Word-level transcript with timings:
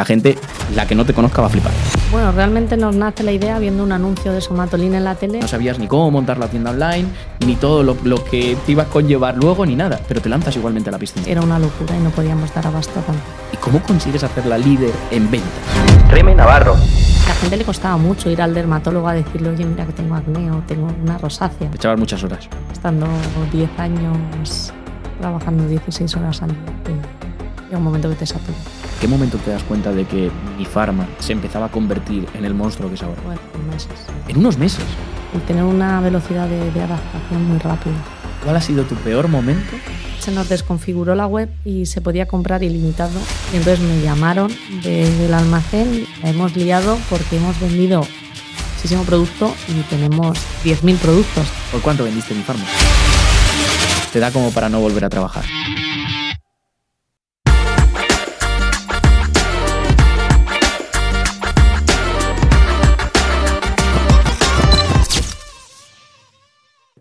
La 0.00 0.06
gente, 0.06 0.38
la 0.74 0.86
que 0.86 0.94
no 0.94 1.04
te 1.04 1.12
conozca, 1.12 1.42
va 1.42 1.48
a 1.48 1.50
flipar. 1.50 1.72
Bueno, 2.10 2.32
realmente 2.32 2.74
nos 2.78 2.96
nace 2.96 3.22
la 3.22 3.32
idea 3.32 3.58
viendo 3.58 3.82
un 3.82 3.92
anuncio 3.92 4.32
de 4.32 4.40
Somatolin 4.40 4.94
en 4.94 5.04
la 5.04 5.14
tele. 5.14 5.40
No 5.40 5.46
sabías 5.46 5.78
ni 5.78 5.88
cómo 5.88 6.10
montar 6.10 6.38
la 6.38 6.48
tienda 6.48 6.70
online, 6.70 7.06
ni 7.44 7.54
todo 7.54 7.82
lo, 7.82 7.94
lo 8.04 8.24
que 8.24 8.56
te 8.64 8.72
ibas 8.72 8.86
a 8.86 8.88
conllevar 8.88 9.36
luego, 9.36 9.66
ni 9.66 9.76
nada, 9.76 10.00
pero 10.08 10.22
te 10.22 10.30
lanzas 10.30 10.56
igualmente 10.56 10.88
a 10.88 10.92
la 10.92 10.98
piscina. 10.98 11.26
Era 11.28 11.42
una 11.42 11.58
locura 11.58 11.94
y 11.94 12.00
no 12.00 12.08
podíamos 12.08 12.50
dar 12.54 12.66
abasto 12.66 12.98
a 12.98 13.02
tanto. 13.02 13.20
¿Y 13.52 13.58
cómo 13.58 13.82
consigues 13.82 14.24
hacerla 14.24 14.56
líder 14.56 14.94
en 15.10 15.30
ventas? 15.30 15.50
Reme 16.08 16.34
Navarro. 16.34 16.76
A 16.76 17.28
la 17.28 17.34
gente 17.34 17.58
le 17.58 17.64
costaba 17.66 17.98
mucho 17.98 18.30
ir 18.30 18.40
al 18.40 18.54
dermatólogo 18.54 19.06
a 19.06 19.12
decirle, 19.12 19.50
oye, 19.50 19.66
mira 19.66 19.84
que 19.84 19.92
tengo 19.92 20.14
acné 20.14 20.50
o 20.50 20.62
tengo 20.66 20.88
una 21.04 21.18
rosácea. 21.18 21.70
Te 21.70 21.76
echabas 21.76 21.98
muchas 21.98 22.24
horas. 22.24 22.48
Estando 22.72 23.06
10 23.52 23.78
años 23.78 24.72
trabajando 25.20 25.68
16 25.68 26.16
horas 26.16 26.40
al 26.40 26.48
día, 26.48 26.56
llega 27.66 27.76
un 27.76 27.84
momento 27.84 28.08
que 28.08 28.14
te 28.14 28.24
satura. 28.24 28.56
¿Qué 29.00 29.08
momento 29.08 29.38
te 29.38 29.50
das 29.50 29.62
cuenta 29.62 29.92
de 29.92 30.04
que 30.04 30.30
mi 30.58 30.66
farma 30.66 31.08
se 31.20 31.32
empezaba 31.32 31.66
a 31.66 31.68
convertir 31.70 32.26
en 32.34 32.44
el 32.44 32.52
monstruo 32.52 32.90
que 32.90 32.96
es 32.96 33.02
ahora? 33.02 33.22
Bueno, 33.24 33.40
en 33.54 33.70
meses. 33.70 33.88
En 34.28 34.36
unos 34.36 34.58
meses. 34.58 34.84
El 35.34 35.40
tener 35.42 35.64
una 35.64 36.02
velocidad 36.02 36.46
de, 36.46 36.70
de 36.70 36.82
adaptación 36.82 37.48
muy 37.48 37.58
rápida. 37.58 37.94
¿Cuál 38.44 38.56
ha 38.56 38.60
sido 38.60 38.84
tu 38.84 38.94
peor 38.96 39.28
momento? 39.28 39.74
Se 40.18 40.30
nos 40.32 40.50
desconfiguró 40.50 41.14
la 41.14 41.26
web 41.26 41.48
y 41.64 41.86
se 41.86 42.02
podía 42.02 42.26
comprar 42.26 42.62
ilimitado. 42.62 43.18
Y 43.54 43.56
entonces 43.56 43.80
me 43.80 44.02
llamaron 44.02 44.52
desde 44.82 45.24
el 45.24 45.32
almacén. 45.32 46.06
La 46.22 46.28
hemos 46.28 46.54
liado 46.54 46.98
porque 47.08 47.38
hemos 47.38 47.58
vendido 47.58 48.06
muchísimo 48.74 49.04
producto 49.04 49.54
y 49.68 49.80
tenemos 49.88 50.36
10.000 50.62 50.98
productos. 50.98 51.48
¿Por 51.72 51.80
cuánto 51.80 52.04
vendiste 52.04 52.34
mi 52.34 52.42
farma? 52.42 52.64
Te 54.12 54.20
da 54.20 54.30
como 54.30 54.50
para 54.50 54.68
no 54.68 54.78
volver 54.80 55.06
a 55.06 55.08
trabajar. 55.08 55.44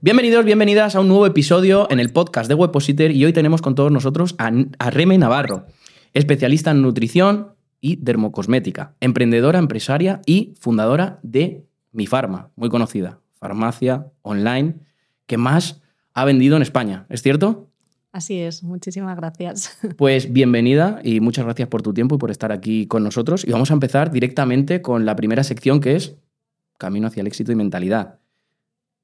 Bienvenidos, 0.01 0.45
bienvenidas 0.45 0.95
a 0.95 1.01
un 1.01 1.09
nuevo 1.09 1.25
episodio 1.25 1.85
en 1.91 1.99
el 1.99 2.13
podcast 2.13 2.47
de 2.47 2.53
Webpositor 2.55 3.11
y 3.11 3.25
hoy 3.25 3.33
tenemos 3.33 3.61
con 3.61 3.75
todos 3.75 3.91
nosotros 3.91 4.33
a, 4.37 4.49
a 4.79 4.89
Reme 4.91 5.17
Navarro, 5.17 5.65
especialista 6.13 6.71
en 6.71 6.81
nutrición 6.81 7.49
y 7.81 7.97
dermocosmética, 7.97 8.95
emprendedora, 9.01 9.59
empresaria 9.59 10.21
y 10.25 10.53
fundadora 10.57 11.19
de 11.21 11.65
Mi 11.91 12.07
Farma, 12.07 12.49
muy 12.55 12.69
conocida, 12.69 13.19
farmacia 13.33 14.07
online 14.21 14.75
que 15.25 15.37
más 15.37 15.81
ha 16.13 16.23
vendido 16.23 16.55
en 16.55 16.61
España, 16.61 17.05
¿es 17.09 17.21
cierto? 17.21 17.67
Así 18.13 18.39
es, 18.39 18.63
muchísimas 18.63 19.17
gracias. 19.17 19.77
Pues 19.97 20.31
bienvenida 20.31 21.01
y 21.03 21.19
muchas 21.19 21.43
gracias 21.43 21.67
por 21.67 21.81
tu 21.81 21.93
tiempo 21.93 22.15
y 22.15 22.19
por 22.19 22.31
estar 22.31 22.53
aquí 22.53 22.87
con 22.87 23.03
nosotros. 23.03 23.45
Y 23.45 23.51
vamos 23.51 23.69
a 23.69 23.73
empezar 23.73 24.11
directamente 24.11 24.81
con 24.81 25.05
la 25.05 25.17
primera 25.17 25.43
sección 25.43 25.81
que 25.81 25.97
es 25.97 26.15
Camino 26.77 27.07
hacia 27.07 27.19
el 27.19 27.27
éxito 27.27 27.51
y 27.51 27.55
mentalidad. 27.55 28.19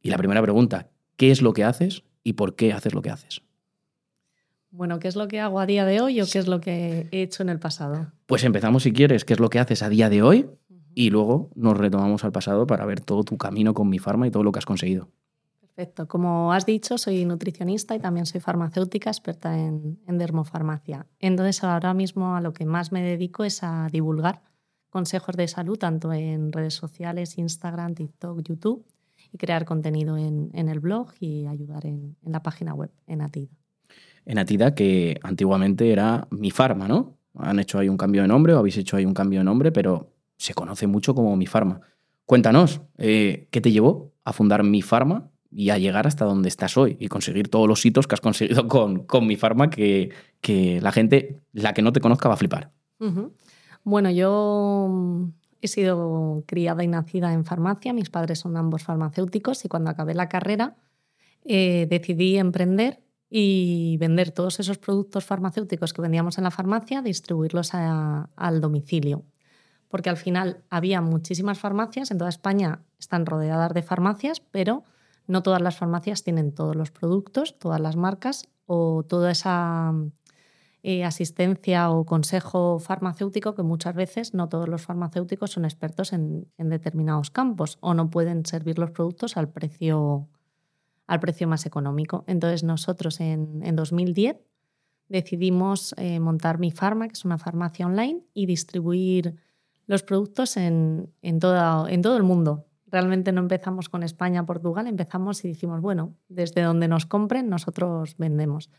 Y 0.06 0.12
la 0.12 0.20
primera 0.20 0.40
pregunta, 0.44 0.92
¿qué 1.18 1.32
es 1.32 1.42
lo 1.42 1.54
que 1.54 1.64
haces 1.64 2.04
y 2.24 2.34
por 2.34 2.56
qué 2.56 2.74
haces 2.74 2.94
lo 2.94 3.02
que 3.02 3.10
haces? 3.10 3.42
Bueno, 4.70 5.00
¿qué 5.00 5.08
es 5.08 5.16
lo 5.16 5.28
que 5.28 5.40
hago 5.40 5.60
a 5.60 5.66
día 5.66 5.84
de 5.84 6.00
hoy 6.00 6.22
o 6.22 6.28
qué 6.32 6.38
es 6.38 6.48
lo 6.48 6.62
que 6.62 7.08
he 7.12 7.24
hecho 7.24 7.42
en 7.42 7.50
el 7.50 7.58
pasado? 7.58 8.12
Pues 8.28 8.44
empezamos 8.44 8.84
si 8.84 8.94
quieres, 8.94 9.26
¿qué 9.26 9.34
es 9.34 9.40
lo 9.40 9.50
que 9.50 9.58
haces 9.58 9.82
a 9.82 9.90
día 9.90 10.08
de 10.12 10.22
hoy? 10.22 10.48
Y 10.94 11.10
luego 11.10 11.50
nos 11.56 11.76
retomamos 11.76 12.24
al 12.24 12.32
pasado 12.32 12.68
para 12.68 12.86
ver 12.86 13.02
todo 13.02 13.24
tu 13.24 13.36
camino 13.38 13.74
con 13.74 13.90
mi 13.90 13.98
farma 13.98 14.28
y 14.28 14.30
todo 14.30 14.44
lo 14.44 14.52
que 14.52 14.60
has 14.60 14.68
conseguido. 14.68 15.10
Perfecto. 15.60 16.08
Como 16.08 16.54
has 16.54 16.68
dicho, 16.68 17.00
soy 17.00 17.26
nutricionista 17.26 17.96
y 17.96 18.00
también 18.00 18.28
soy 18.28 18.42
farmacéutica, 18.42 19.10
experta 19.10 19.58
en, 19.58 19.98
en 20.06 20.20
dermofarmacia. 20.20 21.08
Entonces, 21.18 21.64
ahora 21.64 21.96
mismo 21.96 22.36
a 22.36 22.42
lo 22.42 22.54
que 22.54 22.68
más 22.68 22.92
me 22.92 23.02
dedico 23.02 23.44
es 23.44 23.64
a 23.64 23.88
divulgar 23.92 24.44
consejos 24.92 25.36
de 25.36 25.48
salud, 25.48 25.80
tanto 25.80 26.14
en 26.14 26.52
redes 26.52 26.76
sociales, 26.76 27.40
Instagram, 27.40 27.96
TikTok, 27.96 28.44
YouTube, 28.44 28.86
y 29.32 29.38
crear 29.38 29.66
contenido 29.66 30.18
en, 30.18 30.50
en 30.54 30.70
el 30.70 30.80
blog 30.80 31.12
y 31.20 31.46
ayudar 31.48 31.86
en, 31.86 32.16
en 32.24 32.32
la 32.32 32.42
página 32.42 32.74
web, 32.74 32.92
en 33.08 33.22
Atida. 33.22 33.56
En 34.26 34.40
Atida, 34.40 34.74
que 34.74 35.20
antiguamente 35.24 35.92
era 35.92 36.28
mi 36.32 36.52
farma, 36.52 36.88
¿no? 36.88 37.18
Han 37.36 37.60
hecho 37.60 37.80
ahí 37.80 37.90
un 37.90 37.98
cambio 37.98 38.22
de 38.22 38.28
nombre 38.28 38.54
o 38.54 38.60
habéis 38.60 38.78
hecho 38.78 38.98
ahí 38.98 39.06
un 39.06 39.14
cambio 39.14 39.40
de 39.40 39.46
nombre, 39.46 39.72
pero 39.72 40.12
se 40.38 40.54
conoce 40.54 40.88
mucho 40.88 41.14
como 41.14 41.36
mi 41.36 41.46
farma. 41.46 41.82
Cuéntanos, 42.26 42.82
eh, 42.98 43.48
¿qué 43.52 43.62
te 43.62 43.72
llevó 43.72 44.14
a 44.24 44.34
fundar 44.34 44.64
mi 44.64 44.82
farma 44.82 45.30
y 45.52 45.70
a 45.70 45.78
llegar 45.78 46.08
hasta 46.08 46.26
donde 46.26 46.50
estás 46.50 46.76
hoy 46.76 46.98
y 47.00 47.08
conseguir 47.08 47.50
todos 47.50 47.68
los 47.68 47.86
hitos 47.86 48.08
que 48.08 48.16
has 48.16 48.22
conseguido 48.22 48.68
con, 48.68 49.06
con 49.06 49.28
mi 49.28 49.36
farma 49.36 49.70
que, 49.70 50.12
que 50.42 50.82
la 50.82 50.92
gente, 50.92 51.40
la 51.54 51.74
que 51.74 51.82
no 51.82 51.94
te 51.94 52.00
conozca, 52.00 52.28
va 52.28 52.34
a 52.36 52.38
flipar? 52.38 52.72
Bueno, 53.84 54.10
yo 54.10 55.30
he 55.62 55.68
sido 55.68 56.44
criada 56.46 56.84
y 56.84 56.88
nacida 56.88 57.34
en 57.34 57.46
farmacia, 57.46 57.94
mis 57.94 58.10
padres 58.10 58.40
son 58.40 58.58
ambos 58.58 58.84
farmacéuticos 58.84 59.66
y 59.66 59.68
cuando 59.68 59.90
acabé 59.90 60.14
la 60.14 60.30
carrera 60.30 60.76
eh, 61.44 61.88
decidí 61.90 62.38
emprender 62.38 63.02
y 63.30 63.98
vender 63.98 64.32
todos 64.32 64.60
esos 64.60 64.78
productos 64.78 65.26
farmacéuticos 65.26 65.94
que 65.94 66.02
vendíamos 66.02 66.38
en 66.38 66.44
la 66.44 66.52
farmacia, 66.52 67.02
distribuirlos 67.02 67.74
al 67.74 68.62
domicilio. 68.62 69.26
Porque 69.88 70.10
al 70.10 70.18
final 70.18 70.64
había 70.70 71.02
muchísimas 71.02 71.60
farmacias, 71.60 72.12
en 72.12 72.18
toda 72.18 72.30
España 72.30 72.84
están 73.00 73.26
rodeadas 73.26 73.74
de 73.74 73.84
farmacias, 73.84 74.40
pero 74.40 74.84
no 75.28 75.44
todas 75.44 75.62
las 75.62 75.78
farmacias 75.78 76.24
tienen 76.24 76.54
todos 76.54 76.76
los 76.76 76.92
productos, 76.92 77.58
todas 77.58 77.80
las 77.80 77.96
marcas 77.96 78.48
o 78.66 79.04
toda 79.04 79.32
esa 79.32 79.94
eh, 80.88 81.04
asistencia 81.04 81.90
o 81.90 82.06
consejo 82.06 82.78
farmacéutico 82.78 83.56
que 83.56 83.64
muchas 83.64 83.96
veces 83.96 84.34
no 84.36 84.50
todos 84.50 84.70
los 84.70 84.84
farmacéuticos 84.84 85.50
son 85.52 85.66
expertos 85.66 86.14
en, 86.14 86.48
determinados 86.60 87.32
campos 87.32 87.78
o 87.82 87.96
no 87.96 88.12
pueden 88.12 88.46
servir 88.46 88.78
los 88.78 88.92
productos 88.92 89.36
al 89.36 89.50
precio, 89.50 90.28
al 91.08 91.20
precio 91.20 91.48
más 91.48 91.66
económico. 91.66 92.24
Entonces 92.28 92.64
nosotros 92.64 93.20
en, 93.20 93.62
en 93.64 93.76
2010 93.76 94.38
decidimos 95.10 95.96
eh, 95.98 96.20
montar 96.20 96.60
Mi 96.60 96.70
Farma, 96.72 97.08
que 97.08 97.14
es 97.14 97.26
una 97.26 97.38
farmacia 97.38 97.86
online, 97.88 98.22
y 98.34 98.46
distribuir 98.46 99.36
los 99.88 100.04
productos 100.04 100.56
en, 100.58 101.12
en, 101.24 101.40
toda- 101.40 101.90
en 101.92 102.02
todo 102.04 102.18
el 102.18 102.24
mundo. 102.24 102.66
Realmente 102.88 103.32
no 103.32 103.42
empezamos 103.42 103.90
con 103.90 104.04
España, 104.04 104.46
Portugal, 104.46 104.88
empezamos 104.88 105.44
y 105.46 105.48
dijimos, 105.48 105.82
bueno, 105.82 106.14
desde 106.30 106.62
donde 106.62 106.88
nos 106.88 107.06
compren 107.08 107.50
nosotros 107.50 108.16
vendemos. 108.18 108.70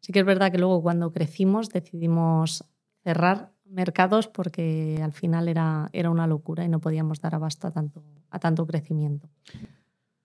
Sí 0.00 0.12
que 0.12 0.20
es 0.20 0.26
verdad 0.26 0.50
que 0.50 0.58
luego 0.58 0.82
cuando 0.82 1.12
crecimos 1.12 1.68
decidimos 1.68 2.64
cerrar 3.04 3.52
mercados 3.64 4.28
porque 4.28 5.00
al 5.02 5.12
final 5.12 5.48
era, 5.48 5.88
era 5.92 6.10
una 6.10 6.26
locura 6.26 6.64
y 6.64 6.68
no 6.68 6.80
podíamos 6.80 7.20
dar 7.20 7.34
abasto 7.34 7.66
a 7.68 7.70
tanto, 7.70 8.02
a 8.30 8.38
tanto 8.38 8.66
crecimiento. 8.66 9.28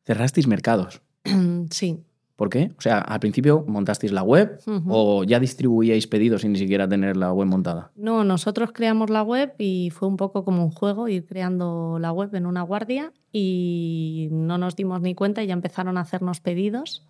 Cerrasteis 0.04 0.48
mercados. 0.48 1.02
sí. 1.72 2.04
¿Por 2.36 2.50
qué? 2.50 2.74
O 2.78 2.82
sea, 2.82 3.00
al 3.00 3.22
principio 3.22 3.64
montasteis 3.66 4.12
la 4.12 4.22
web 4.22 4.60
Ujú. 4.68 4.90
o 4.90 5.24
ya 5.24 5.40
distribuíais 5.40 6.06
pedidos 6.08 6.42
sin 6.42 6.52
ni 6.52 6.60
siquiera 6.60 6.88
tener 6.88 7.16
la 7.16 7.32
web 7.32 7.48
montada. 7.48 7.92
No, 7.96 8.26
nosotros 8.26 8.72
creamos 8.74 9.10
la 9.10 9.24
web 9.24 9.54
y 9.58 9.90
fue 9.92 10.10
un 10.10 10.18
poco 10.18 10.44
como 10.44 10.66
un 10.66 10.72
juego 10.72 11.08
ir 11.08 11.26
creando 11.26 11.98
la 11.98 12.12
web 12.12 12.36
en 12.36 12.46
una 12.46 12.62
guardia 12.62 13.14
y 13.32 14.28
no 14.32 14.58
nos 14.58 14.76
dimos 14.76 15.02
ni 15.02 15.16
cuenta 15.16 15.44
y 15.44 15.48
ya 15.48 15.54
empezaron 15.54 15.98
a 15.98 16.02
hacernos 16.02 16.42
pedidos. 16.42 17.08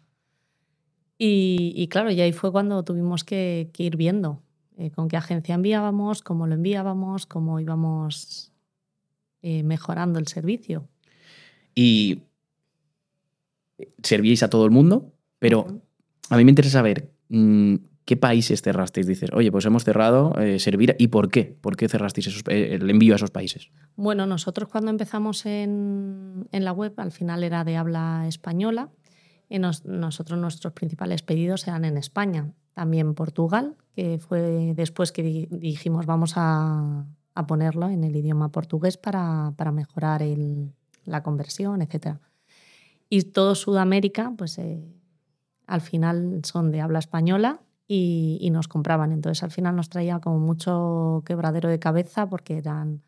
Y, 1.18 1.74
y 1.76 1.88
claro, 1.88 2.12
y 2.12 2.20
ahí 2.22 2.34
fue 2.34 2.52
cuando 2.52 2.84
tuvimos 2.84 3.24
que, 3.24 3.70
que 3.74 3.84
ir 3.84 3.96
viendo 3.96 4.42
eh, 4.78 4.92
con 4.92 5.08
qué 5.08 5.16
agencia 5.18 5.56
enviábamos, 5.56 6.22
cómo 6.22 6.46
lo 6.48 6.56
enviábamos, 6.56 7.26
cómo 7.26 7.60
íbamos 7.60 8.52
eh, 9.42 9.64
mejorando 9.64 10.20
el 10.20 10.28
servicio. 10.28 10.88
Y 11.74 12.24
servíais 14.04 14.44
a 14.44 14.50
todo 14.50 14.66
el 14.66 14.72
mundo, 14.72 15.14
pero 15.40 15.82
a 16.30 16.38
mí 16.38 16.44
me 16.46 16.52
interesa 16.52 16.80
saber 16.80 17.12
mm, 17.30 17.76
qué 18.06 18.18
países 18.18 18.62
cerrasteis. 18.62 19.08
Dices, 19.08 19.30
oye, 19.34 19.52
pues 19.52 19.66
hemos 19.66 19.84
cerrado 19.84 20.34
eh, 20.40 20.60
servir 20.60 20.96
y 21.00 21.08
por 21.08 21.30
qué. 21.30 21.56
¿Por 21.62 21.76
qué 21.76 21.88
cerrasteis 21.90 22.28
esos- 22.28 22.44
el 22.48 22.90
envío 22.90 23.14
a 23.14 23.18
esos 23.18 23.32
países? 23.32 23.70
Bueno, 23.96 24.26
nosotros 24.26 24.70
cuando 24.70 24.92
empezamos 24.92 25.46
en, 25.46 26.48
en 26.52 26.66
la 26.66 26.72
web, 26.72 26.94
al 26.98 27.12
final 27.12 27.44
era 27.44 27.64
de 27.64 27.78
habla 27.78 28.26
española. 28.28 28.90
Y 29.50 29.60
nos- 29.60 29.86
nosotros 29.86 30.40
nuestros 30.40 30.74
principales 30.74 31.22
pedidos 31.22 31.68
eran 31.68 31.86
en 31.86 31.98
España, 31.98 32.52
también 32.74 33.14
Portugal, 33.14 33.76
que 33.96 34.18
fue 34.20 34.74
después 34.76 35.12
que 35.12 35.24
di- 35.24 35.48
dijimos 35.52 36.06
vamos 36.06 36.34
a, 36.36 37.06
a 37.36 37.48
ponerlo 37.48 37.90
en 37.90 38.04
el 38.04 38.16
idioma 38.16 38.50
portugués 38.50 38.98
para, 38.98 39.54
para 39.56 39.72
mejorar 39.72 40.22
el- 40.24 40.74
la 41.06 41.22
conversión, 41.24 41.82
etc. 41.82 42.18
Y 43.10 43.22
todo 43.22 43.54
Sudamérica, 43.56 44.34
pues 44.36 44.58
eh, 44.58 44.84
al 45.68 45.82
final 45.82 46.42
son 46.44 46.72
de 46.72 46.82
habla 46.82 47.00
española 47.00 47.62
y, 47.88 48.40
y 48.42 48.50
nos 48.50 48.68
compraban. 48.68 49.12
Entonces 49.12 49.44
al 49.44 49.52
final 49.52 49.76
nos 49.76 49.90
traía 49.90 50.20
como 50.20 50.40
mucho 50.40 51.22
quebradero 51.26 51.70
de 51.70 51.78
cabeza 51.80 52.28
porque 52.28 52.58
eran 52.58 53.04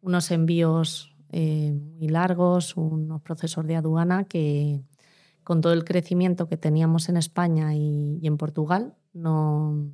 unos 0.00 0.30
envíos 0.30 1.14
eh, 1.30 1.72
muy 1.72 2.08
largos, 2.08 2.76
unos 2.76 3.20
procesos 3.22 3.66
de 3.66 3.74
aduana 3.76 4.24
que 4.24 4.82
con 5.44 5.60
todo 5.60 5.72
el 5.72 5.84
crecimiento 5.84 6.48
que 6.48 6.56
teníamos 6.56 7.08
en 7.08 7.16
España 7.16 7.74
y, 7.74 8.18
y 8.20 8.26
en 8.26 8.36
Portugal 8.36 8.94
no, 9.12 9.92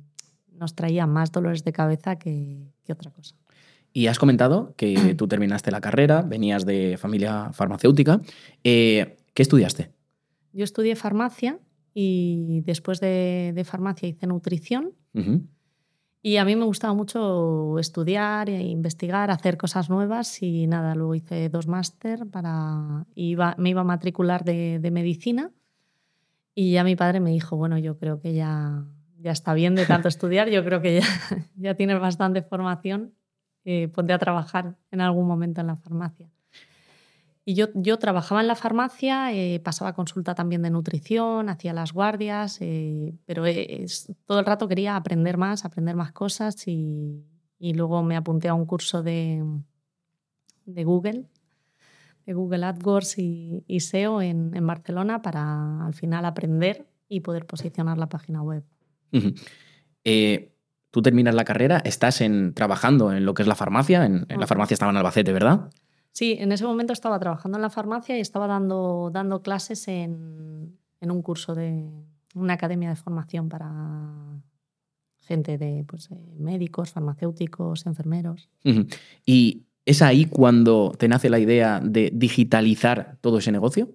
nos 0.51 0.75
traía 0.75 1.07
más 1.07 1.31
dolores 1.31 1.63
de 1.63 1.73
cabeza 1.73 2.17
que, 2.17 2.71
que 2.83 2.93
otra 2.93 3.11
cosa. 3.11 3.35
Y 3.93 4.07
has 4.07 4.19
comentado 4.19 4.73
que 4.77 5.15
tú 5.17 5.27
terminaste 5.27 5.71
la 5.71 5.81
carrera, 5.81 6.21
venías 6.21 6.65
de 6.65 6.97
familia 6.97 7.51
farmacéutica. 7.53 8.21
Eh, 8.63 9.17
¿Qué 9.33 9.41
estudiaste? 9.41 9.91
Yo 10.53 10.63
estudié 10.63 10.95
farmacia 10.95 11.59
y 11.93 12.61
después 12.65 12.99
de, 12.99 13.51
de 13.55 13.63
farmacia 13.63 14.07
hice 14.07 14.27
nutrición. 14.27 14.93
Y 16.23 16.37
a 16.37 16.45
mí 16.45 16.55
me 16.55 16.65
gustaba 16.65 16.93
mucho 16.93 17.79
estudiar 17.79 18.49
e 18.49 18.61
investigar, 18.61 19.31
hacer 19.31 19.57
cosas 19.57 19.89
nuevas 19.89 20.43
y 20.43 20.67
nada, 20.67 20.93
luego 20.93 21.15
hice 21.15 21.49
dos 21.49 21.67
máster 21.67 22.27
para... 22.27 23.05
Iba, 23.15 23.55
me 23.57 23.69
iba 23.69 23.81
a 23.81 23.85
matricular 23.85 24.43
de, 24.43 24.77
de 24.79 24.91
medicina 24.91 25.51
y 26.53 26.73
ya 26.73 26.83
mi 26.83 26.95
padre 26.95 27.19
me 27.19 27.31
dijo, 27.31 27.55
bueno, 27.55 27.77
yo 27.77 27.97
creo 27.97 28.19
que 28.19 28.33
ya, 28.33 28.85
ya 29.17 29.31
está 29.31 29.53
bien 29.53 29.75
de 29.75 29.85
tanto 29.85 30.07
estudiar, 30.09 30.49
yo 30.49 30.63
creo 30.63 30.81
que 30.81 30.99
ya, 30.99 31.07
ya 31.55 31.75
tienes 31.75 31.99
bastante 31.99 32.41
formación, 32.41 33.13
eh, 33.63 33.87
ponte 33.87 34.13
a 34.13 34.19
trabajar 34.19 34.77
en 34.91 35.01
algún 35.01 35.27
momento 35.27 35.61
en 35.61 35.67
la 35.67 35.75
farmacia. 35.75 36.29
Y 37.51 37.53
yo, 37.53 37.67
yo 37.73 37.99
trabajaba 37.99 38.39
en 38.39 38.47
la 38.47 38.55
farmacia, 38.55 39.33
eh, 39.33 39.59
pasaba 39.59 39.91
consulta 39.91 40.35
también 40.35 40.61
de 40.61 40.69
nutrición, 40.69 41.49
hacía 41.49 41.73
las 41.73 41.91
guardias, 41.91 42.59
eh, 42.61 43.13
pero 43.25 43.45
es- 43.45 44.09
todo 44.25 44.39
el 44.39 44.45
rato 44.45 44.69
quería 44.69 44.95
aprender 44.95 45.35
más, 45.35 45.65
aprender 45.65 45.97
más 45.97 46.13
cosas 46.13 46.65
y, 46.65 47.25
y 47.59 47.73
luego 47.73 48.03
me 48.03 48.15
apunté 48.15 48.47
a 48.47 48.53
un 48.53 48.65
curso 48.65 49.03
de, 49.03 49.43
de 50.65 50.83
Google, 50.85 51.25
de 52.25 52.33
Google 52.33 52.63
AdWords 52.67 53.17
y, 53.17 53.65
y 53.67 53.81
SEO 53.81 54.21
en, 54.21 54.55
en 54.55 54.65
Barcelona 54.65 55.21
para 55.21 55.85
al 55.85 55.93
final 55.93 56.23
aprender 56.23 56.87
y 57.09 57.19
poder 57.19 57.45
posicionar 57.45 57.97
la 57.97 58.07
página 58.07 58.41
web. 58.41 58.63
Eh, 60.05 60.55
tú 60.89 61.01
terminas 61.01 61.35
la 61.35 61.43
carrera, 61.43 61.79
estás 61.83 62.21
en, 62.21 62.53
trabajando 62.53 63.11
en 63.11 63.25
lo 63.25 63.33
que 63.33 63.41
es 63.41 63.47
la 63.49 63.55
farmacia. 63.55 64.05
En, 64.05 64.13
en 64.29 64.37
la 64.39 64.45
Ajá. 64.45 64.47
farmacia 64.47 64.73
estaba 64.75 64.91
en 64.91 64.97
Albacete, 64.97 65.33
¿verdad? 65.33 65.69
Sí, 66.11 66.35
en 66.39 66.51
ese 66.51 66.65
momento 66.65 66.93
estaba 66.93 67.19
trabajando 67.19 67.57
en 67.57 67.61
la 67.61 67.69
farmacia 67.69 68.17
y 68.17 68.21
estaba 68.21 68.47
dando, 68.47 69.09
dando 69.13 69.41
clases 69.41 69.87
en, 69.87 70.77
en 70.99 71.11
un 71.11 71.21
curso 71.21 71.55
de 71.55 71.89
una 72.35 72.53
academia 72.53 72.89
de 72.89 72.95
formación 72.95 73.49
para 73.49 73.71
gente 75.21 75.57
de 75.57 75.85
pues, 75.87 76.09
eh, 76.11 76.15
médicos, 76.37 76.91
farmacéuticos, 76.91 77.85
enfermeros. 77.85 78.49
Y 79.25 79.63
es 79.85 80.01
ahí 80.01 80.25
cuando 80.25 80.93
te 80.97 81.07
nace 81.07 81.29
la 81.29 81.39
idea 81.39 81.79
de 81.79 82.11
digitalizar 82.13 83.17
todo 83.21 83.37
ese 83.37 83.51
negocio. 83.51 83.89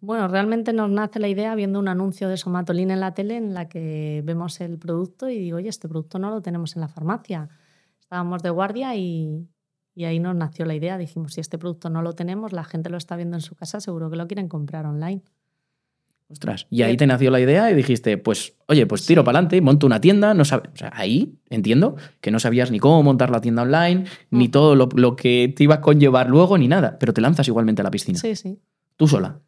Bueno, 0.00 0.26
realmente 0.26 0.72
nos 0.72 0.90
nace 0.90 1.20
la 1.20 1.28
idea 1.28 1.54
viendo 1.54 1.78
un 1.78 1.86
anuncio 1.86 2.28
de 2.28 2.36
Somatolin 2.36 2.90
en 2.90 2.98
la 2.98 3.14
tele 3.14 3.36
en 3.36 3.54
la 3.54 3.68
que 3.68 4.22
vemos 4.24 4.60
el 4.60 4.78
producto 4.78 5.28
y 5.28 5.38
digo, 5.38 5.58
oye, 5.58 5.68
este 5.68 5.88
producto 5.88 6.18
no 6.18 6.30
lo 6.30 6.42
tenemos 6.42 6.74
en 6.74 6.80
la 6.80 6.88
farmacia. 6.88 7.48
Estábamos 8.00 8.42
de 8.42 8.50
guardia 8.50 8.96
y, 8.96 9.46
y 9.94 10.04
ahí 10.04 10.18
nos 10.18 10.34
nació 10.36 10.64
la 10.64 10.74
idea. 10.74 10.98
Dijimos, 10.98 11.34
si 11.34 11.40
este 11.40 11.58
producto 11.58 11.90
no 11.90 12.02
lo 12.02 12.12
tenemos, 12.14 12.52
la 12.52 12.64
gente 12.64 12.90
lo 12.90 12.96
está 12.96 13.16
viendo 13.16 13.36
en 13.36 13.40
su 13.40 13.54
casa, 13.54 13.80
seguro 13.80 14.10
que 14.10 14.16
lo 14.16 14.26
quieren 14.26 14.48
comprar 14.48 14.86
online. 14.86 15.22
Ostras. 16.28 16.66
Y 16.70 16.80
ahí 16.80 16.96
te 16.96 17.06
nació 17.06 17.30
la 17.30 17.40
idea 17.40 17.70
y 17.70 17.74
dijiste, 17.74 18.16
pues, 18.16 18.54
oye, 18.66 18.86
pues 18.86 19.04
tiro 19.04 19.20
Sí. 19.20 19.26
para 19.26 19.38
adelante, 19.38 19.60
monto 19.60 19.86
una 19.86 20.00
tienda. 20.00 20.32
No 20.32 20.46
sabe... 20.46 20.70
o 20.72 20.76
sea, 20.76 20.90
ahí 20.94 21.38
entiendo 21.50 21.96
que 22.22 22.30
no 22.30 22.40
sabías 22.40 22.70
ni 22.70 22.78
cómo 22.78 23.02
montar 23.02 23.28
la 23.30 23.42
tienda 23.42 23.62
online, 23.62 24.04
ni 24.30 24.48
Mm. 24.48 24.50
todo 24.50 24.74
lo, 24.74 24.88
lo 24.94 25.14
que 25.14 25.52
te 25.54 25.64
iba 25.64 25.74
a 25.76 25.80
conllevar 25.82 26.30
luego, 26.30 26.56
ni 26.56 26.68
nada. 26.68 26.96
Pero 26.98 27.12
te 27.12 27.20
lanzas 27.20 27.48
igualmente 27.48 27.82
a 27.82 27.84
la 27.84 27.90
piscina. 27.90 28.18
Sí, 28.18 28.34
sí. 28.34 28.58
Tú 28.96 29.08
sola. 29.08 29.40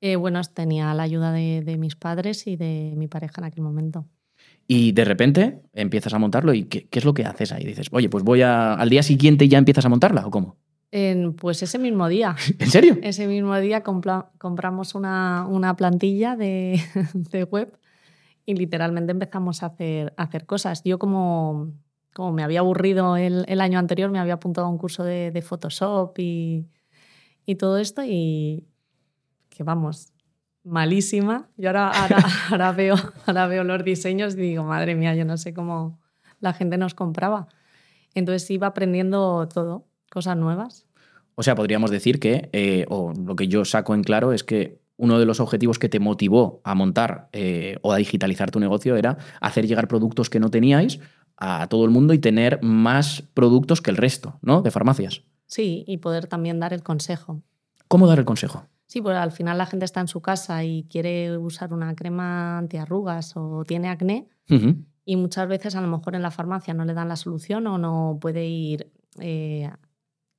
Eh, 0.00 0.16
bueno, 0.16 0.40
tenía 0.52 0.92
la 0.94 1.04
ayuda 1.04 1.30
de, 1.30 1.62
de 1.64 1.76
mis 1.76 1.94
padres 1.94 2.48
y 2.48 2.56
de 2.56 2.94
mi 2.96 3.06
pareja 3.06 3.40
en 3.40 3.44
aquel 3.44 3.62
momento. 3.62 4.04
Y 4.70 4.92
de 4.92 5.04
repente 5.06 5.62
empiezas 5.72 6.12
a 6.12 6.18
montarlo. 6.18 6.52
¿Y 6.52 6.64
qué, 6.64 6.86
qué 6.88 6.98
es 6.98 7.04
lo 7.06 7.14
que 7.14 7.24
haces 7.24 7.52
ahí? 7.52 7.64
Dices, 7.64 7.88
oye, 7.90 8.08
pues 8.10 8.22
voy 8.22 8.42
a. 8.42 8.74
Al 8.74 8.90
día 8.90 9.02
siguiente 9.02 9.48
ya 9.48 9.56
empiezas 9.58 9.86
a 9.86 9.88
montarla, 9.88 10.26
¿o 10.26 10.30
cómo? 10.30 10.56
En, 10.90 11.32
pues 11.34 11.62
ese 11.62 11.78
mismo 11.78 12.06
día, 12.08 12.36
¿En 12.58 12.70
serio? 12.70 12.98
ese 13.02 13.26
mismo 13.26 13.58
día 13.58 13.82
compla- 13.82 14.30
compramos 14.38 14.94
una, 14.94 15.46
una 15.48 15.74
plantilla 15.76 16.36
de, 16.36 16.80
de 17.14 17.44
web 17.44 17.76
y 18.46 18.54
literalmente 18.54 19.12
empezamos 19.12 19.62
a 19.62 19.66
hacer, 19.66 20.12
a 20.16 20.22
hacer 20.22 20.46
cosas. 20.46 20.82
Yo 20.84 20.98
como, 20.98 21.72
como 22.14 22.32
me 22.32 22.42
había 22.42 22.60
aburrido 22.60 23.16
el, 23.18 23.44
el 23.48 23.60
año 23.60 23.78
anterior, 23.78 24.10
me 24.10 24.18
había 24.18 24.34
apuntado 24.34 24.66
a 24.66 24.70
un 24.70 24.78
curso 24.78 25.04
de, 25.04 25.30
de 25.30 25.42
Photoshop 25.42 26.18
y, 26.18 26.66
y 27.44 27.54
todo 27.56 27.76
esto 27.78 28.02
y 28.04 28.66
que 29.50 29.62
vamos, 29.64 30.12
malísima. 30.68 31.48
Yo 31.56 31.70
ahora, 31.70 31.88
ahora, 31.88 32.18
ahora, 32.50 32.72
veo, 32.72 32.96
ahora 33.26 33.46
veo 33.46 33.64
los 33.64 33.84
diseños 33.84 34.34
y 34.34 34.38
digo, 34.38 34.64
madre 34.64 34.94
mía, 34.94 35.14
yo 35.14 35.24
no 35.24 35.36
sé 35.36 35.54
cómo 35.54 35.98
la 36.40 36.52
gente 36.52 36.78
nos 36.78 36.94
compraba. 36.94 37.48
Entonces 38.14 38.50
iba 38.50 38.66
aprendiendo 38.66 39.48
todo, 39.52 39.86
cosas 40.10 40.36
nuevas. 40.36 40.86
O 41.34 41.42
sea, 41.42 41.54
podríamos 41.54 41.90
decir 41.90 42.18
que, 42.18 42.48
eh, 42.52 42.84
o 42.88 43.12
lo 43.12 43.36
que 43.36 43.48
yo 43.48 43.64
saco 43.64 43.94
en 43.94 44.02
claro 44.02 44.32
es 44.32 44.44
que 44.44 44.80
uno 44.96 45.18
de 45.18 45.26
los 45.26 45.38
objetivos 45.40 45.78
que 45.78 45.88
te 45.88 46.00
motivó 46.00 46.60
a 46.64 46.74
montar 46.74 47.28
eh, 47.32 47.78
o 47.82 47.92
a 47.92 47.96
digitalizar 47.96 48.50
tu 48.50 48.58
negocio 48.58 48.96
era 48.96 49.16
hacer 49.40 49.66
llegar 49.66 49.86
productos 49.86 50.28
que 50.28 50.40
no 50.40 50.50
teníais 50.50 50.98
a 51.36 51.68
todo 51.68 51.84
el 51.84 51.92
mundo 51.92 52.12
y 52.14 52.18
tener 52.18 52.60
más 52.62 53.22
productos 53.34 53.80
que 53.80 53.92
el 53.92 53.96
resto, 53.96 54.38
¿no? 54.42 54.60
De 54.60 54.72
farmacias. 54.72 55.22
Sí, 55.46 55.84
y 55.86 55.98
poder 55.98 56.26
también 56.26 56.58
dar 56.58 56.72
el 56.72 56.82
consejo. 56.82 57.40
¿Cómo 57.86 58.08
dar 58.08 58.18
el 58.18 58.24
consejo? 58.24 58.66
Sí, 58.88 59.00
pues 59.02 59.16
al 59.16 59.30
final 59.32 59.58
la 59.58 59.66
gente 59.66 59.84
está 59.84 60.00
en 60.00 60.08
su 60.08 60.20
casa 60.20 60.64
y 60.64 60.84
quiere 60.84 61.36
usar 61.38 61.72
una 61.74 61.94
crema 61.94 62.58
antiarrugas 62.58 63.36
o 63.36 63.62
tiene 63.64 63.88
acné 63.90 64.26
y 65.04 65.16
muchas 65.16 65.46
veces 65.46 65.76
a 65.76 65.80
lo 65.82 65.88
mejor 65.88 66.14
en 66.16 66.22
la 66.22 66.30
farmacia 66.30 66.72
no 66.74 66.84
le 66.86 66.94
dan 66.94 67.08
la 67.08 67.16
solución 67.16 67.66
o 67.66 67.76
no 67.78 68.18
puede 68.20 68.46
ir, 68.46 68.90
eh, 69.20 69.70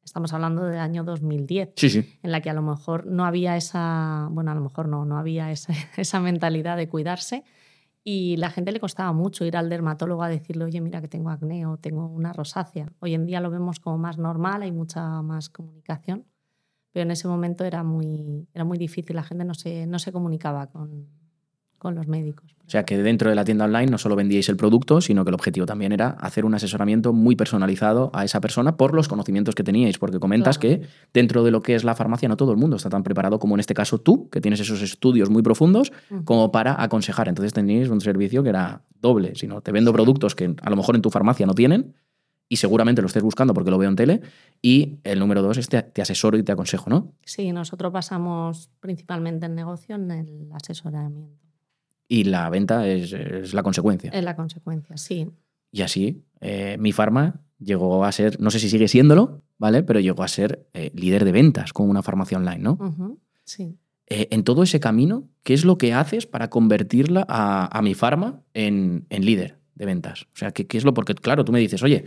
estamos 0.04 0.34
hablando 0.34 0.64
del 0.64 0.80
año 0.80 1.04
2010, 1.04 1.74
Sí, 1.76 1.90
sí. 1.92 2.20
en 2.24 2.32
la 2.32 2.42
que 2.42 2.50
a 2.50 2.54
lo 2.56 2.64
mejor 2.64 3.06
no 3.06 3.24
había 3.24 3.56
esa, 3.56 4.28
bueno, 4.32 4.50
a 4.50 4.56
lo 4.56 4.62
mejor 4.62 4.88
no, 4.88 5.06
no 5.06 5.18
había 5.20 5.52
esa, 5.52 5.72
esa 5.98 6.20
mentalidad 6.20 6.76
de 6.76 6.90
cuidarse 6.90 7.44
y 8.04 8.38
la 8.38 8.50
gente 8.50 8.72
le 8.72 8.80
costaba 8.80 9.14
mucho 9.14 9.46
ir 9.46 9.58
al 9.58 9.70
dermatólogo 9.70 10.24
a 10.24 10.30
decirle, 10.30 10.64
oye, 10.66 10.82
mira 10.82 11.02
que 11.02 11.08
tengo 11.08 11.30
acné 11.30 11.68
o 11.68 11.78
tengo 11.78 12.08
una 12.08 12.34
rosácea. 12.34 12.92
Hoy 13.00 13.14
en 13.14 13.28
día 13.28 13.42
lo 13.42 13.52
vemos 13.52 13.80
como 13.80 14.00
más 14.00 14.18
normal, 14.18 14.64
hay 14.64 14.72
mucha 14.72 15.22
más 15.22 15.50
comunicación, 15.50 16.26
pero 16.92 17.04
en 17.04 17.12
ese 17.12 17.28
momento 17.28 17.64
era 17.66 17.84
muy, 17.84 18.48
era 18.54 18.64
muy 18.66 18.78
difícil, 18.78 19.16
la 19.16 19.24
gente 19.24 19.46
no 19.46 19.54
se, 19.54 19.86
no 19.88 20.00
se 20.00 20.12
comunicaba 20.12 20.68
con, 20.68 21.08
con 21.78 21.96
los 21.96 22.08
médicos. 22.08 22.56
O 22.66 22.70
sea, 22.72 22.84
que 22.86 22.98
dentro 23.00 23.30
de 23.32 23.36
la 23.36 23.44
tienda 23.46 23.66
online 23.66 23.88
no 23.90 23.98
solo 23.98 24.16
vendíais 24.16 24.48
el 24.50 24.56
producto, 24.58 25.02
sino 25.02 25.24
que 25.26 25.30
el 25.30 25.34
objetivo 25.34 25.66
también 25.66 25.92
era 25.92 26.10
hacer 26.10 26.46
un 26.46 26.54
asesoramiento 26.54 27.14
muy 27.14 27.36
personalizado 27.36 28.12
a 28.14 28.24
esa 28.26 28.42
persona 28.42 28.78
por 28.78 28.94
los 28.94 29.08
conocimientos 29.08 29.56
que 29.56 29.64
teníais, 29.64 29.98
porque 29.98 30.20
comentas 30.20 30.60
Claro. 30.60 30.82
que 30.82 30.88
dentro 31.14 31.44
de 31.44 31.50
lo 31.50 31.62
que 31.62 31.74
es 31.74 31.84
la 31.84 31.96
farmacia 31.96 32.30
no 32.30 32.38
todo 32.38 32.52
el 32.52 32.58
mundo 32.58 32.76
está 32.76 32.90
tan 32.90 33.02
preparado 33.02 33.40
como 33.40 33.56
en 33.56 33.62
este 33.62 33.74
caso 33.74 33.98
tú, 34.00 34.30
que 34.30 34.40
tienes 34.40 34.60
esos 34.60 34.84
estudios 34.84 35.32
muy 35.32 35.42
profundos, 35.42 35.92
como 36.26 36.52
para 36.52 36.80
aconsejar. 36.84 37.28
Entonces 37.28 37.54
teníais 37.54 37.90
un 37.90 38.02
servicio 38.02 38.44
que 38.44 38.50
era 38.50 38.84
doble, 39.02 39.34
sino 39.36 39.62
te 39.62 39.72
vendo 39.72 39.92
productos 39.92 40.36
que 40.36 40.54
a 40.62 40.70
lo 40.70 40.76
mejor 40.76 40.96
en 40.96 41.02
tu 41.02 41.10
farmacia 41.10 41.48
no 41.48 41.56
tienen 41.56 41.96
y 42.50 42.58
seguramente 42.58 43.02
lo 43.02 43.08
estés 43.08 43.24
buscando 43.24 43.54
porque 43.54 43.72
lo 43.72 43.78
veo 43.78 43.90
en 43.90 43.96
tele, 43.96 44.22
y 44.62 44.98
el 45.04 45.20
número 45.20 45.42
dos 45.42 45.58
es 45.58 45.70
te, 45.70 45.82
te 45.84 46.02
asesoro 46.02 46.38
y 46.38 46.44
te 46.44 46.52
aconsejo, 46.52 46.90
¿no? 46.90 47.14
Sí, 47.24 47.52
nosotros 47.54 47.94
basamos 47.94 48.72
principalmente 48.80 49.46
el 49.46 49.56
negocio 49.56 49.96
en 49.96 50.12
el 50.12 50.50
asesoramiento. 50.52 51.48
Y 52.08 52.24
la 52.24 52.50
venta 52.50 52.88
es, 52.88 53.14
es 53.14 53.54
la 53.54 53.62
consecuencia. 53.62 54.10
Es 54.12 54.24
la 54.24 54.36
consecuencia, 54.36 54.98
sí. 54.98 55.30
Y 55.72 55.84
así, 55.84 56.24
eh, 56.42 56.76
mi 56.80 56.92
farma 56.92 57.40
llegó 57.60 58.04
a 58.04 58.12
ser, 58.12 58.42
no 58.42 58.50
sé 58.50 58.60
si 58.60 58.70
sigue 58.70 58.88
siéndolo, 58.88 59.44
¿vale? 59.60 59.84
Pero 59.84 60.00
llegó 60.00 60.24
a 60.24 60.28
ser 60.28 60.68
eh, 60.74 60.92
líder 60.96 61.26
de 61.26 61.32
ventas 61.32 61.72
con 61.72 61.88
una 61.88 62.02
farmacia 62.02 62.40
online, 62.40 62.60
¿no? 62.60 63.20
Sí. 63.44 63.78
Eh, 64.08 64.28
en 64.32 64.44
todo 64.44 64.64
ese 64.64 64.80
camino, 64.80 65.30
¿qué 65.44 65.54
es 65.54 65.66
lo 65.66 65.78
que 65.78 65.94
haces 65.94 66.26
para 66.26 66.50
convertirla 66.50 67.28
a, 67.30 67.78
a 67.78 67.82
mi 67.84 67.94
farma 67.94 68.42
en, 68.56 69.06
en 69.12 69.24
líder 69.24 69.60
de 69.76 69.86
ventas? 69.86 70.24
O 70.34 70.38
sea, 70.38 70.52
¿qué, 70.52 70.66
¿qué 70.66 70.80
es 70.80 70.84
lo? 70.84 70.96
Porque, 70.96 71.14
claro, 71.14 71.46
tú 71.46 71.52
me 71.52 71.60
dices, 71.60 71.84
oye, 71.84 72.06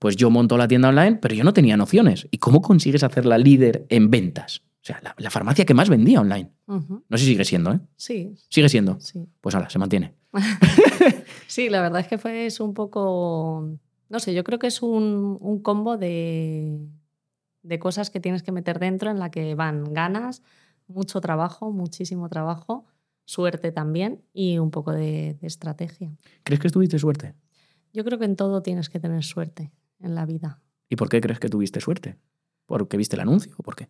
pues 0.00 0.16
yo 0.16 0.30
monto 0.30 0.56
la 0.56 0.66
tienda 0.66 0.88
online, 0.88 1.18
pero 1.22 1.34
yo 1.36 1.44
no 1.44 1.52
tenía 1.52 1.76
nociones. 1.76 2.26
¿Y 2.32 2.38
cómo 2.38 2.60
consigues 2.62 3.04
hacerla 3.04 3.38
líder 3.38 3.86
en 3.90 4.10
ventas? 4.10 4.62
O 4.82 4.84
sea, 4.84 4.98
la, 5.04 5.14
la 5.18 5.30
farmacia 5.30 5.66
que 5.66 5.74
más 5.74 5.88
vendía 5.90 6.20
online. 6.22 6.50
No 6.66 7.02
sé 7.12 7.18
si 7.18 7.26
sigue 7.26 7.44
siendo, 7.44 7.72
¿eh? 7.72 7.80
Sí, 7.96 8.34
Sigue 8.48 8.68
siendo. 8.70 8.98
sí. 8.98 9.28
Pues 9.42 9.54
ahora, 9.54 9.70
se 9.70 9.78
mantiene. 9.78 10.14
Sí, 11.46 11.68
la 11.68 11.82
verdad 11.82 12.00
es 12.00 12.06
que 12.06 12.16
fue 12.18 12.46
es 12.46 12.60
un 12.60 12.74
poco, 12.74 13.68
no 14.08 14.20
sé, 14.20 14.32
yo 14.34 14.44
creo 14.44 14.58
que 14.60 14.68
es 14.68 14.82
un, 14.82 15.36
un 15.40 15.60
combo 15.62 15.96
de, 15.98 16.78
de 17.62 17.78
cosas 17.80 18.08
que 18.10 18.20
tienes 18.20 18.42
que 18.44 18.52
meter 18.52 18.78
dentro 18.78 19.10
en 19.10 19.18
la 19.18 19.30
que 19.32 19.54
van 19.56 19.92
ganas, 19.92 20.42
mucho 20.86 21.20
trabajo, 21.20 21.72
muchísimo 21.72 22.28
trabajo, 22.28 22.86
suerte 23.24 23.72
también 23.72 24.22
y 24.32 24.58
un 24.58 24.70
poco 24.70 24.92
de, 24.92 25.36
de 25.40 25.46
estrategia. 25.46 26.12
¿Crees 26.44 26.60
que 26.60 26.70
tuviste 26.70 26.98
suerte? 27.00 27.34
Yo 27.92 28.04
creo 28.04 28.18
que 28.20 28.26
en 28.26 28.36
todo 28.36 28.62
tienes 28.62 28.88
que 28.88 29.00
tener 29.00 29.24
suerte 29.24 29.72
en 30.00 30.14
la 30.14 30.26
vida. 30.26 30.60
¿Y 30.88 30.96
por 30.96 31.08
qué 31.08 31.20
crees 31.20 31.38
que 31.38 31.48
tuviste 31.48 31.80
suerte? 31.80 32.18
¿Porque 32.66 32.96
viste 32.96 33.16
el 33.16 33.20
anuncio 33.20 33.54
o 33.56 33.62
por 33.62 33.76
qué? 33.76 33.88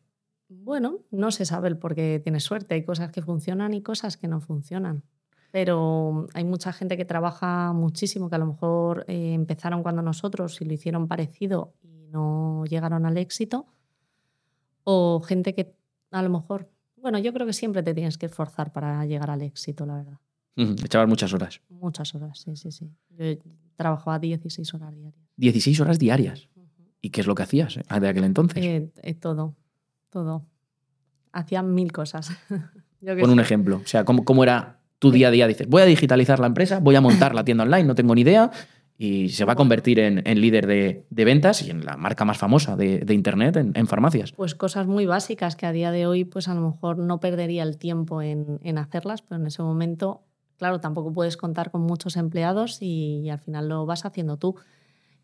Bueno, 0.48 1.00
no 1.10 1.30
se 1.30 1.44
sabe 1.44 1.68
el 1.68 1.78
por 1.78 1.94
qué 1.94 2.20
tienes 2.22 2.44
suerte. 2.44 2.74
Hay 2.74 2.84
cosas 2.84 3.12
que 3.12 3.22
funcionan 3.22 3.72
y 3.72 3.82
cosas 3.82 4.16
que 4.16 4.28
no 4.28 4.40
funcionan. 4.40 5.04
Pero 5.52 6.26
hay 6.34 6.44
mucha 6.44 6.72
gente 6.72 6.96
que 6.96 7.04
trabaja 7.04 7.72
muchísimo, 7.72 8.28
que 8.28 8.36
a 8.36 8.38
lo 8.38 8.46
mejor 8.46 9.04
eh, 9.08 9.32
empezaron 9.34 9.82
cuando 9.82 10.02
nosotros 10.02 10.60
y 10.60 10.64
lo 10.64 10.72
hicieron 10.72 11.08
parecido 11.08 11.74
y 11.82 12.06
no 12.06 12.64
llegaron 12.66 13.04
al 13.06 13.16
éxito, 13.16 13.66
o 14.84 15.20
gente 15.20 15.54
que 15.54 15.74
a 16.10 16.22
lo 16.22 16.30
mejor, 16.30 16.70
bueno, 16.96 17.18
yo 17.18 17.32
creo 17.32 17.46
que 17.46 17.52
siempre 17.52 17.82
te 17.82 17.94
tienes 17.94 18.18
que 18.18 18.26
esforzar 18.26 18.72
para 18.72 19.04
llegar 19.06 19.30
al 19.30 19.42
éxito, 19.42 19.86
la 19.86 19.96
verdad. 19.96 20.18
Echabas 20.56 21.08
muchas 21.08 21.32
horas. 21.32 21.60
Muchas 21.68 22.14
horas, 22.14 22.38
sí, 22.40 22.54
sí, 22.56 22.70
sí. 22.70 22.90
Yo 23.08 23.24
trabajaba 23.80 24.18
16 24.18 24.74
horas 24.74 24.94
diarias. 24.94 25.14
16 25.36 25.80
horas 25.80 25.98
diarias. 25.98 26.48
¿Y 27.00 27.08
qué 27.08 27.22
es 27.22 27.26
lo 27.26 27.34
que 27.34 27.44
hacías 27.44 27.78
eh, 27.78 28.00
de 28.00 28.08
aquel 28.08 28.24
entonces? 28.24 28.62
Eh, 28.62 28.92
eh, 29.02 29.14
todo, 29.14 29.56
todo. 30.10 30.44
Hacía 31.32 31.62
mil 31.62 31.90
cosas. 31.90 32.30
Pon 33.20 33.30
un 33.30 33.40
ejemplo. 33.40 33.80
O 33.82 33.86
sea, 33.86 34.04
¿cómo, 34.04 34.26
¿cómo, 34.26 34.42
era 34.44 34.80
tu 34.98 35.10
día 35.10 35.28
a 35.28 35.30
día? 35.30 35.46
Dices, 35.46 35.66
voy 35.66 35.80
a 35.80 35.86
digitalizar 35.86 36.40
la 36.40 36.46
empresa, 36.46 36.78
voy 36.78 36.94
a 36.96 37.00
montar 37.00 37.34
la 37.34 37.42
tienda 37.42 37.64
online, 37.64 37.84
no 37.84 37.94
tengo 37.94 38.14
ni 38.14 38.20
idea, 38.20 38.50
y 38.98 39.30
se 39.30 39.46
va 39.46 39.54
a 39.54 39.56
convertir 39.56 39.98
en, 39.98 40.22
líder 40.42 40.66
de, 40.66 41.24
ventas 41.24 41.62
y 41.62 41.70
en 41.70 41.86
la 41.86 41.96
marca 41.96 42.26
más 42.26 42.36
famosa 42.36 42.76
de, 42.76 43.14
Internet 43.14 43.56
en, 43.56 43.86
farmacias. 43.86 44.32
Pues 44.32 44.54
cosas 44.54 44.86
muy 44.86 45.06
básicas 45.06 45.56
que 45.56 45.64
a 45.64 45.72
día 45.72 45.90
de 45.90 46.06
hoy, 46.06 46.26
pues 46.26 46.48
a 46.48 46.54
lo 46.54 46.60
mejor 46.60 46.98
no 46.98 47.18
perdería 47.18 47.62
el 47.62 47.78
tiempo 47.78 48.20
en, 48.20 48.76
hacerlas, 48.76 49.22
pero 49.22 49.40
en 49.40 49.46
ese 49.46 49.62
momento, 49.62 50.26
claro, 50.60 50.78
tampoco 50.78 51.10
puedes 51.10 51.38
contar 51.38 51.70
con 51.70 51.80
muchos 51.80 52.18
empleados 52.18 52.82
y, 52.82 53.30
al 53.30 53.38
final 53.38 53.66
lo 53.70 53.86
vas 53.86 54.04
haciendo 54.04 54.36
tú. 54.36 54.56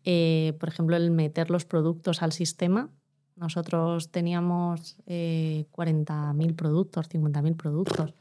Eh, 0.03 0.57
por 0.59 0.67
ejemplo, 0.67 0.95
el 0.95 1.11
meter 1.11 1.51
los 1.51 1.63
productos 1.63 2.23
al 2.23 2.31
sistema. 2.31 2.89
Nosotros 3.35 4.09
teníamos 4.09 4.97
40.000 5.05 5.05
eh, 5.05 6.53
productos, 6.55 7.07
50.000 7.07 7.55
productos. 7.55 8.15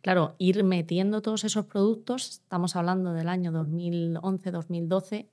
Claro, 0.00 0.36
ir 0.38 0.62
metiendo 0.62 1.22
todos 1.22 1.42
esos 1.42 1.66
productos, 1.66 2.30
estamos 2.30 2.76
hablando 2.76 3.14
del 3.14 3.28
año 3.28 3.50
2011, 3.50 4.50
2012, 4.52 5.28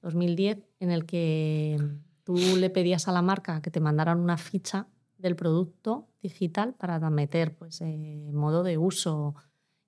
2010, 0.00 0.58
en 0.78 0.90
el 0.92 1.06
que 1.06 1.76
tú 2.22 2.36
le 2.36 2.70
pedías 2.70 3.08
a 3.08 3.12
la 3.12 3.20
marca 3.20 3.60
que 3.62 3.72
te 3.72 3.80
mandaran 3.80 4.20
una 4.20 4.36
ficha 4.36 4.86
del 5.18 5.34
producto 5.34 6.06
digital 6.22 6.74
para 6.74 7.00
meter 7.10 7.56
pues, 7.56 7.80
eh, 7.80 8.30
modo 8.32 8.62
de 8.62 8.78
uso, 8.78 9.34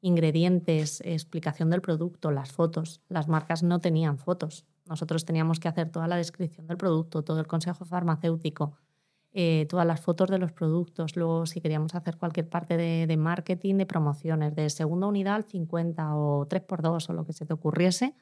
ingredientes, 0.05 1.01
explicación 1.01 1.71
del 1.71 1.81
producto, 1.81 2.31
las 2.31 2.53
fotos. 2.53 3.01
Las 3.09 3.27
marcas 3.27 3.63
no 3.63 3.81
tenían 3.81 4.19
fotos. 4.19 4.67
Nosotros 4.85 5.25
teníamos 5.25 5.61
que 5.61 5.69
hacer 5.69 5.89
toda 5.89 6.07
la 6.07 6.17
descripción 6.17 6.67
del 6.67 6.77
producto, 6.77 7.25
todo 7.25 7.41
el 7.41 7.47
consejo 7.47 7.87
farmacéutico, 7.87 8.77
eh, 9.33 9.65
todas 9.67 9.87
las 9.87 10.03
fotos 10.03 10.29
de 10.29 10.39
los 10.39 10.53
productos, 10.53 11.17
luego 11.17 11.47
si 11.47 11.63
queríamos 11.63 11.95
hacer 11.95 12.19
cualquier 12.19 12.51
parte 12.51 12.77
de, 12.77 13.17
marketing, 13.17 13.77
de 13.77 13.87
promociones, 13.87 14.55
de 14.55 14.69
segunda 14.69 15.07
unidad 15.07 15.37
al 15.37 15.45
50 15.45 16.15
o 16.15 16.47
3x2 16.49 17.09
o 17.09 17.13
lo 17.15 17.25
que 17.25 17.33
se 17.33 17.47
te 17.47 17.55
ocurriese, 17.55 18.15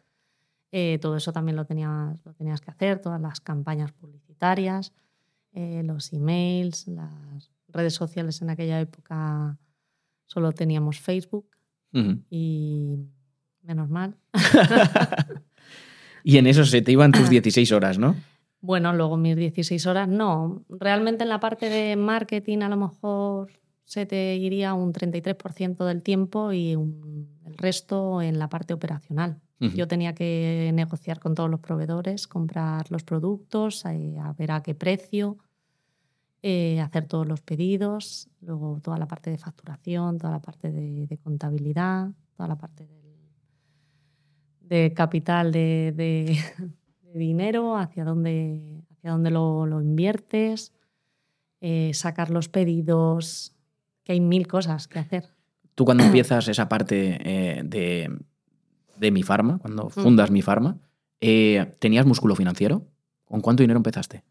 eh, 0.71 0.99
todo 1.03 1.17
eso 1.17 1.33
también 1.33 1.57
lo 1.57 1.65
tenías, 1.65 2.17
lo 2.25 2.33
tenías 2.35 2.61
que 2.61 2.71
hacer, 2.71 3.01
todas 3.01 3.21
las 3.21 3.41
campañas 3.41 3.91
publicitarias, 3.91 4.93
eh, 5.53 5.83
los 5.85 6.13
emails, 6.13 6.87
las 6.87 7.51
redes 7.67 7.95
sociales 7.95 8.41
en 8.41 8.51
aquella 8.51 8.81
época 8.81 9.59
solo 10.27 10.53
teníamos 10.53 11.01
Facebook 11.01 11.49
y 12.31 12.97
menos 13.63 13.89
mal. 13.89 14.17
y 16.25 16.39
en 16.39 16.47
eso 16.47 16.65
se 16.65 16.83
te 16.83 16.93
iban 16.93 17.13
tus 17.13 17.29
16 17.29 17.73
horas, 17.73 17.99
¿no? 17.99 18.17
Bueno, 18.61 18.93
luego 18.93 19.17
mis 19.17 19.37
16 19.37 19.87
horas 19.87 20.09
no. 20.09 20.65
Realmente 20.69 21.25
en 21.25 21.29
la 21.29 21.41
parte 21.41 21.69
de 21.69 21.97
marketing 21.97 22.59
a 22.59 22.69
lo 22.69 22.77
mejor 22.77 23.51
se 23.85 24.07
te 24.07 24.37
iría 24.37 24.73
un 24.75 24.93
33% 24.93 25.85
del 25.85 26.03
tiempo 26.03 26.53
y 26.53 26.73
el 26.73 27.59
resto 27.59 28.23
en 28.23 28.39
la 28.39 28.49
parte 28.49 28.73
operacional. 28.73 29.41
Yo 29.77 29.87
tenía 29.87 30.13
que 30.13 30.73
negociar 30.75 31.21
con 31.21 31.37
todos 31.37 31.49
los 31.49 31.61
proveedores, 31.61 32.27
comprar 32.27 32.91
los 32.91 33.05
productos, 33.05 33.85
eh, 33.85 34.17
a 34.21 34.33
ver 34.33 34.51
a 34.51 34.61
qué 34.61 34.75
precio, 34.75 35.39
eh, 36.43 36.81
hacer 36.81 37.07
todos 37.07 37.27
los 37.27 37.41
pedidos, 37.41 38.29
luego 38.41 38.81
toda 38.83 38.99
la 38.99 39.07
parte 39.07 39.31
de 39.31 39.39
facturación, 39.39 40.19
toda 40.19 40.33
la 40.33 40.41
parte 40.41 40.73
de, 40.73 41.19
contabilidad, 41.23 42.11
toda 42.37 42.49
la 42.49 42.57
parte 42.57 42.89
de 44.61 44.93
capital 44.93 45.53
de, 45.53 46.37
dinero, 47.15 47.77
hacia 47.77 48.05
dónde, 48.05 48.61
hacia 48.91 49.11
dónde 49.11 49.31
lo, 49.31 49.81
inviertes, 49.81 50.73
eh, 51.61 51.93
sacar 51.95 52.31
los 52.31 52.49
pedidos, 52.49 53.55
que 54.03 54.13
hay 54.13 54.21
mil 54.21 54.49
cosas 54.49 54.89
que 54.89 54.99
hacer. 54.99 55.29
Tú 55.75 55.85
cuando 55.85 56.05
empiezas 56.05 56.49
esa 56.49 56.69
parte 56.69 57.19
eh, 57.23 57.63
de, 57.65 59.11
mi 59.11 59.23
farma, 59.23 59.59
cuando 59.59 59.87
mm. 59.87 59.91
fundas 59.91 60.31
mi 60.31 60.43
farma, 60.43 60.79
eh, 61.21 61.73
¿tenías 61.79 62.07
músculo 62.07 62.35
financiero? 62.35 62.87
¿Con 63.25 63.41
cuánto 63.41 63.63
dinero 63.63 63.79
empezaste? 63.79 64.25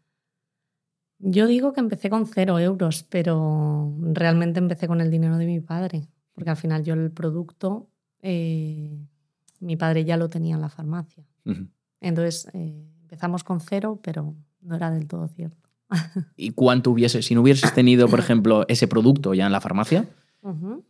Yo 1.24 1.46
digo 1.46 1.72
que 1.72 1.78
empecé 1.78 2.10
con 2.10 2.26
cero 2.26 2.58
euros, 2.58 3.04
pero 3.08 3.94
realmente 4.00 4.58
empecé 4.58 4.88
con 4.88 5.00
el 5.00 5.08
dinero 5.08 5.38
de 5.38 5.46
mi 5.46 5.60
padre, 5.60 6.08
porque 6.34 6.50
al 6.50 6.56
final 6.56 6.82
yo 6.82 6.94
el 6.94 7.12
producto, 7.12 7.88
mi 8.22 9.76
padre 9.78 10.04
ya 10.04 10.16
lo 10.16 10.28
tenía 10.28 10.56
en 10.56 10.60
la 10.60 10.68
farmacia. 10.68 11.24
Entonces 12.00 12.48
eh, 12.54 12.74
empezamos 13.02 13.44
con 13.44 13.60
cero, 13.60 14.00
pero 14.02 14.34
no 14.62 14.74
era 14.74 14.90
del 14.90 15.06
todo 15.06 15.28
cierto. 15.28 15.70
¿Y 16.36 16.50
cuánto 16.50 16.90
hubiese, 16.90 17.22
si 17.22 17.36
no 17.36 17.42
hubieses 17.42 17.72
tenido, 17.72 18.08
por 18.08 18.18
ejemplo, 18.18 18.66
ese 18.66 18.88
producto 18.88 19.32
ya 19.32 19.46
en 19.46 19.52
la 19.52 19.60
farmacia, 19.60 20.08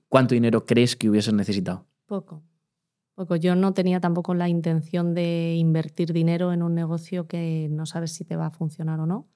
cuánto 0.08 0.34
dinero 0.34 0.64
crees 0.64 0.96
que 0.96 1.10
hubieses 1.10 1.34
necesitado? 1.34 1.84
Poco. 2.06 2.42
Poco. 3.14 3.36
Yo 3.36 3.54
no 3.54 3.74
tenía 3.74 4.00
tampoco 4.00 4.32
la 4.32 4.48
intención 4.48 5.12
de 5.12 5.56
invertir 5.56 6.14
dinero 6.14 6.54
en 6.54 6.62
un 6.62 6.74
negocio 6.74 7.26
que 7.26 7.68
no 7.70 7.84
sabes 7.84 8.12
si 8.12 8.24
te 8.24 8.36
va 8.36 8.46
a 8.46 8.50
funcionar 8.50 8.98
o 8.98 9.06
no. 9.06 9.28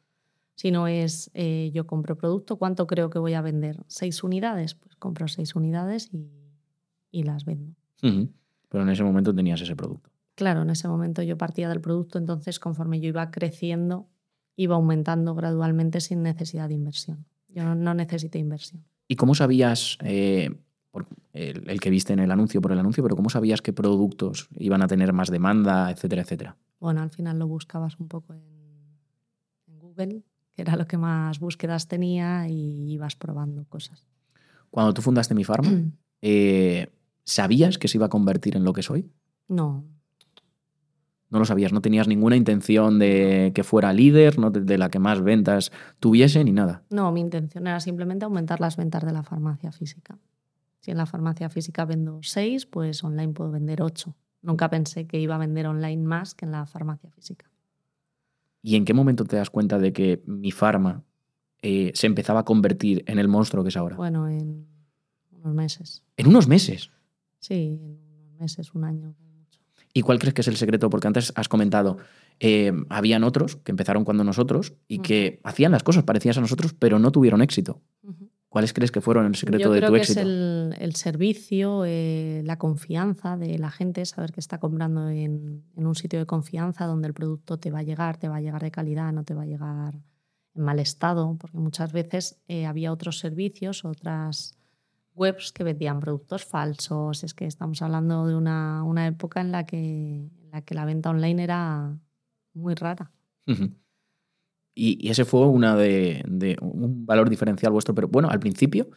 Si 0.57 0.71
no 0.71 0.89
es, 0.89 1.31
eh, 1.35 1.71
yo 1.73 1.87
compro 1.87 2.17
producto, 2.17 2.57
¿cuánto 2.57 2.87
creo 2.87 3.11
que 3.11 3.19
voy 3.19 3.35
a 3.35 3.43
vender? 3.43 3.85
¿Seis 3.87 4.25
unidades? 4.25 4.75
Pues 4.75 4.97
compro 4.97 5.29
seis 5.29 5.55
unidades 5.55 6.11
y, 6.13 7.23
las 7.23 7.45
vendo. 7.45 7.75
Pero 8.01 8.83
en 8.83 8.91
ese 8.91 9.05
momento 9.05 9.35
tenías 9.35 9.61
ese 9.61 9.77
producto. 9.77 10.11
Claro, 10.35 10.63
en 10.63 10.71
ese 10.71 10.87
momento 10.87 11.23
yo 11.23 11.39
partía 11.39 11.69
del 11.69 11.81
producto, 11.81 12.19
entonces 12.19 12.61
conforme 12.61 13.01
yo 13.01 13.09
iba 13.09 13.31
creciendo, 13.31 14.07
iba 14.55 14.77
aumentando 14.77 15.35
gradualmente 15.35 16.01
sin 16.01 16.23
necesidad 16.23 16.69
de 16.69 16.75
inversión. 16.75 17.27
Yo 17.49 17.75
no, 17.75 17.95
necesité 17.95 18.39
inversión. 18.39 18.85
¿Y 19.09 19.17
cómo 19.17 19.35
sabías, 19.35 19.97
eh, 20.03 20.51
el, 21.33 21.81
que 21.81 21.89
viste 21.91 22.13
en 22.13 22.19
el 22.19 22.31
anuncio 22.31 22.61
por 22.61 22.73
el 22.73 22.79
anuncio, 22.79 23.03
pero 23.03 23.17
cómo 23.17 23.31
sabías 23.31 23.63
qué 23.63 23.73
productos 23.73 24.49
iban 24.59 24.83
a 24.83 24.89
tener 24.89 25.15
más 25.15 25.31
demanda, 25.31 25.91
etcétera, 25.91 26.23
etcétera? 26.23 26.57
Bueno, 26.81 27.01
al 27.01 27.11
final 27.11 27.39
lo 27.39 27.47
buscabas 27.47 27.99
un 27.99 28.09
poco 28.09 28.35
en, 28.35 28.45
Google, 29.79 30.23
que 30.57 30.63
era 30.63 30.75
lo 30.75 30.89
que 30.89 30.99
más 30.99 31.39
búsquedas 31.39 31.87
tenía, 31.87 32.49
y 32.49 32.93
ibas 32.93 33.15
probando 33.15 33.65
cosas. 33.67 34.05
Cuando 34.71 34.93
tú 34.93 35.03
fundaste 35.03 35.35
Mi 35.35 35.45
Farma, 35.45 35.71
eh, 36.23 36.89
¿sabías 37.23 37.79
que 37.79 37.87
se 37.87 37.99
iba 37.99 38.07
a 38.07 38.11
convertir 38.11 38.57
en 38.57 38.65
lo 38.65 38.73
que 38.73 38.83
soy? 38.83 39.09
No, 39.47 39.85
no 41.29 41.39
lo 41.41 41.45
sabías, 41.45 41.73
no 41.73 41.81
tenías 41.81 42.07
ninguna 42.07 42.37
intención 42.37 42.99
de 42.99 43.53
que 43.55 43.65
fuera 43.65 43.93
líder, 43.93 44.39
no 44.39 44.51
de 44.51 44.79
la 44.79 44.91
que 44.91 44.99
más 44.99 45.23
ventas 45.23 45.73
tuviese 45.99 46.43
ni 46.45 46.53
nada. 46.53 46.85
No, 46.91 47.11
mi 47.11 47.21
intención 47.21 47.67
era 47.67 47.81
simplemente 47.81 48.25
aumentar 48.25 48.61
las 48.61 48.77
ventas 48.77 49.05
de 49.05 49.13
la 49.13 49.23
farmacia 49.23 49.73
física. 49.73 50.19
Si 50.81 50.93
en 50.93 50.99
la 50.99 51.07
farmacia 51.07 51.49
física 51.49 51.85
vendo 51.85 52.21
seis, 52.23 52.65
pues 52.67 53.03
online 53.03 53.33
puedo 53.33 53.51
vender 53.51 53.83
ocho. 53.83 54.15
Nunca 54.43 54.71
pensé 54.71 55.07
que 55.07 55.19
iba 55.19 55.35
a 55.35 55.39
vender 55.39 55.67
online 55.67 56.05
más 56.05 56.35
que 56.35 56.45
en 56.45 56.53
la 56.53 56.65
farmacia 56.67 57.11
física. 57.11 57.51
¿Y 58.66 58.75
en 58.75 58.85
qué 58.85 58.94
momento 58.94 59.25
te 59.25 59.37
das 59.37 59.49
cuenta 59.49 59.78
de 59.78 59.92
que 59.92 60.25
mi 60.26 60.50
farma 60.50 61.04
eh, 61.62 61.92
se 61.94 62.08
empezaba 62.08 62.40
a 62.40 62.44
convertir 62.44 63.04
en 63.06 63.20
el 63.20 63.28
monstruo 63.28 63.62
que 63.62 63.68
es 63.68 63.76
ahora? 63.76 63.94
Bueno, 63.94 64.28
en 64.28 64.66
unos 65.30 65.54
meses. 65.54 66.02
¿En 66.16 66.26
unos 66.26 66.49
meses? 66.49 66.90
Sí, 67.38 67.78
en 67.80 68.00
unos 68.25 68.40
meses, 68.40 68.75
un 68.75 68.82
año. 68.82 69.14
¿Y 69.92 70.02
cuál 70.02 70.18
crees 70.18 70.35
que 70.35 70.40
es 70.40 70.49
el 70.49 70.56
secreto? 70.56 70.90
Porque 70.90 71.06
antes 71.06 71.32
has 71.37 71.49
comentado, 71.49 71.99
eh, 72.40 72.73
habían 72.88 73.23
otros 73.23 73.54
que 73.54 73.70
empezaron 73.70 74.04
cuando 74.04 74.25
nosotros 74.25 74.75
y 74.88 74.99
que 74.99 75.38
hacían 75.44 75.70
las 75.70 75.85
cosas 75.85 76.02
parecidas 76.02 76.38
a 76.38 76.40
nosotros, 76.40 76.75
pero 76.76 76.99
no 76.99 77.12
tuvieron 77.12 77.42
éxito. 77.42 77.80
¿Cuáles 78.57 78.73
crees 78.73 78.91
que 78.91 79.03
fueron 79.03 79.27
el 79.27 79.35
secreto 79.35 79.71
de 79.71 79.83
tu 79.83 79.93
que 79.93 79.99
éxito? 79.99 80.21
Es 80.21 80.27
el, 80.27 80.95
servicio, 80.95 81.85
eh, 81.85 82.41
la 82.47 82.57
confianza 82.57 83.37
de 83.37 83.59
la 83.59 83.71
gente, 83.71 84.07
saber 84.07 84.33
que 84.33 84.41
está 84.41 84.59
comprando 84.59 85.11
en, 85.11 85.63
un 85.75 85.95
sitio 85.95 86.19
de 86.19 86.25
confianza 86.25 86.87
donde 86.87 87.07
el 87.07 87.13
producto 87.13 87.59
te 87.59 87.71
va 87.71 87.81
a 87.81 87.83
llegar, 87.83 88.17
te 88.17 88.31
va 88.31 88.37
a 88.37 88.41
llegar 88.41 88.63
de 88.63 88.71
calidad, 88.71 89.13
no 89.13 89.25
te 89.25 89.35
va 89.35 89.43
a 89.43 89.45
llegar 89.45 90.01
en 90.55 90.63
mal 90.63 90.79
estado, 90.79 91.37
porque 91.39 91.59
muchas 91.59 91.93
veces 91.93 92.41
eh, 92.49 92.65
había 92.65 92.93
otros 92.93 93.19
servicios, 93.19 93.85
otras 93.85 94.57
webs 95.15 95.53
que 95.53 95.63
vendían 95.63 96.01
productos 96.01 96.47
falsos. 96.47 97.25
Es 97.25 97.35
que 97.35 97.45
estamos 97.45 97.83
hablando 97.83 98.27
de 98.27 98.37
una, 98.37 98.85
una 98.85 99.07
época 99.07 99.43
en 99.43 99.53
la, 99.53 99.67
que, 99.67 100.31
la 100.51 100.63
que 100.63 100.75
la 100.75 100.87
venta 100.87 101.11
online 101.11 101.43
era 101.43 101.95
muy 102.55 102.75
rara. 102.75 103.13
Y, 104.76 105.09
ese 105.09 105.25
fue 105.25 105.47
una 105.47 105.75
de, 105.75 106.23
un 106.61 107.06
valor 107.06 107.30
diferencial 107.30 107.73
vuestro. 107.73 107.95
Pero 107.95 108.09
bueno, 108.09 108.28
al 108.28 108.38
principio, 108.38 108.88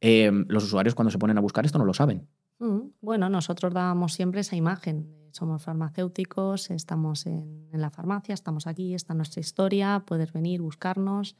eh, 0.00 0.32
los 0.48 0.64
usuarios 0.64 0.94
cuando 0.94 1.10
se 1.10 1.18
ponen 1.18 1.36
a 1.38 1.40
buscar 1.42 1.64
esto 1.66 1.78
no 1.78 1.84
lo 1.84 1.92
saben. 1.94 2.26
Mm, 2.58 2.78
bueno, 3.02 3.28
nosotros 3.28 3.72
dábamos 3.74 4.14
siempre 4.14 4.40
esa 4.40 4.56
imagen. 4.56 5.06
somos 5.32 5.62
farmacéuticos, 5.62 6.70
estamos 6.70 7.26
en, 7.26 7.68
en, 7.70 7.80
la 7.82 7.90
farmacia, 7.90 8.32
estamos 8.32 8.66
aquí, 8.66 8.94
está 8.94 9.12
nuestra 9.12 9.40
historia, 9.40 10.02
puedes 10.06 10.32
venir, 10.32 10.62
buscarnos. 10.62 11.36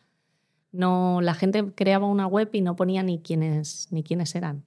No, 0.72 1.20
la 1.22 1.32
gente 1.32 1.72
creaba 1.74 2.06
una 2.06 2.26
web 2.26 2.50
y 2.52 2.60
no 2.60 2.76
ponía 2.76 3.02
ni 3.02 3.20
quiénes, 3.20 3.88
ni 3.90 4.02
quiénes 4.02 4.34
eran. 4.34 4.66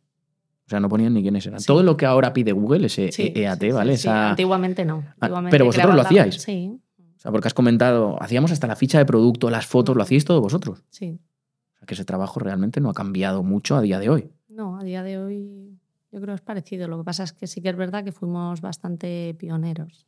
O 0.65 0.69
sea, 0.69 0.79
no 0.79 0.89
ponían 0.89 1.13
ni 1.13 1.21
quiénes 1.21 1.45
eran. 1.45 1.61
Todo 1.63 1.83
lo 1.83 1.95
que 1.97 2.07
ahora 2.07 2.33
pide 2.33 2.51
Google, 2.51 2.87
ese 2.87 3.11
Sí, 3.11 3.31
EAT, 3.35 3.71
¿vale? 3.73 3.97
sí, 3.97 4.07
Esa- 4.07 4.31
Antiguamente 4.31 4.85
no. 4.85 5.03
Ah, 5.05 5.13
Antiguamente 5.19 5.51
pero 5.53 5.65
vosotros 5.65 5.91
lo 5.91 5.97
la- 6.01 6.07
hacíais. 6.07 6.41
Sí, 6.41 6.79
O 7.19 7.21
sea, 7.21 7.31
porque 7.33 7.49
has 7.49 7.53
comentado, 7.53 8.15
hacíamos 8.23 8.53
hasta 8.53 8.65
la 8.65 8.77
ficha 8.77 8.97
de 8.97 9.05
producto, 9.05 9.49
las 9.49 9.67
fotos, 9.67 9.93
lo 9.93 10.01
hacíais 10.01 10.23
todos 10.23 10.41
vosotros. 10.41 10.83
sí. 10.89 11.19
O 11.75 11.77
sea, 11.79 11.85
que 11.85 11.93
ese 11.93 12.03
trabajo 12.03 12.39
realmente 12.39 12.81
no 12.81 12.89
ha 12.89 12.93
cambiado 12.93 13.41
mucho 13.41 13.77
a 13.77 13.81
día 13.81 13.99
de 13.99 14.09
hoy. 14.09 14.31
No, 14.49 14.77
a 14.77 14.83
día 14.83 15.01
de 15.03 15.17
hoy 15.17 15.79
yo 16.11 16.19
creo 16.19 16.33
que 16.33 16.39
es 16.39 16.41
parecido. 16.41 16.87
Lo 16.87 16.97
que 16.97 17.03
pasa 17.03 17.23
es 17.23 17.31
que 17.31 17.47
sí 17.47 17.61
que 17.61 17.69
es 17.69 17.75
verdad 17.77 18.03
que 18.03 18.11
fuimos 18.11 18.59
bastante 18.59 19.33
pioneros. 19.37 20.05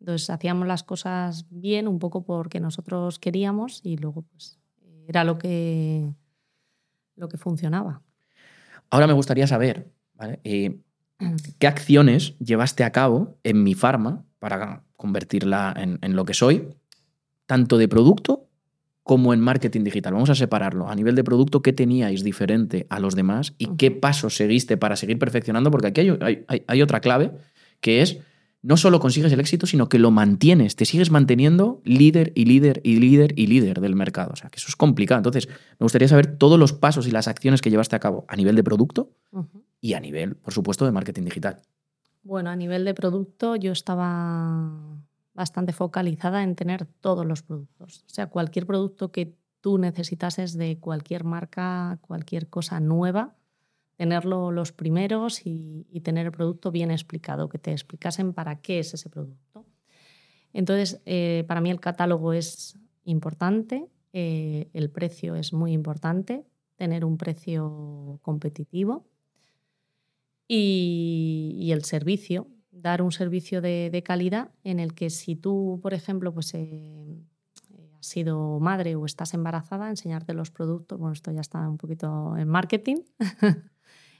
Entonces 0.00 0.28
hacíamos 0.30 0.66
las 0.66 0.82
cosas 0.82 1.46
bien, 1.50 1.88
un 1.88 1.98
poco 1.98 2.24
porque 2.24 2.60
nosotros 2.60 3.18
queríamos 3.18 3.80
y 3.82 3.96
luego 3.96 4.22
pues 4.22 4.58
era 5.06 5.24
lo 5.24 5.38
que, 5.38 6.12
lo 7.16 7.28
que 7.28 7.38
funcionaba. 7.38 8.02
Ahora 8.90 9.06
me 9.06 9.12
gustaría 9.12 9.46
saber, 9.46 9.92
¿vale? 10.14 10.40
Eh, 10.44 10.80
¿Qué 11.58 11.66
acciones 11.66 12.36
llevaste 12.38 12.82
a 12.82 12.92
cabo 12.92 13.38
en 13.42 13.62
mi 13.62 13.74
farma 13.74 14.24
para 14.38 14.84
convertirla 15.00 15.74
en, 15.76 15.98
en 16.02 16.14
lo 16.14 16.24
que 16.24 16.34
soy, 16.34 16.68
tanto 17.46 17.78
de 17.78 17.88
producto 17.88 18.46
como 19.02 19.32
en 19.34 19.40
marketing 19.40 19.82
digital? 19.82 20.12
Vamos 20.12 20.30
a 20.30 20.34
separarlo. 20.34 20.88
A 20.88 20.94
nivel 20.94 21.14
de 21.16 21.24
producto, 21.24 21.62
¿qué 21.62 21.72
teníais 21.72 22.22
diferente 22.22 22.86
a 22.90 23.00
los 23.00 23.16
demás 23.16 23.54
y 23.58 23.66
qué 23.76 23.90
pasos 23.90 24.36
seguiste 24.36 24.76
para 24.76 24.94
seguir 24.96 25.18
perfeccionando? 25.18 25.70
Porque 25.70 25.88
aquí 25.88 26.00
hay, 26.02 26.44
hay- 26.46 26.62
hay- 26.66 26.82
otra 26.82 27.00
clave, 27.00 27.32
que 27.80 28.02
es 28.02 28.18
no 28.62 28.76
solo 28.76 29.00
consigues 29.00 29.32
el 29.32 29.40
éxito, 29.40 29.66
sino 29.66 29.88
que 29.88 29.98
lo 29.98 30.10
mantienes, 30.10 30.76
te 30.76 30.84
sigues 30.84 31.10
manteniendo 31.10 31.80
líder 31.82 32.30
y 32.34 32.44
líder 32.44 32.82
y 32.84 32.96
líder 32.98 33.32
y 33.34 33.46
líder 33.46 33.80
del 33.80 33.94
mercado. 33.96 34.32
O 34.34 34.36
sea, 34.36 34.50
que 34.50 34.58
eso 34.58 34.66
es 34.68 34.76
complicado. 34.76 35.18
Entonces, 35.18 35.48
me 35.48 35.84
gustaría 35.86 36.08
saber 36.08 36.36
todos 36.36 36.58
los 36.58 36.74
pasos 36.74 37.06
y 37.08 37.10
las 37.10 37.26
acciones 37.26 37.62
que 37.62 37.70
llevaste 37.70 37.96
a 37.96 38.00
cabo 38.00 38.26
a 38.28 38.36
nivel 38.36 38.56
de 38.56 38.62
producto 38.62 39.08
y 39.80 39.94
a 39.94 40.00
nivel, 40.00 40.36
por 40.36 40.52
supuesto, 40.52 40.84
de 40.84 40.92
marketing 40.92 41.22
digital. 41.24 41.62
Bueno, 42.22 42.50
a 42.50 42.56
nivel 42.56 42.84
de 42.84 42.94
producto 42.94 43.56
yo 43.56 43.72
estaba 43.72 44.98
bastante 45.32 45.72
focalizada 45.72 46.42
en 46.42 46.54
tener 46.54 46.84
todos 46.84 47.24
los 47.24 47.42
productos. 47.42 48.04
O 48.06 48.10
sea, 48.10 48.28
cualquier 48.28 48.66
producto 48.66 49.10
que 49.10 49.34
tú 49.60 49.78
necesitases 49.78 50.56
de 50.56 50.78
cualquier 50.78 51.24
marca, 51.24 51.98
cualquier 52.02 52.48
cosa 52.48 52.80
nueva, 52.80 53.36
tenerlo 53.96 54.50
los 54.50 54.72
primeros 54.72 55.46
y, 55.46 55.84
tener 56.02 56.26
el 56.26 56.32
producto 56.32 56.70
bien 56.70 56.90
explicado, 56.90 57.48
que 57.48 57.58
te 57.58 57.72
explicasen 57.72 58.32
para 58.32 58.60
qué 58.60 58.78
es 58.78 58.94
ese 58.94 59.10
producto. 59.10 59.66
Entonces, 60.52 61.00
eh, 61.04 61.44
para 61.46 61.60
mí 61.60 61.70
el 61.70 61.80
catálogo 61.80 62.32
es 62.32 62.78
importante, 63.04 63.88
eh, 64.12 64.68
el 64.72 64.90
precio 64.90 65.36
es 65.36 65.52
muy 65.52 65.72
importante, 65.72 66.44
tener 66.76 67.04
un 67.04 67.18
precio 67.18 68.18
competitivo 68.22 69.04
y, 70.52 71.70
el 71.70 71.84
servicio, 71.84 72.48
dar 72.72 73.02
un 73.02 73.12
servicio 73.12 73.60
de, 73.60 73.88
de 73.90 74.02
calidad 74.02 74.50
en 74.64 74.80
el 74.80 74.94
que 74.94 75.08
si 75.08 75.36
tú, 75.36 75.78
por 75.80 75.94
ejemplo, 75.94 76.34
pues, 76.34 76.52
eh, 76.54 77.22
has 77.96 78.06
sido 78.06 78.58
madre 78.58 78.96
o 78.96 79.06
estás 79.06 79.32
embarazada, 79.32 79.88
enseñarte 79.88 80.34
los 80.34 80.50
productos, 80.50 80.98
bueno, 80.98 81.12
esto 81.12 81.30
ya 81.30 81.40
está 81.40 81.68
un 81.68 81.78
poquito 81.78 82.36
en 82.36 82.48
marketing, 82.48 82.96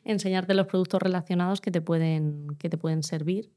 enseñarte 0.04 0.54
los 0.54 0.66
productos 0.66 1.02
relacionados 1.02 1.60
que 1.60 1.72
te 1.72 1.80
pueden, 1.80 2.46
que 2.60 2.68
te 2.68 2.78
pueden 2.78 3.02
servir, 3.02 3.52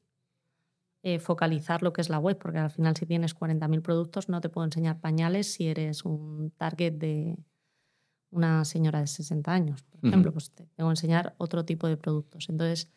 eh, 1.04 1.20
focalizar 1.20 1.84
lo 1.84 1.94
que 1.94 2.02
es 2.02 2.10
la 2.10 2.18
web, 2.18 2.40
porque 2.40 2.58
al 2.58 2.72
final 2.72 2.96
si 2.96 3.06
tienes 3.06 3.36
40.000 3.36 3.84
productos 3.84 4.30
no 4.30 4.42
te 4.42 4.50
puedo 4.50 4.66
enseñar 4.66 5.00
pañales 5.00 5.54
si 5.54 5.68
eres 5.68 6.06
un 6.06 6.50
target 6.58 6.94
de 6.94 7.38
una 8.34 8.66
señora 8.66 9.00
de 9.00 9.08
60 9.08 9.52
años, 9.52 9.84
por 9.84 10.06
ejemplo, 10.06 10.32
pues 10.32 10.52
te 10.52 10.66
tengo 10.76 10.90
que 10.90 10.94
enseñar 10.94 11.36
otro 11.38 11.64
tipo 11.66 11.88
de 11.88 11.98
productos. 11.98 12.50
Entonces, 12.50 12.90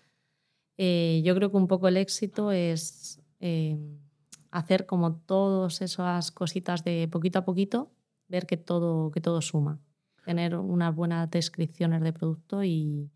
eh, 0.79 1.23
yo 1.25 1.35
creo 1.35 1.51
que 1.51 1.57
un 1.57 1.69
poco 1.69 1.89
el 1.89 1.97
éxito 1.97 2.53
es 2.53 3.21
eh, 3.41 3.79
hacer 4.51 4.87
como 4.87 5.15
todas 5.15 5.83
esas 5.83 6.31
cositas 6.31 6.85
de 6.85 7.09
poquito 7.11 7.39
a 7.39 7.45
poquito, 7.45 7.91
ver 8.29 8.47
que 8.47 8.57
todo, 8.57 9.11
que 9.11 9.21
todo 9.21 9.41
suma, 9.43 9.79
tener 10.25 10.57
unas 10.57 10.95
buenas 10.95 11.31
descripciones 11.31 12.03
de 12.03 12.13
producto 12.13 12.65
y, 12.65 13.11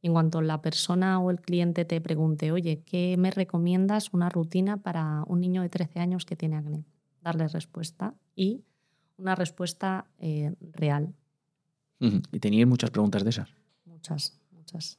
y 0.00 0.08
en 0.08 0.12
cuanto 0.12 0.42
la 0.42 0.60
persona 0.60 1.20
o 1.20 1.30
el 1.30 1.40
cliente 1.40 1.84
te 1.84 2.00
pregunte, 2.00 2.52
oye, 2.52 2.82
¿qué 2.84 3.16
me 3.16 3.30
recomiendas 3.30 4.12
una 4.12 4.28
rutina 4.28 4.82
para 4.82 5.22
un 5.26 5.40
niño 5.40 5.62
de 5.62 5.68
13 5.68 6.00
años 6.00 6.26
que 6.26 6.36
tiene 6.36 6.56
acné? 6.56 6.84
Darle 7.22 7.46
respuesta 7.46 8.14
y 8.34 8.64
una 9.16 9.36
respuesta 9.36 10.06
eh, 10.18 10.54
real. 10.72 11.14
Y 12.32 12.38
teníais 12.40 12.66
muchas 12.66 12.90
preguntas 12.90 13.24
de 13.24 13.30
esas. 13.30 13.48
Muchas, 13.84 14.38
muchas. 14.50 14.98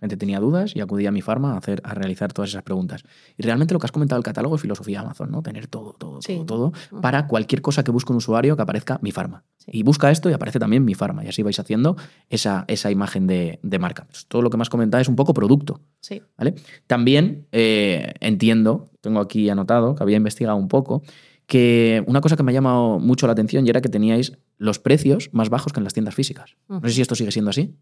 Gente 0.00 0.16
tenía 0.16 0.38
dudas 0.38 0.76
y 0.76 0.80
acudía 0.80 1.08
a 1.08 1.12
mi 1.12 1.22
farma 1.22 1.54
a, 1.54 1.58
hacer, 1.58 1.80
a 1.84 1.92
realizar 1.92 2.32
todas 2.32 2.50
esas 2.50 2.62
preguntas. 2.62 3.02
Y 3.36 3.42
realmente 3.42 3.74
lo 3.74 3.80
que 3.80 3.86
has 3.86 3.90
comentado 3.92 4.16
del 4.20 4.24
catálogo 4.24 4.54
es 4.54 4.62
filosofía 4.62 5.00
de 5.00 5.06
Amazon, 5.06 5.30
¿no? 5.32 5.42
Tener 5.42 5.66
todo, 5.66 5.92
todo, 5.98 6.22
Sí. 6.22 6.36
todo, 6.46 6.72
todo, 6.90 7.00
para 7.00 7.26
cualquier 7.26 7.62
cosa 7.62 7.82
que 7.82 7.90
busque 7.90 8.12
un 8.12 8.18
usuario 8.18 8.54
que 8.54 8.62
aparezca 8.62 9.00
mi 9.02 9.10
farma. 9.10 9.42
Sí. 9.56 9.72
Y 9.74 9.82
busca 9.82 10.10
esto 10.12 10.30
y 10.30 10.34
aparece 10.34 10.60
también 10.60 10.84
mi 10.84 10.94
farma. 10.94 11.24
Y 11.24 11.28
así 11.28 11.42
vais 11.42 11.58
haciendo 11.58 11.96
esa, 12.30 12.64
esa 12.68 12.92
imagen 12.92 13.26
de, 13.26 13.58
de 13.64 13.78
marca. 13.80 14.06
Pues 14.08 14.26
todo 14.26 14.40
lo 14.40 14.50
que 14.50 14.56
me 14.56 14.62
has 14.62 14.70
comentado 14.70 15.00
es 15.02 15.08
un 15.08 15.16
poco 15.16 15.34
producto. 15.34 15.80
Sí. 16.00 16.22
¿vale? 16.36 16.54
También 16.86 17.48
eh, 17.50 18.14
entiendo, 18.20 18.90
tengo 19.00 19.18
aquí 19.18 19.50
anotado, 19.50 19.96
que 19.96 20.02
había 20.04 20.16
investigado 20.16 20.56
un 20.56 20.68
poco, 20.68 21.02
que 21.46 22.04
una 22.06 22.20
cosa 22.20 22.36
que 22.36 22.44
me 22.44 22.52
ha 22.52 22.54
llamado 22.54 23.00
mucho 23.00 23.26
la 23.26 23.32
atención 23.32 23.66
y 23.66 23.70
era 23.70 23.80
que 23.80 23.88
teníais 23.88 24.38
los 24.58 24.78
precios 24.78 25.30
más 25.32 25.48
bajos 25.50 25.72
que 25.72 25.80
en 25.80 25.84
las 25.84 25.94
tiendas 25.94 26.14
físicas. 26.14 26.56
No 26.68 26.80
sé 26.82 26.90
si 26.90 27.00
esto 27.00 27.14
sigue 27.14 27.30
siendo 27.32 27.50
así. 27.50 27.76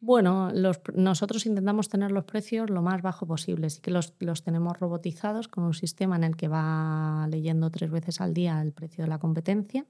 Bueno, 0.00 0.50
los 0.52 0.80
nosotros 0.94 1.46
intentamos 1.46 1.88
tener 1.88 2.10
los 2.12 2.24
precios 2.24 2.68
lo 2.68 2.82
más 2.82 3.00
bajo 3.00 3.26
posible. 3.26 3.70
Sí 3.70 3.80
que 3.80 3.90
los, 3.90 4.12
los 4.20 4.42
tenemos 4.42 4.78
robotizados 4.78 5.48
con 5.48 5.64
un 5.64 5.72
sistema 5.72 6.16
en 6.16 6.24
el 6.24 6.36
que 6.36 6.48
va 6.48 7.26
leyendo 7.30 7.70
tres 7.70 7.90
veces 7.90 8.20
al 8.20 8.34
día 8.34 8.60
el 8.60 8.72
precio 8.72 9.04
de 9.04 9.08
la 9.08 9.18
competencia 9.18 9.86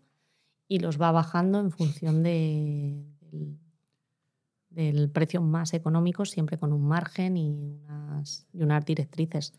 y 0.68 0.78
los 0.78 1.00
va 1.00 1.10
bajando 1.10 1.58
en 1.58 1.70
función 1.72 2.22
de- 2.22 3.04
del, 3.32 3.58
del 4.70 5.10
precio 5.10 5.40
más 5.42 5.74
económico, 5.74 6.24
siempre 6.24 6.58
con 6.58 6.72
un 6.72 6.86
margen 6.86 7.36
y 7.36 7.50
unas, 7.50 8.46
y 8.52 8.62
unas 8.62 8.84
directrices. 8.84 9.52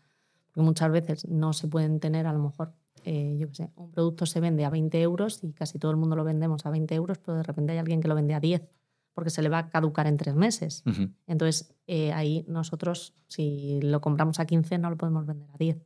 Porque 0.46 0.62
muchas 0.62 0.90
veces 0.90 1.28
no 1.28 1.52
se 1.52 1.68
pueden 1.68 2.00
tener, 2.00 2.26
a 2.26 2.32
lo 2.32 2.38
mejor, 2.38 2.72
eh, 3.06 3.36
yo 3.38 3.48
qué 3.48 3.54
sé, 3.54 3.70
un 3.76 3.92
producto 3.92 4.26
se 4.26 4.40
vende 4.40 4.64
a 4.64 4.70
20 4.70 5.00
euros 5.00 5.42
y 5.44 5.52
casi 5.52 5.78
todo 5.78 5.92
el 5.92 5.96
mundo 5.96 6.16
lo 6.16 6.24
vendemos 6.24 6.66
a 6.66 6.70
20 6.70 6.92
euros, 6.96 7.18
pero 7.18 7.36
de 7.36 7.44
repente 7.44 7.72
hay 7.72 7.78
alguien 7.78 8.00
que 8.00 8.08
lo 8.08 8.16
vende 8.16 8.34
a 8.34 8.40
10 8.40 8.68
porque 9.14 9.30
se 9.30 9.40
le 9.40 9.48
va 9.48 9.58
a 9.58 9.68
caducar 9.70 10.06
en 10.08 10.18
tres 10.18 10.34
meses. 10.34 10.84
Entonces, 11.26 11.74
eh, 11.86 12.12
ahí 12.12 12.44
nosotros, 12.48 13.14
si 13.28 13.80
lo 13.80 14.02
compramos 14.02 14.40
a 14.40 14.44
15, 14.44 14.76
no 14.76 14.90
lo 14.90 14.98
podemos 14.98 15.24
vender 15.24 15.48
a 15.50 15.56
10, 15.56 15.78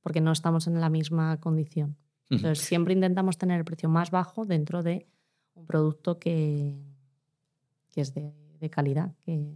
porque 0.00 0.22
no 0.22 0.32
estamos 0.32 0.66
en 0.66 0.80
la 0.80 0.88
misma 0.88 1.38
condición. 1.40 1.98
Entonces, 2.30 2.64
siempre 2.64 2.94
intentamos 2.94 3.36
tener 3.36 3.58
el 3.58 3.66
precio 3.66 3.90
más 3.90 4.10
bajo 4.10 4.46
dentro 4.46 4.82
de 4.82 5.06
un 5.52 5.66
producto 5.66 6.18
que, 6.18 6.80
que 7.90 8.00
es 8.00 8.14
de, 8.14 8.32
de 8.60 8.70
calidad. 8.70 9.12
Que, 9.26 9.52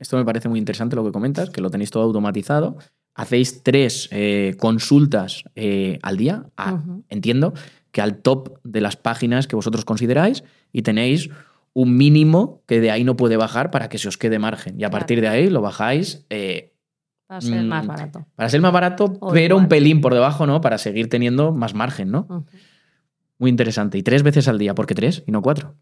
Esto 0.00 0.16
me 0.16 0.24
parece 0.24 0.48
muy 0.48 0.58
interesante 0.58 0.96
lo 0.96 1.04
que 1.04 1.12
comentas, 1.12 1.50
que 1.50 1.60
lo 1.60 1.70
tenéis 1.70 1.90
todo 1.92 2.02
automatizado. 2.02 2.78
Hacéis 3.18 3.62
tres 3.62 4.08
eh, 4.12 4.54
consultas 4.58 5.44
eh, 5.56 5.98
al 6.02 6.16
día. 6.16 6.44
a-. 6.56 6.82
Entiendo 7.08 7.52
que 7.92 8.00
al 8.00 8.18
top 8.22 8.58
de 8.64 8.80
las 8.80 8.96
páginas 8.96 9.46
que 9.46 9.56
vosotros 9.56 9.84
consideráis 9.84 10.44
y 10.72 10.82
tenéis 10.82 11.28
un 11.74 11.96
mínimo 11.96 12.62
que 12.66 12.80
de 12.80 12.90
ahí 12.90 13.04
no 13.04 13.16
puede 13.16 13.36
bajar 13.36 13.70
para 13.70 13.88
que 13.88 13.98
se 13.98 14.08
os 14.08 14.16
quede 14.18 14.38
margen. 14.38 14.74
Y 14.80 14.84
a 14.84 14.88
Claro. 14.88 14.92
partir 15.00 15.20
de 15.20 15.28
ahí 15.28 15.48
lo 15.50 15.60
bajáis 15.60 16.26
eh, 16.30 16.74
va 17.30 17.36
a 17.36 17.40
ser 17.40 17.62
más 17.64 17.84
Mm, 17.84 17.88
barato. 17.88 18.26
para 18.36 18.48
ser 18.48 18.60
más 18.60 18.72
barato, 18.72 19.16
O 19.20 19.32
pero 19.32 19.56
un 19.56 19.68
pelín 19.68 20.00
por 20.00 20.14
debajo, 20.14 20.46
¿no? 20.46 20.60
Para 20.60 20.78
seguir 20.78 21.08
teniendo 21.08 21.52
más 21.52 21.74
margen, 21.74 22.10
¿no? 22.10 22.44
Muy 23.38 23.50
interesante. 23.50 23.98
Y 23.98 24.02
tres 24.02 24.22
veces 24.22 24.48
al 24.48 24.58
día. 24.58 24.74
¿Por 24.74 24.86
qué 24.86 24.94
tres 24.94 25.22
y 25.26 25.32
no 25.32 25.42
cuatro? 25.42 25.76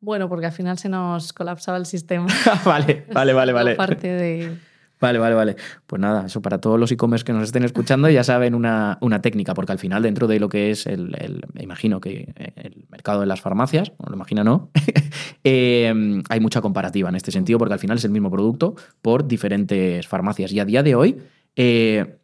Bueno, 0.00 0.28
porque 0.28 0.46
al 0.46 0.52
final 0.52 0.78
se 0.78 0.88
nos 0.88 1.32
colapsaba 1.32 1.76
el 1.78 1.86
sistema. 1.86 2.26
vale, 2.64 3.04
vale, 3.12 3.32
vale, 3.32 3.52
vale. 3.58 3.74
Parte 3.76 4.08
de... 4.08 4.56
Vale, 4.98 5.18
vale, 5.18 5.34
vale. 5.34 5.56
Pues 5.86 6.00
nada, 6.00 6.24
eso 6.26 6.40
para 6.40 6.58
todos 6.58 6.80
los 6.80 6.90
e-commerce 6.90 7.22
que 7.24 7.32
nos 7.34 7.42
estén 7.44 7.64
escuchando 7.64 8.08
ya 8.08 8.24
saben 8.24 8.54
una, 8.54 8.96
una 9.02 9.20
técnica, 9.20 9.52
porque 9.52 9.72
al 9.72 9.78
final 9.78 10.02
dentro 10.02 10.26
de 10.26 10.40
lo 10.40 10.48
que 10.48 10.70
es 10.70 10.86
el, 10.86 11.14
el- 11.18 11.42
me 11.52 11.62
imagino 11.62 12.00
que 12.00 12.32
eh, 12.34 12.52
el 12.56 12.86
mercado 12.88 13.20
de 13.20 13.26
las 13.26 13.40
farmacias, 13.42 13.92
o 13.98 14.08
lo 14.08 14.14
imagino 14.16 14.42
no, 14.42 14.70
eh, 15.44 16.22
hay 16.28 16.40
mucha 16.40 16.60
comparativa 16.62 17.08
en 17.10 17.14
este 17.16 17.30
sentido, 17.30 17.58
porque 17.58 17.74
al 17.74 17.78
final 17.80 17.98
es 17.98 18.04
el 18.04 18.10
mismo 18.10 18.30
producto 18.30 18.74
por 19.02 19.26
diferentes 19.28 20.06
farmacias. 20.06 20.52
Y 20.52 20.60
a 20.60 20.64
día 20.64 20.82
de 20.82 20.94
hoy, 20.94 21.18
eh, 21.56 22.18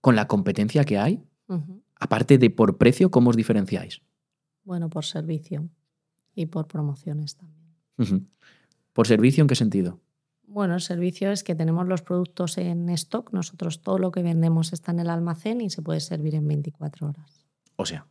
con 0.00 0.16
la 0.16 0.26
competencia 0.28 0.84
que 0.84 0.98
hay, 0.98 1.22
aparte 1.98 2.36
de 2.38 2.50
por 2.50 2.76
precio, 2.76 3.10
¿cómo 3.10 3.30
os 3.30 3.36
diferenciáis? 3.36 4.02
Bueno, 4.64 4.90
por 4.90 5.04
servicio 5.04 5.68
y 6.34 6.46
por 6.46 6.66
promociones 6.68 7.36
también. 7.36 8.28
¿Por 8.92 9.06
servicio 9.06 9.42
en 9.42 9.48
qué 9.48 9.54
sentido? 9.54 10.00
Bueno, 10.56 10.72
el 10.72 10.80
servicio 10.80 11.32
es 11.32 11.44
que 11.44 11.54
tenemos 11.54 11.86
los 11.86 12.00
productos 12.00 12.56
en 12.56 12.88
stock, 12.88 13.30
nosotros 13.30 13.82
todo 13.82 13.98
lo 13.98 14.10
que 14.10 14.22
vendemos 14.22 14.72
está 14.72 14.90
en 14.90 15.00
el 15.00 15.10
almacén 15.10 15.60
y 15.60 15.68
se 15.68 15.82
puede 15.82 16.00
servir 16.00 16.34
en 16.34 16.48
24 16.48 17.08
horas. 17.08 17.44
O 17.76 17.84
sea, 17.84 18.06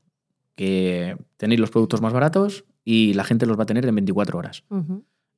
que 0.53 1.17
tenéis 1.37 1.59
los 1.59 1.71
productos 1.71 2.03
más 2.03 2.13
baratos 2.13 2.65
y 2.83 3.15
la 3.15 3.23
gente 3.23 3.47
los 3.47 3.57
va 3.57 3.63
a 3.63 3.65
tener 3.65 3.83
en 3.87 3.95
24 3.95 4.37
horas. 4.37 4.63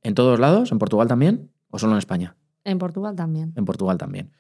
¿En 0.04 0.16
todos 0.16 0.38
lados? 0.38 0.74
¿En 0.74 0.80
Portugal 0.80 1.08
también? 1.08 1.50
¿O 1.70 1.80
solo 1.80 1.94
en 1.94 2.00
España? 2.00 2.36
En 2.66 2.78
Portugal 2.78 3.16
también. 3.16 3.54
En 3.56 3.64
Portugal 3.64 3.98
también. 3.98 4.34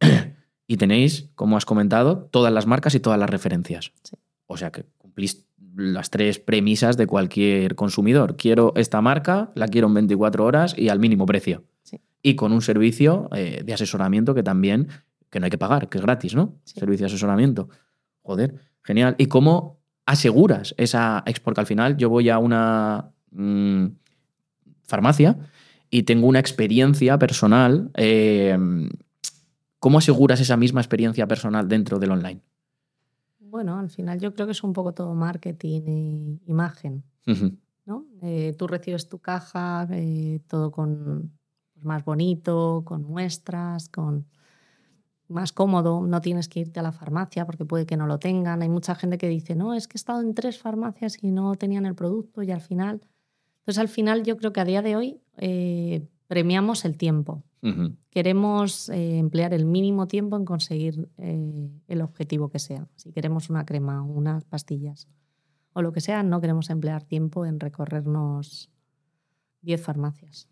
y 0.66 0.78
tenéis, 0.78 1.28
como 1.34 1.58
has 1.58 1.66
comentado, 1.66 2.30
todas 2.30 2.50
las 2.50 2.66
marcas 2.66 2.94
y 2.94 3.00
todas 3.00 3.18
las 3.18 3.28
referencias. 3.28 3.92
Sí. 4.04 4.16
O 4.46 4.56
sea 4.56 4.72
que 4.72 4.86
cumplís 4.96 5.46
las 5.76 6.08
tres 6.08 6.38
premisas 6.38 6.96
de 6.96 7.06
cualquier 7.06 7.74
consumidor. 7.74 8.38
Quiero 8.38 8.72
esta 8.76 9.02
marca, 9.02 9.52
la 9.54 9.68
quiero 9.68 9.88
en 9.88 9.94
24 9.94 10.46
horas 10.46 10.74
y 10.78 10.88
al 10.88 10.98
mínimo 10.98 11.26
precio. 11.26 11.64
Y 12.22 12.36
con 12.36 12.52
un 12.52 12.62
servicio 12.62 13.28
eh, 13.34 13.62
de 13.64 13.72
asesoramiento 13.72 14.34
que 14.34 14.42
también, 14.42 14.88
que 15.30 15.40
no 15.40 15.44
hay 15.44 15.50
que 15.50 15.58
pagar, 15.58 15.88
que 15.88 15.98
es 15.98 16.02
gratis, 16.02 16.34
¿no? 16.34 16.58
Sí. 16.64 16.80
Servicio 16.80 17.04
de 17.04 17.12
asesoramiento. 17.12 17.68
Joder, 18.22 18.54
genial. 18.82 19.14
¿Y 19.18 19.26
cómo 19.26 19.80
aseguras 20.06 20.74
esa 20.76 21.22
ex? 21.26 21.40
Porque 21.40 21.60
al 21.60 21.66
final 21.66 21.96
yo 21.96 22.10
voy 22.10 22.28
a 22.28 22.38
una 22.38 23.12
mm, 23.30 23.86
farmacia 24.82 25.38
y 25.90 26.02
tengo 26.02 26.26
una 26.26 26.40
experiencia 26.40 27.18
personal. 27.18 27.90
eh, 27.94 28.56
¿Cómo 29.80 29.96
aseguras 29.96 30.40
esa 30.40 30.58
misma 30.58 30.82
experiencia 30.82 31.26
personal 31.26 31.66
dentro 31.66 31.98
del 31.98 32.10
online? 32.10 32.42
Bueno, 33.38 33.78
al 33.78 33.88
final 33.88 34.20
yo 34.20 34.34
creo 34.34 34.46
que 34.46 34.52
es 34.52 34.62
un 34.62 34.74
poco 34.74 34.92
todo 34.92 35.14
marketing 35.14 35.80
y 35.86 36.40
imagen. 36.46 37.02
¿no? 37.86 38.06
Eh, 38.22 38.54
tú 38.58 38.66
recibes 38.66 39.08
tu 39.08 39.18
caja, 39.18 39.88
eh, 39.90 40.40
todo 40.46 40.70
con 40.70 41.32
más 41.84 42.04
bonito, 42.04 42.82
con 42.84 43.04
muestras, 43.04 43.88
con 43.88 44.26
más 45.28 45.52
cómodo. 45.52 46.06
No 46.06 46.20
tienes 46.20 46.48
que 46.48 46.60
irte 46.60 46.80
a 46.80 46.82
la 46.82 46.92
farmacia 46.92 47.46
porque 47.46 47.64
puede 47.64 47.86
que 47.86 47.96
no 47.96 48.06
lo 48.06 48.18
tengan. 48.18 48.62
Hay 48.62 48.68
mucha 48.68 48.94
gente 48.94 49.18
que 49.18 49.28
dice, 49.28 49.54
no, 49.54 49.74
es 49.74 49.88
que 49.88 49.96
he 49.96 50.00
estado 50.00 50.20
en 50.20 50.34
tres 50.34 50.58
farmacias 50.58 51.22
y 51.22 51.30
no 51.30 51.54
tenían 51.54 51.86
el 51.86 51.94
producto 51.94 52.42
y 52.42 52.50
al 52.50 52.60
final. 52.60 53.00
Entonces, 53.60 53.78
al 53.78 53.88
final 53.88 54.22
yo 54.24 54.36
creo 54.36 54.52
que 54.52 54.60
a 54.60 54.64
día 54.64 54.82
de 54.82 54.96
hoy 54.96 55.20
eh, 55.36 56.08
premiamos 56.26 56.84
el 56.84 56.96
tiempo. 56.96 57.42
Queremos 58.08 58.88
eh, 58.88 59.18
emplear 59.18 59.52
el 59.52 59.66
mínimo 59.66 60.08
tiempo 60.08 60.34
en 60.36 60.46
conseguir 60.46 61.10
eh, 61.18 61.68
el 61.88 62.00
objetivo 62.00 62.48
que 62.48 62.58
sea. 62.58 62.88
Si 62.96 63.12
queremos 63.12 63.50
una 63.50 63.66
crema, 63.66 64.02
unas 64.02 64.44
pastillas 64.44 65.08
o 65.72 65.82
lo 65.82 65.92
que 65.92 66.00
sea, 66.00 66.22
no 66.22 66.40
queremos 66.40 66.70
emplear 66.70 67.04
tiempo 67.04 67.46
en 67.46 67.60
recorrernos 67.60 68.70
10 69.62 69.82
farmacias. 69.82 70.48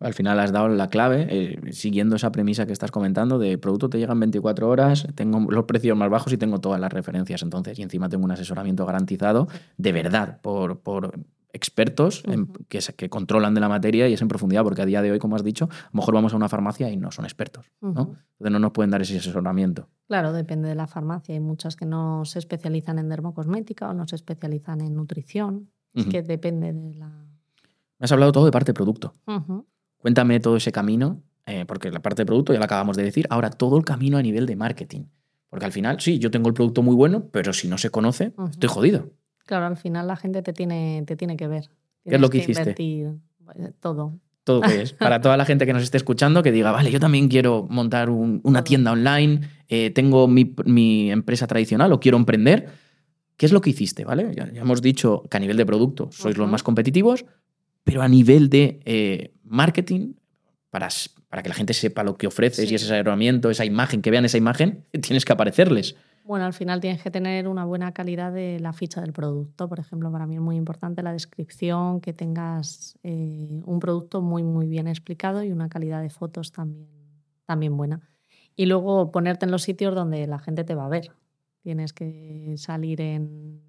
Al 0.00 0.14
final 0.14 0.40
has 0.40 0.50
dado 0.50 0.68
la 0.68 0.88
clave, 0.88 1.26
eh, 1.30 1.72
siguiendo 1.72 2.16
esa 2.16 2.32
premisa 2.32 2.64
que 2.66 2.72
estás 2.72 2.90
comentando, 2.90 3.38
de 3.38 3.58
producto 3.58 3.88
te 3.90 3.98
llega 3.98 4.12
en 4.14 4.20
24 4.20 4.68
horas, 4.68 5.06
tengo 5.14 5.40
los 5.50 5.64
precios 5.64 5.96
más 5.96 6.08
bajos 6.10 6.32
y 6.32 6.38
tengo 6.38 6.58
todas 6.58 6.80
las 6.80 6.92
referencias 6.92 7.42
entonces, 7.42 7.78
y 7.78 7.82
encima 7.82 8.08
tengo 8.08 8.24
un 8.24 8.30
asesoramiento 8.30 8.86
garantizado 8.86 9.46
de 9.76 9.92
verdad 9.92 10.40
por, 10.40 10.80
por 10.80 11.12
expertos 11.52 12.22
en- 12.26 12.46
que, 12.68 12.78
que 12.96 13.10
controlan 13.10 13.54
de 13.54 13.60
la 13.60 13.68
materia 13.68 14.08
y 14.08 14.12
es 14.14 14.22
en 14.22 14.28
profundidad, 14.28 14.62
porque 14.62 14.82
a 14.82 14.86
día 14.86 15.02
de 15.02 15.10
hoy, 15.12 15.18
como 15.18 15.36
has 15.36 15.44
dicho, 15.44 15.64
a 15.70 15.90
lo 15.92 15.98
mejor 15.98 16.14
vamos 16.14 16.32
a 16.32 16.36
una 16.36 16.48
farmacia 16.48 16.88
y 16.90 16.96
no 16.96 17.10
son 17.10 17.24
expertos, 17.24 17.66
¿no? 17.80 17.90
Entonces 18.38 18.52
no 18.52 18.58
nos 18.58 18.70
pueden 18.72 18.90
dar 18.90 19.02
ese 19.02 19.18
asesoramiento. 19.18 19.88
Claro, 20.08 20.32
depende 20.32 20.68
de 20.68 20.76
la 20.76 20.86
farmacia. 20.86 21.34
Hay 21.34 21.40
muchas 21.40 21.76
que 21.76 21.86
no 21.86 22.24
se 22.24 22.38
especializan 22.38 22.98
en 22.98 23.08
dermocosmética 23.08 23.90
o 23.90 23.94
no 23.94 24.06
se 24.08 24.16
especializan 24.16 24.80
en 24.80 24.94
nutrición. 24.94 25.70
Es 25.92 26.06
que 26.06 26.22
depende 26.22 26.72
de 26.72 26.94
la... 26.94 27.08
Me 27.08 28.04
has 28.04 28.12
hablado 28.12 28.32
todo 28.32 28.44
de 28.46 28.50
parte 28.52 28.72
producto. 28.72 29.12
Cuéntame 30.00 30.40
todo 30.40 30.56
ese 30.56 30.72
camino, 30.72 31.22
eh, 31.46 31.64
porque 31.66 31.90
la 31.90 32.00
parte 32.00 32.22
de 32.22 32.26
producto 32.26 32.52
ya 32.52 32.58
la 32.58 32.64
acabamos 32.64 32.96
de 32.96 33.02
decir. 33.04 33.26
Ahora, 33.30 33.50
todo 33.50 33.76
el 33.78 33.84
camino 33.84 34.18
a 34.18 34.22
nivel 34.22 34.46
de 34.46 34.56
marketing. 34.56 35.02
Porque 35.48 35.64
al 35.66 35.72
final, 35.72 36.00
sí, 36.00 36.18
yo 36.18 36.30
tengo 36.30 36.48
el 36.48 36.54
producto 36.54 36.82
muy 36.82 36.94
bueno, 36.94 37.28
pero 37.32 37.52
si 37.52 37.68
no 37.68 37.76
se 37.76 37.90
conoce, 37.90 38.32
estoy 38.50 38.68
jodido. 38.68 39.10
Claro, 39.46 39.66
al 39.66 39.76
final 39.76 40.06
la 40.06 40.16
gente 40.16 40.42
te 40.42 40.52
tiene, 40.52 41.02
te 41.06 41.16
tiene 41.16 41.36
que 41.36 41.48
ver. 41.48 41.68
¿Qué 42.08 42.14
es 42.14 42.20
lo 42.20 42.30
que 42.30 42.38
hiciste? 42.38 42.60
invertir, 42.62 43.18
eh, 43.56 43.72
todo. 43.80 44.14
Todo 44.44 44.62
que 44.62 44.82
es. 44.82 44.92
Para 44.94 45.20
toda 45.20 45.36
la 45.36 45.44
gente 45.44 45.66
que 45.66 45.72
nos 45.72 45.82
esté 45.82 45.96
escuchando, 45.96 46.42
que 46.42 46.50
diga, 46.52 46.70
vale, 46.72 46.90
yo 46.90 46.98
también 47.00 47.28
quiero 47.28 47.66
montar 47.68 48.08
un- 48.10 48.40
una 48.44 48.64
tienda 48.64 48.92
online, 48.92 49.40
eh, 49.68 49.90
tengo 49.90 50.28
mi, 50.28 50.54
mi 50.64 51.10
empresa 51.10 51.46
tradicional 51.46 51.92
o 51.92 52.00
quiero 52.00 52.16
emprender. 52.16 52.68
¿Qué 53.36 53.46
es 53.46 53.52
lo 53.52 53.60
que 53.60 53.70
hiciste? 53.70 54.04
¿Vale? 54.04 54.32
Ya, 54.34 54.50
ya 54.52 54.62
hemos 54.62 54.80
dicho 54.82 55.24
que 55.30 55.36
a 55.36 55.40
nivel 55.40 55.56
de 55.56 55.66
producto 55.66 56.08
sois 56.12 56.36
los 56.38 56.48
más 56.48 56.62
competitivos, 56.62 57.24
pero 57.84 58.02
a 58.02 58.08
nivel 58.08 58.48
de 58.50 58.80
eh, 58.84 59.34
marketing, 59.44 60.14
para, 60.70 60.88
para 61.28 61.42
que 61.42 61.48
la 61.48 61.54
gente 61.54 61.74
sepa 61.74 62.04
lo 62.04 62.16
que 62.16 62.26
ofreces 62.26 62.66
Sí. 62.68 62.72
y 62.72 62.76
ese 62.76 62.86
asesoramiento, 62.86 63.50
esa 63.50 63.64
imagen, 63.64 64.02
que 64.02 64.10
vean 64.10 64.24
esa 64.24 64.38
imagen, 64.38 64.84
tienes 65.02 65.24
que 65.24 65.32
aparecerles. 65.32 65.96
Bueno, 66.24 66.44
al 66.44 66.52
final 66.52 66.80
tienes 66.80 67.02
que 67.02 67.10
tener 67.10 67.48
una 67.48 67.64
buena 67.64 67.92
calidad 67.92 68.32
de 68.32 68.60
la 68.60 68.72
ficha 68.72 69.00
del 69.00 69.12
producto. 69.12 69.68
Por 69.68 69.80
ejemplo, 69.80 70.12
para 70.12 70.26
mí 70.26 70.36
es 70.36 70.40
muy 70.40 70.54
importante 70.54 71.02
la 71.02 71.12
descripción, 71.12 72.00
que 72.00 72.12
tengas 72.12 72.96
eh, 73.02 73.60
un 73.64 73.80
producto 73.80 74.20
muy, 74.20 74.44
muy 74.44 74.68
bien 74.68 74.86
explicado 74.86 75.42
y 75.42 75.50
una 75.50 75.68
calidad 75.68 76.02
de 76.02 76.10
fotos 76.10 76.52
también, 76.52 76.88
también 77.46 77.76
buena. 77.76 78.08
Y 78.54 78.66
luego 78.66 79.10
ponerte 79.10 79.46
en 79.46 79.50
los 79.50 79.62
sitios 79.62 79.94
donde 79.94 80.26
la 80.28 80.38
gente 80.38 80.62
te 80.62 80.74
va 80.76 80.84
a 80.84 80.88
ver. 80.88 81.10
Tienes 81.62 81.92
que 81.92 82.54
salir 82.58 83.00
en, 83.00 83.60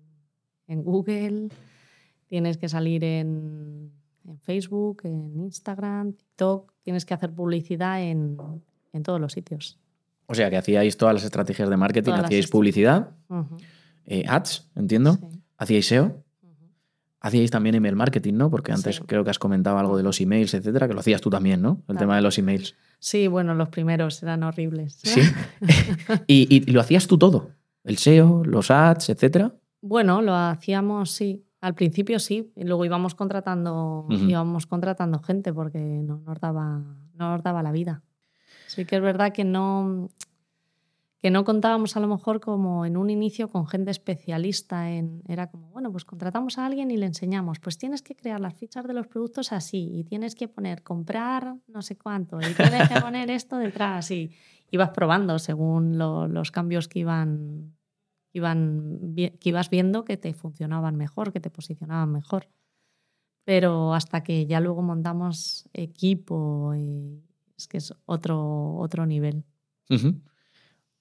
en 0.67 0.83
Google, 0.83 1.47
tienes 2.27 2.57
que 2.57 2.69
salir 2.69 3.03
en, 3.03 3.91
en 4.27 4.39
Facebook, 4.39 5.01
en 5.03 5.39
Instagram, 5.39 6.13
TikTok, 6.13 6.71
tienes 6.83 7.05
que 7.05 7.13
hacer 7.13 7.31
publicidad 7.33 8.01
en, 8.01 8.37
en 8.93 9.03
todos 9.03 9.19
los 9.19 9.33
sitios. 9.33 9.79
O 10.27 10.35
sea, 10.35 10.49
que 10.49 10.57
hacíais 10.57 10.95
todas 10.97 11.13
las 11.13 11.23
estrategias 11.23 11.69
de 11.69 11.77
marketing, 11.77 12.11
Todas 12.11 12.25
hacíais 12.25 12.47
publicidad, 12.47 13.11
eh, 14.05 14.23
ads, 14.27 14.69
entiendo, 14.75 15.13
sí, 15.15 15.41
hacíais 15.57 15.87
SEO, 15.87 16.23
hacíais 17.19 17.51
también 17.51 17.75
email 17.75 17.95
marketing, 17.95 18.33
¿no? 18.35 18.49
Porque 18.49 18.71
antes 18.71 18.95
Sí. 18.95 19.03
creo 19.05 19.23
que 19.23 19.29
has 19.29 19.39
comentado 19.39 19.77
algo 19.77 19.97
de 19.97 20.03
los 20.03 20.19
emails, 20.21 20.53
etcétera, 20.53 20.87
que 20.87 20.93
lo 20.93 21.01
hacías 21.01 21.21
tú 21.21 21.29
también, 21.29 21.61
¿no? 21.61 21.79
El 21.81 21.85
Claro. 21.85 21.99
tema 21.99 22.15
de 22.15 22.21
los 22.21 22.37
emails. 22.37 22.75
Sí, 22.99 23.27
bueno, 23.27 23.53
los 23.55 23.69
primeros 23.69 24.21
eran 24.23 24.43
horribles. 24.43 24.99
Sí. 25.03 25.21
y, 26.27 26.47
y 26.67 26.71
lo 26.71 26.81
hacías 26.81 27.07
tú 27.07 27.17
todo. 27.17 27.49
El 27.83 27.97
SEO, 27.97 28.43
los 28.45 28.71
ads, 28.71 29.09
etcétera. 29.09 29.53
Bueno, 29.81 30.21
lo 30.21 30.33
hacíamos, 30.35 31.11
sí. 31.11 31.43
Al 31.61 31.75
principio 31.75 32.17
sí, 32.19 32.51
y 32.55 32.63
luego 32.63 32.83
íbamos 32.85 33.13
contratando, 33.15 34.05
Ujú. 34.09 34.15
íbamos 34.29 34.65
contratando 34.65 35.19
gente 35.19 35.53
porque 35.53 35.79
no 35.79 36.17
nos 36.25 36.39
daba, 36.39 36.79
no 37.13 37.31
nos 37.31 37.43
daba 37.43 37.61
la 37.63 37.71
vida. 37.71 38.01
Sí 38.67 38.85
que 38.85 38.95
es 38.95 39.01
verdad 39.01 39.31
que 39.31 39.43
no, 39.43 40.09
que 41.21 41.29
no 41.29 41.43
contábamos 41.43 41.95
a 41.95 41.99
lo 41.99 42.07
mejor 42.07 42.39
como 42.39 42.83
en 42.85 42.97
un 42.97 43.11
inicio 43.11 43.47
con 43.47 43.67
gente 43.67 43.91
especialista 43.91 44.89
en 44.89 45.21
era 45.27 45.51
como 45.51 45.69
bueno 45.69 45.91
pues 45.91 46.03
contratamos 46.03 46.57
a 46.57 46.65
alguien 46.65 46.89
y 46.89 46.97
le 46.97 47.05
enseñamos 47.05 47.59
pues 47.59 47.77
tienes 47.77 48.01
que 48.01 48.15
crear 48.15 48.39
las 48.39 48.55
fichas 48.55 48.87
de 48.87 48.93
los 48.93 49.05
productos 49.07 49.51
así 49.51 49.87
y 49.99 50.03
tienes 50.03 50.33
que 50.33 50.47
poner 50.47 50.81
comprar 50.81 51.55
no 51.67 51.81
sé 51.83 51.95
cuánto 51.95 52.39
y 52.41 52.53
tienes 52.55 52.89
que 52.89 52.99
poner 52.99 53.29
esto 53.29 53.57
detrás 53.57 54.09
y 54.09 54.31
ibas 54.71 54.89
probando 54.89 55.37
según 55.37 55.99
lo- 55.99 56.27
los 56.27 56.49
cambios 56.49 56.87
que 56.87 56.99
iban 56.99 57.75
iban 58.33 59.13
que 59.15 59.49
ibas 59.49 59.69
viendo 59.69 60.05
que 60.05 60.17
te 60.17 60.33
funcionaban 60.33 60.95
mejor 60.95 61.31
que 61.33 61.39
te 61.39 61.49
posicionaban 61.49 62.11
mejor 62.11 62.47
pero 63.43 63.93
hasta 63.93 64.23
que 64.23 64.45
ya 64.45 64.59
luego 64.59 64.81
montamos 64.83 65.67
equipo 65.73 66.73
y 66.75 67.19
es 67.57 67.67
que 67.67 67.77
es 67.77 67.93
otro 68.05 68.75
otro 68.75 69.05
nivel. 69.05 69.43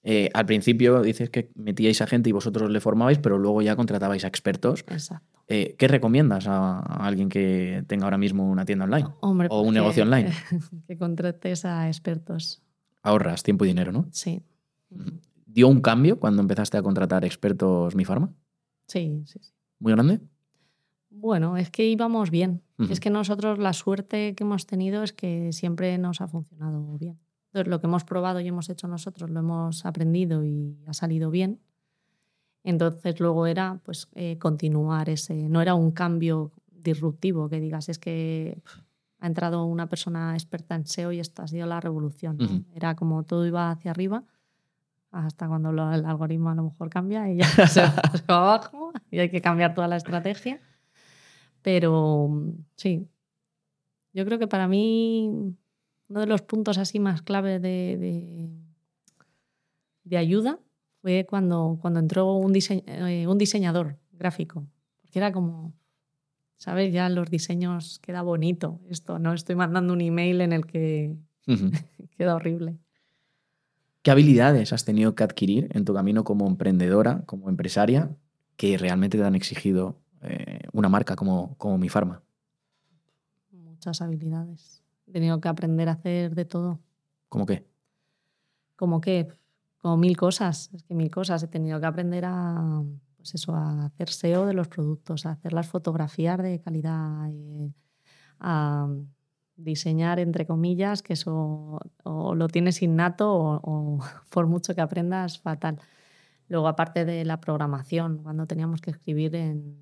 Eh, 0.03 0.29
al 0.33 0.45
principio 0.47 1.01
dices 1.03 1.29
que 1.29 1.51
metíais 1.55 2.01
a 2.01 2.07
gente 2.07 2.29
y 2.29 2.31
vosotros 2.33 2.69
le 2.71 2.79
formabais, 2.81 3.19
pero 3.19 3.37
luego 3.37 3.61
ya 3.61 3.75
contratabais 3.75 4.23
a 4.25 4.27
expertos. 4.27 4.81
exacto 4.87 5.39
Eh, 5.47 5.75
¿Qué 5.77 5.87
recomiendas 5.87 6.47
a, 6.47 6.79
a 6.79 7.05
alguien 7.07 7.29
que 7.29 7.83
tenga 7.87 8.05
ahora 8.05 8.17
mismo 8.17 8.49
una 8.49 8.65
tienda 8.65 8.85
online? 8.85 9.07
Hombre, 9.21 9.47
O 9.51 9.59
un 9.59 9.65
pues 9.65 9.73
negocio 9.75 10.03
que- 10.03 10.09
online. 10.09 10.31
Que 10.87 10.97
contrates 10.97 11.65
a 11.65 11.87
expertos. 11.87 12.61
Ahorras 13.03 13.43
tiempo 13.43 13.65
y 13.65 13.67
dinero, 13.67 13.91
¿no? 13.91 14.07
Sí. 14.11 14.41
¿Dio 15.53 15.67
un 15.67 15.81
cambio 15.81 16.19
cuando 16.19 16.41
empezaste 16.41 16.77
a 16.77 16.81
contratar 16.81 17.25
expertos 17.25 17.95
Mi 17.95 18.05
Pharma? 18.05 18.33
Sí, 18.87 19.23
sí. 19.25 19.39
¿Muy 19.79 19.91
grande? 19.93 20.21
Bueno, 21.09 21.57
es 21.57 21.69
que 21.69 21.87
íbamos 21.87 22.31
bien. 22.31 22.61
Es 22.89 22.99
que 22.99 23.11
nosotros 23.11 23.59
la 23.59 23.73
suerte 23.73 24.33
que 24.33 24.43
hemos 24.43 24.65
tenido 24.65 25.03
es 25.03 25.13
que 25.13 25.53
siempre 25.53 25.97
nos 25.99 26.19
ha 26.19 26.27
funcionado 26.27 26.97
bien. 26.97 27.19
Entonces, 27.47 27.69
lo 27.69 27.79
que 27.79 27.85
hemos 27.85 28.03
probado 28.05 28.39
y 28.39 28.47
hemos 28.47 28.69
hecho 28.69 28.87
nosotros 28.87 29.29
lo 29.29 29.39
hemos 29.39 29.85
aprendido 29.85 30.43
y 30.43 30.79
ha 30.87 30.93
salido 30.93 31.29
bien. 31.29 31.59
Entonces, 32.63 33.19
luego 33.19 33.45
era 33.45 33.81
pues 33.83 34.07
eh, 34.13 34.37
continuar 34.39 35.09
ese. 35.09 35.47
No 35.47 35.61
era 35.61 35.75
un 35.75 35.91
cambio 35.91 36.53
disruptivo 36.71 37.49
que 37.49 37.59
digas, 37.59 37.89
es 37.89 37.99
que 37.99 38.63
ha 39.19 39.27
entrado 39.27 39.65
una 39.65 39.87
persona 39.87 40.33
experta 40.33 40.73
en 40.73 40.87
SEO 40.87 41.11
y 41.11 41.19
esto 41.19 41.43
ha 41.43 41.47
sido 41.47 41.67
la 41.67 41.81
revolución. 41.81 42.65
Era 42.73 42.95
como 42.95 43.23
todo 43.23 43.45
iba 43.45 43.69
hacia 43.69 43.91
arriba 43.91 44.23
hasta 45.11 45.47
cuando 45.47 45.71
lo- 45.71 45.91
el 45.93 46.05
algoritmo 46.05 46.49
a 46.49 46.55
lo 46.55 46.63
mejor 46.63 46.89
cambia 46.89 47.29
y 47.29 47.37
ya 47.37 47.45
se 47.67 47.81
va 47.81 48.01
se 48.15 48.23
va 48.29 48.37
abajo 48.37 48.91
y 49.11 49.19
hay 49.19 49.29
que 49.29 49.41
cambiar 49.41 49.73
toda 49.73 49.87
la 49.87 49.97
estrategia. 49.97 50.59
Pero 51.61 52.29
sí, 52.75 53.07
yo 54.13 54.25
creo 54.25 54.39
que 54.39 54.47
para 54.47 54.67
mí 54.67 55.29
uno 56.09 56.19
de 56.19 56.25
los 56.25 56.41
puntos 56.41 56.77
así 56.77 56.99
más 56.99 57.21
clave 57.21 57.59
de, 57.59 57.97
de, 57.97 58.49
de 60.03 60.17
ayuda 60.17 60.59
fue 61.01 61.25
cuando, 61.29 61.77
cuando 61.81 61.99
entró 61.99 62.33
un, 62.35 62.53
eh, 62.55 63.27
un 63.27 63.37
diseñador 63.37 63.97
gráfico, 64.11 64.65
porque 65.01 65.19
era 65.19 65.31
como, 65.31 65.73
¿sabes? 66.57 66.93
Ya 66.93 67.09
los 67.09 67.29
diseños 67.29 67.99
queda 67.99 68.21
bonito 68.21 68.79
esto, 68.89 69.19
no 69.19 69.33
estoy 69.33 69.55
mandando 69.55 69.93
un 69.93 70.01
email 70.01 70.41
en 70.41 70.53
el 70.53 70.65
que 70.65 71.15
queda 72.17 72.35
horrible. 72.35 72.77
¿Qué 74.01 74.09
habilidades 74.09 74.73
has 74.73 74.83
tenido 74.83 75.13
que 75.13 75.23
adquirir 75.23 75.69
en 75.73 75.85
tu 75.85 75.93
camino 75.93 76.23
como 76.23 76.47
emprendedora, 76.47 77.23
como 77.25 77.49
empresaria, 77.49 78.15
que 78.57 78.77
realmente 78.77 79.17
te 79.17 79.23
han 79.23 79.35
exigido 79.35 80.01
eh, 80.21 80.61
una 80.73 80.89
marca 80.89 81.15
como, 81.15 81.55
como 81.57 81.77
Mi 81.77 81.87
Farma? 81.87 82.23
Muchas 83.51 84.01
habilidades. 84.01 84.83
He 85.05 85.11
tenido 85.11 85.39
que 85.39 85.49
aprender 85.49 85.87
a 85.89 85.93
hacer 85.93 86.33
de 86.33 86.45
todo. 86.45 86.79
¿Cómo 87.29 87.45
qué? 87.45 87.67
Como 88.75 89.01
qué? 89.01 89.27
Como 89.77 89.97
mil 89.97 90.17
cosas. 90.17 90.71
Es 90.73 90.83
que 90.83 90.95
mil 90.95 91.11
cosas. 91.11 91.43
He 91.43 91.47
tenido 91.47 91.79
que 91.79 91.85
aprender 91.85 92.25
a, 92.25 92.83
pues 93.17 93.35
eso, 93.35 93.53
a 93.53 93.85
hacer 93.85 94.09
SEO 94.09 94.47
de 94.47 94.53
los 94.53 94.67
productos, 94.67 95.27
a 95.27 95.31
hacer 95.31 95.53
las 95.53 95.67
fotografías 95.67 96.39
de 96.39 96.59
calidad, 96.59 97.29
eh, 97.29 97.71
a 98.39 98.87
diseñar, 99.55 100.19
entre 100.19 100.45
comillas, 100.45 101.01
que 101.01 101.13
eso 101.13 101.79
o 102.03 102.35
lo 102.35 102.47
tienes 102.47 102.81
innato 102.81 103.31
o, 103.33 103.99
por 104.29 104.47
mucho 104.47 104.75
que 104.75 104.81
aprendas, 104.81 105.39
fatal. 105.39 105.79
Luego, 106.47 106.67
aparte 106.67 107.05
de 107.05 107.23
la 107.25 107.39
programación, 107.39 108.23
cuando 108.23 108.45
teníamos 108.45 108.81
que 108.81 108.91
escribir 108.91 109.35
en, 109.35 109.77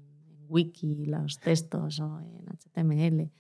wiki 0.47 1.05
los 1.05 1.39
textos 1.39 1.99
o 1.99 2.19
en 2.19 2.45
HTML, 2.47 3.32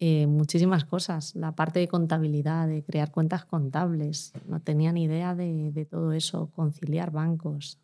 eh, 0.00 0.26
muchísimas 0.26 0.84
cosas. 0.84 1.34
La 1.36 1.52
parte 1.52 1.78
de 1.78 1.88
contabilidad, 1.88 2.66
de 2.66 2.82
crear 2.82 3.12
cuentas 3.12 3.44
contables, 3.44 4.32
no 4.46 4.60
tenía 4.60 4.92
ni 4.92 5.04
idea 5.04 5.34
de, 5.34 5.70
de 5.72 5.84
todo 5.84 6.12
eso, 6.12 6.50
conciliar 6.50 7.12
bancos, 7.12 7.78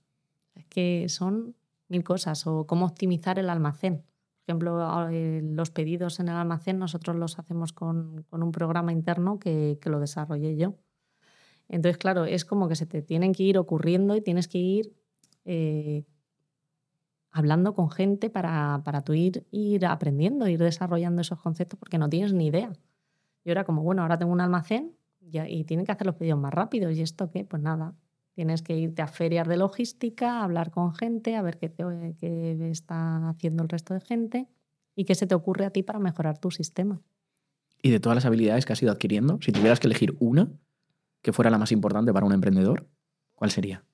es 0.55 0.67
que 0.67 1.09
son 1.09 1.55
mil 1.89 2.05
cosas. 2.05 2.47
O 2.47 2.67
cómo 2.67 2.87
optimizar 2.87 3.39
el 3.39 3.49
almacén. 3.49 4.05
Por 4.45 4.55
ejemplo, 4.55 5.09
eh, 5.11 5.41
los 5.43 5.71
pedidos 5.71 6.19
en 6.19 6.29
el 6.29 6.35
almacén 6.35 6.79
nosotros 6.79 7.15
los 7.17 7.39
hacemos 7.39 7.73
con, 7.73 8.27
un 8.31 8.53
programa 8.53 8.93
interno 8.93 9.39
que, 9.39 9.79
lo 9.85 10.01
desarrollé 10.01 10.57
yo. 10.57 10.75
Entonces, 11.69 11.97
claro, 11.97 12.25
es 12.25 12.45
como 12.45 12.69
que 12.69 12.75
se 12.75 12.87
te 12.87 13.03
tienen 13.03 13.33
que 13.33 13.45
ir 13.45 13.57
ocurriendo 13.57 14.17
y 14.17 14.21
tienes 14.21 14.49
que 14.49 14.59
ir 14.59 14.97
eh, 15.45 16.05
hablando 17.31 17.73
con 17.75 17.89
gente 17.91 18.31
para, 18.31 18.83
para 18.85 19.03
tú 19.03 19.15
ir, 19.15 19.47
ir 19.53 19.87
aprendiendo, 19.87 20.49
ir 20.49 20.59
desarrollando 20.59 21.23
esos 21.23 21.41
conceptos 21.41 21.79
porque 21.79 21.99
no 21.99 22.09
tienes 22.09 22.33
ni 22.33 22.49
idea. 22.49 22.73
Yo 23.45 23.53
era 23.53 23.65
como, 23.65 23.83
bueno, 23.83 24.03
ahora 24.03 24.19
tengo 24.19 24.33
un 24.33 24.41
almacén 24.41 24.97
y, 25.21 25.39
y 25.39 25.65
tienen 25.65 25.87
que 25.87 25.93
hacer 25.93 26.07
los 26.07 26.17
pedidos 26.17 26.41
más 26.41 26.53
rápidos. 26.53 26.93
¿Y 26.95 27.03
esto 27.03 27.31
qué? 27.31 27.45
Pues 27.45 27.63
nada, 27.63 27.95
Tienes 28.35 28.63
que 28.63 28.77
irte 28.77 29.03
a 29.03 29.07
ferias 29.07 29.47
de 29.47 29.59
logística, 29.59 30.43
hablar 30.43 30.71
con 30.71 30.95
gente, 30.95 31.37
a 31.37 31.43
ver 31.43 31.59
qué, 31.59 31.71
qué 32.19 32.71
está 32.71 33.29
haciendo 33.29 33.63
el 33.63 33.69
resto 33.69 33.93
de 33.93 34.01
gente 34.01 34.49
y 34.97 35.05
qué 35.05 35.15
se 35.15 35.27
te 35.27 35.35
ocurre 35.35 35.67
a 35.67 35.71
ti 35.71 35.83
para 35.83 35.99
mejorar 35.99 36.39
tu 36.39 36.51
sistema. 36.51 37.03
Y 37.83 37.91
de 37.91 38.01
todas 38.01 38.17
las 38.17 38.25
habilidades 38.25 38.65
que 38.65 38.73
has 38.73 38.83
ido 38.83 38.91
adquiriendo, 38.91 39.39
si 39.43 39.53
tuvieras 39.53 39.81
que 39.81 39.87
elegir 39.87 40.17
una 40.19 40.51
que 41.21 41.33
fuera 41.33 41.51
la 41.51 41.59
más 41.59 41.73
importante 41.73 42.13
para 42.13 42.25
un 42.25 42.33
emprendedor, 42.33 42.89
¿cuál 43.35 43.51
sería? 43.51 43.85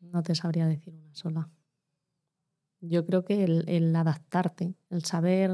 No 0.00 0.22
te 0.22 0.34
sabría 0.34 0.66
decir 0.66 0.94
una 0.94 1.14
sola. 1.14 1.50
Yo 2.80 3.04
creo 3.04 3.24
que 3.24 3.44
el, 3.44 3.94
adaptarte, 3.94 4.74
el 4.88 5.04
saber, 5.04 5.50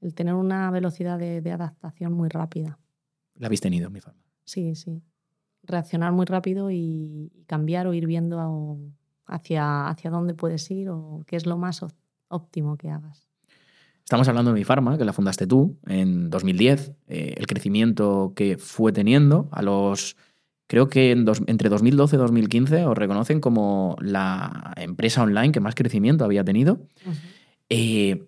el 0.00 0.14
tener 0.14 0.34
una 0.34 0.70
velocidad 0.70 1.18
de, 1.18 1.40
de 1.40 1.52
adaptación 1.52 2.12
muy 2.12 2.28
rápida. 2.28 2.78
¿La 3.34 3.46
habéis 3.46 3.60
tenido 3.60 3.88
en 3.88 3.92
mi 3.92 4.00
forma? 4.00 4.22
Sí, 4.44 4.74
sí 4.76 5.02
reaccionar 5.66 6.12
muy 6.12 6.26
rápido 6.26 6.70
y, 6.70 7.32
cambiar 7.46 7.86
o 7.86 7.94
ir 7.94 8.06
viendo 8.06 8.78
hacia, 9.26 9.88
hacia 9.88 10.10
dónde 10.10 10.34
puedes 10.34 10.70
ir 10.70 10.88
o 10.90 11.22
qué 11.26 11.36
es 11.36 11.46
lo 11.46 11.56
más 11.56 11.84
óptimo 12.28 12.76
que 12.76 12.90
hagas. 12.90 13.26
Estamos 14.06 14.28
hablando 14.28 14.52
de 14.52 14.60
Mi 14.60 14.64
Pharma, 14.64 14.96
que 14.96 15.04
la 15.04 15.12
fundaste 15.12 15.48
tú 15.48 15.78
en 15.84 16.30
2010, 16.30 16.92
eh, 17.08 17.34
el 17.36 17.46
crecimiento 17.48 18.34
que 18.36 18.56
fue 18.56 18.92
teniendo 18.92 19.48
a 19.50 19.62
los... 19.62 20.16
Creo 20.68 20.88
que 20.88 21.10
entre 21.10 21.68
2012 21.68 22.14
y 22.14 22.18
2015 22.18 22.86
os 22.86 22.96
reconocen 22.96 23.40
como 23.40 23.96
la 24.00 24.74
empresa 24.76 25.22
online 25.22 25.50
que 25.50 25.58
más 25.58 25.74
crecimiento 25.74 26.24
había 26.24 26.44
tenido. 26.44 26.86
Eh, 27.68 28.24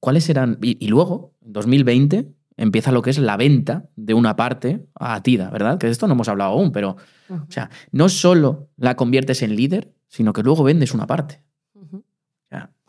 ¿Cuáles 0.00 0.28
eran? 0.28 0.58
Y, 0.60 0.84
y, 0.84 0.88
luego, 0.88 1.32
en 1.44 1.52
2020, 1.52 2.33
empieza 2.56 2.92
lo 2.92 3.02
que 3.02 3.10
es 3.10 3.18
la 3.18 3.36
venta 3.36 3.88
de 3.96 4.14
una 4.14 4.36
parte 4.36 4.86
a 4.94 5.14
Atida, 5.14 5.50
¿verdad? 5.50 5.78
Que 5.78 5.86
de 5.86 5.92
esto 5.92 6.06
no 6.06 6.14
hemos 6.14 6.28
hablado 6.28 6.52
aún, 6.52 6.72
pero, 6.72 6.96
o 7.28 7.50
sea, 7.50 7.70
no 7.90 8.08
solo 8.08 8.68
la 8.76 8.96
conviertes 8.96 9.42
en 9.42 9.56
líder, 9.56 9.92
sino 10.08 10.32
que 10.32 10.42
luego 10.42 10.64
vendes 10.64 10.94
una 10.94 11.06
parte. 11.06 11.42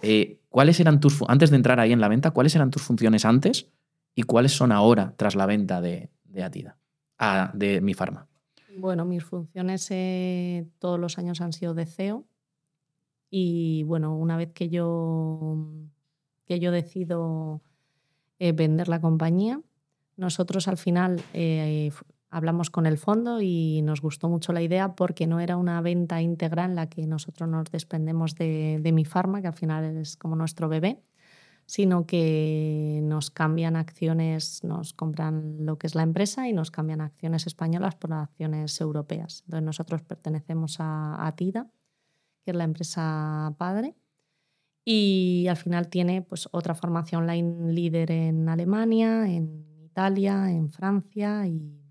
Eh, 0.01 0.39
¿Cuáles 0.49 0.79
eran 0.79 0.99
tus, 0.99 1.23
antes 1.27 1.49
de 1.49 1.55
entrar 1.55 1.79
ahí 1.79 1.91
en 1.91 1.99
la 1.99 2.07
venta, 2.07 2.31
cuáles 2.31 2.55
eran 2.55 2.69
tus 2.69 2.83
funciones 2.83 3.25
antes 3.25 3.71
y 4.13 4.23
cuáles 4.23 4.51
son 4.51 4.71
ahora 4.71 5.15
tras 5.17 5.35
la 5.35 5.45
venta 5.45 5.81
de, 5.81 6.11
Atida, 6.43 6.77
de 7.53 7.81
mi 7.81 7.93
farma? 7.93 8.27
Bueno, 8.77 9.05
mis 9.05 9.23
funciones 9.23 9.87
eh, 9.89 10.67
todos 10.79 10.99
los 10.99 11.17
años 11.17 11.41
han 11.41 11.53
sido 11.53 11.73
de 11.73 11.85
CEO 11.85 12.25
y 13.29 13.83
bueno, 13.83 14.15
una 14.15 14.37
vez 14.37 14.51
que 14.53 14.69
yo, 14.69 15.71
que 16.45 16.59
yo 16.59 16.71
decido 16.71 17.61
eh, 18.39 18.51
vender 18.51 18.87
la 18.87 18.99
compañía. 18.99 19.61
Nosotros 20.17 20.67
al 20.67 20.77
final 20.77 21.21
eh, 21.33 21.91
hablamos 22.29 22.69
con 22.69 22.85
el 22.85 22.97
fondo 22.97 23.41
y 23.41 23.81
nos 23.83 24.01
gustó 24.01 24.27
mucho 24.27 24.51
la 24.51 24.61
idea 24.61 24.95
porque 24.95 25.25
no 25.25 25.39
era 25.39 25.57
una 25.57 25.79
venta 25.81 26.21
íntegra 26.21 26.65
en 26.65 26.75
la 26.75 26.89
que 26.89 27.07
nosotros 27.07 27.49
nos 27.49 27.71
desprendemos 27.71 28.35
de, 28.35 28.91
mi 28.93 29.05
farma, 29.05 29.41
que 29.41 29.47
al 29.47 29.53
final 29.53 29.97
es 29.97 30.17
como 30.17 30.35
nuestro 30.35 30.67
bebé, 30.67 31.01
sino 31.65 32.05
que 32.05 32.99
nos 33.03 33.31
cambian 33.31 33.77
acciones, 33.77 34.63
nos 34.63 34.93
compran 34.93 35.65
lo 35.65 35.77
que 35.77 35.87
es 35.87 35.95
la 35.95 36.03
empresa 36.03 36.47
y 36.49 36.53
nos 36.53 36.71
cambian 36.71 36.99
acciones 36.99 37.47
españolas 37.47 37.95
por 37.95 38.11
acciones 38.11 38.79
europeas. 38.81 39.43
Entonces 39.45 39.65
nosotros 39.65 40.01
pertenecemos 40.01 40.77
a, 40.79 41.25
a 41.25 41.35
TIDA, 41.37 41.67
que 42.43 42.51
es 42.51 42.57
la 42.57 42.65
empresa 42.65 43.55
padre, 43.57 43.95
y 44.87 45.47
al 45.49 45.57
final 45.57 45.87
tiene 45.87 46.21
pues, 46.21 46.47
otra 46.51 46.75
formación 46.75 47.23
online 47.23 47.73
líder 47.73 48.11
en 48.11 48.47
Alemania, 48.47 49.27
en 49.27 49.65
Italia, 49.83 50.51
en 50.51 50.69
Francia. 50.69 51.47
Y, 51.47 51.81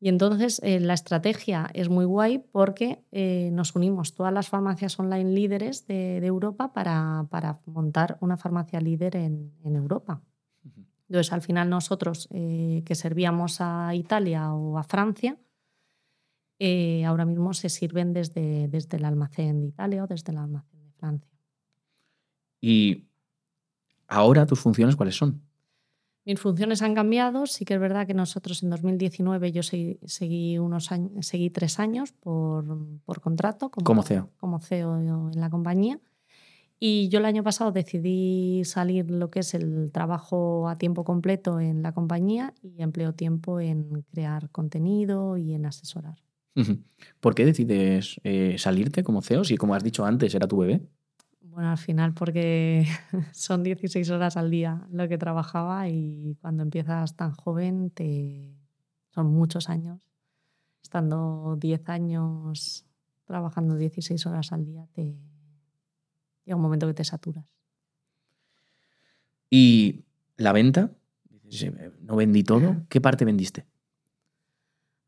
y 0.00 0.08
entonces 0.08 0.60
eh, 0.64 0.80
la 0.80 0.94
estrategia 0.94 1.70
es 1.74 1.88
muy 1.88 2.04
guay 2.04 2.38
porque 2.38 3.04
eh, 3.12 3.50
nos 3.52 3.76
unimos 3.76 4.14
todas 4.14 4.32
las 4.32 4.48
farmacias 4.48 4.98
online 4.98 5.30
líderes 5.30 5.86
de, 5.86 6.16
Europa 6.26 6.72
para, 6.72 7.28
para, 7.30 7.60
montar 7.66 8.18
una 8.20 8.36
farmacia 8.36 8.80
líder 8.80 9.14
en, 9.14 9.52
en 9.62 9.76
Europa. 9.76 10.20
Entonces 11.08 11.32
al 11.32 11.42
final 11.42 11.70
nosotros 11.70 12.26
eh, 12.32 12.82
que 12.84 12.96
servíamos 12.96 13.60
a 13.60 13.94
Italia 13.94 14.52
o 14.52 14.76
a 14.76 14.82
Francia, 14.82 15.38
ahora 17.06 17.26
mismo 17.26 17.52
se 17.52 17.68
sirven 17.68 18.12
desde, 18.12 18.66
desde 18.66 18.96
el 18.96 19.04
almacén 19.04 19.60
de 19.60 19.66
Italia 19.68 20.02
o 20.02 20.06
desde 20.08 20.32
el 20.32 20.38
almacén 20.38 20.82
de 20.82 20.92
Francia. 20.94 21.35
Y 22.68 23.06
ahora 24.08 24.44
tus 24.44 24.58
funciones, 24.58 24.96
¿cuáles 24.96 25.14
son? 25.14 25.40
Mis 26.24 26.40
funciones 26.40 26.82
han 26.82 26.96
cambiado. 26.96 27.46
Sí 27.46 27.64
que 27.64 27.74
es 27.74 27.80
verdad 27.80 28.08
que 28.08 28.12
nosotros 28.12 28.64
en 28.64 28.70
2019 28.70 29.52
yo 29.52 29.62
seguí, 29.62 30.58
unos 30.58 30.90
años, 30.90 31.24
seguí 31.24 31.48
tres 31.50 31.78
años 31.78 32.10
por, 32.10 32.64
por 33.04 33.20
contrato 33.20 33.70
como, 33.70 34.02
CEO. 34.02 34.32
Como 34.38 34.58
CEO 34.58 34.98
en 34.98 35.40
la 35.40 35.48
compañía. 35.48 36.00
Y 36.80 37.08
yo 37.08 37.20
el 37.20 37.26
año 37.26 37.44
pasado 37.44 37.70
decidí 37.70 38.64
salir 38.64 39.12
lo 39.12 39.30
que 39.30 39.38
es 39.40 39.54
el 39.54 39.92
trabajo 39.92 40.68
a 40.68 40.76
tiempo 40.76 41.04
completo 41.04 41.60
en 41.60 41.82
la 41.82 41.92
compañía 41.92 42.52
y 42.62 42.82
empleo 42.82 43.14
tiempo 43.14 43.60
en 43.60 44.04
crear 44.10 44.50
contenido 44.50 45.36
y 45.36 45.54
en 45.54 45.66
asesorar. 45.66 46.16
¿Por 47.20 47.36
qué 47.36 47.44
decides 47.44 48.20
eh, 48.24 48.56
salirte 48.58 49.04
como 49.04 49.22
CEO 49.22 49.44
si, 49.44 49.56
como 49.56 49.76
has 49.76 49.84
dicho 49.84 50.04
antes, 50.04 50.34
era 50.34 50.48
tu 50.48 50.56
bebé? 50.56 50.88
Bueno, 51.56 51.70
al 51.70 51.78
final 51.78 52.12
porque 52.12 52.86
son 53.32 53.62
16 53.62 54.10
horas 54.10 54.36
al 54.36 54.50
día 54.50 54.86
lo 54.90 55.08
que 55.08 55.16
trabajaba 55.16 55.88
y 55.88 56.36
cuando 56.42 56.62
empiezas 56.62 57.16
tan 57.16 57.32
joven 57.32 57.88
te... 57.88 58.54
son 59.08 59.28
muchos 59.28 59.70
años. 59.70 59.98
Estando 60.82 61.56
10 61.58 61.88
años 61.88 62.84
trabajando 63.24 63.74
16 63.74 64.26
horas 64.26 64.52
al 64.52 64.66
día, 64.66 64.86
te... 64.92 65.16
llega 66.44 66.56
un 66.56 66.60
momento 66.60 66.86
que 66.88 66.92
te 66.92 67.04
saturas. 67.04 67.50
¿Y 69.48 70.04
la 70.36 70.52
venta? 70.52 70.90
No 72.02 72.16
vendí 72.16 72.42
todo. 72.42 72.84
¿Qué 72.90 73.00
parte 73.00 73.24
vendiste? 73.24 73.64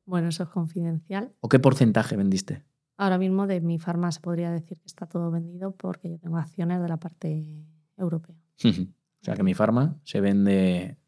Bueno, 0.06 0.28
eso 0.28 0.44
es 0.44 0.48
confidencial. 0.48 1.30
¿O 1.40 1.50
qué 1.50 1.58
porcentaje 1.58 2.16
vendiste? 2.16 2.64
Ahora 2.98 3.16
mismo 3.16 3.46
de 3.46 3.60
mi 3.60 3.78
farma 3.78 4.10
se 4.10 4.20
podría 4.20 4.50
decir 4.50 4.80
que 4.80 4.86
está 4.86 5.06
todo 5.06 5.30
vendido 5.30 5.70
porque 5.70 6.10
yo 6.10 6.18
tengo 6.18 6.36
acciones 6.36 6.82
de 6.82 6.88
la 6.88 6.96
parte 6.96 7.64
europea. 7.96 8.34
o 8.64 9.24
sea 9.24 9.34
que 9.34 9.44
mi 9.44 9.54
farma 9.54 9.96
se 10.02 10.20
vende 10.20 10.98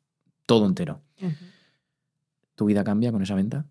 todo 0.47 0.67
entero. 0.67 1.03
¿Tu 2.55 2.65
vida 2.65 2.85
cambia 2.85 3.11
con 3.11 3.23
esa 3.23 3.35
venta? 3.35 3.67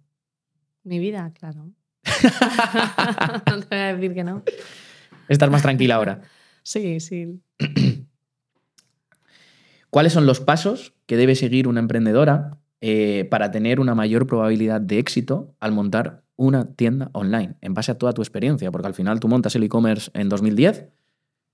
Mi 0.83 0.99
vida, 0.99 1.31
claro. 1.33 1.71
no 3.49 3.59
te 3.61 3.67
voy 3.69 3.77
a 3.77 3.95
decir 3.95 4.13
que 4.13 4.23
no. 4.25 4.43
Estás 5.29 5.49
más 5.49 5.61
tranquila 5.61 5.95
ahora. 5.95 6.21
Sí, 6.61 6.99
sí. 6.99 7.41
¿Cuáles 9.89 10.13
son 10.13 10.27
los 10.27 10.39
pasos 10.39 10.93
que 11.07 11.17
debe 11.17 11.33
seguir 11.33 11.67
una 11.67 11.79
emprendedora 11.79 12.59
eh, 12.81 13.27
para 13.31 13.49
tener 13.49 13.79
una 13.79 13.95
mayor 13.95 14.27
probabilidad 14.27 14.79
de 14.79 14.99
éxito 14.99 15.55
al 15.59 15.71
montar 15.71 16.25
una 16.39 16.73
tienda 16.73 17.11
online, 17.13 17.55
en 17.59 17.73
base 17.73 17.91
a 17.91 17.97
toda 17.97 18.13
tu 18.13 18.21
experiencia? 18.21 18.71
Porque 18.71 18.87
al 18.87 18.93
final 18.93 19.19
tú 19.19 19.27
montas 19.27 19.55
el 19.55 19.63
e-commerce 19.63 20.09
en 20.13 20.29
2010, 20.29 20.87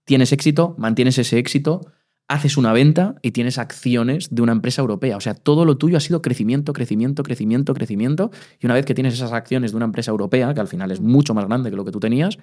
tienes 0.06 0.32
éxito, 0.32 0.76
mantienes 0.78 1.18
ese 1.18 1.40
éxito, 1.40 1.82
haces 2.28 2.56
una 2.56 2.72
venta 2.72 3.16
y 3.24 3.32
tienes 3.32 3.58
acciones 3.58 4.34
de 4.34 4.42
una 4.44 4.52
empresa 4.52 4.82
europea. 4.82 5.18
O 5.18 5.22
sea, 5.22 5.34
todo 5.34 5.66
lo 5.66 5.78
tuyo 5.78 5.98
ha 5.98 6.00
sido 6.00 6.22
crecimiento, 6.22 6.72
crecimiento, 6.72 7.24
crecimiento, 7.24 7.74
crecimiento. 7.74 8.32
Y 8.60 8.68
una 8.68 8.76
vez 8.76 8.86
que 8.86 8.94
tienes 8.94 9.16
esas 9.16 9.32
acciones 9.32 9.72
de 9.72 9.78
una 9.78 9.86
empresa 9.86 10.12
europea, 10.12 10.54
que 10.54 10.62
al 10.62 10.68
final 10.68 10.92
es 10.92 11.02
mucho 11.02 11.34
más 11.34 11.46
grande 11.46 11.72
que 11.72 11.76
lo 11.76 11.84
que 11.84 11.92
tú 11.92 12.00
tenías, 12.00 12.38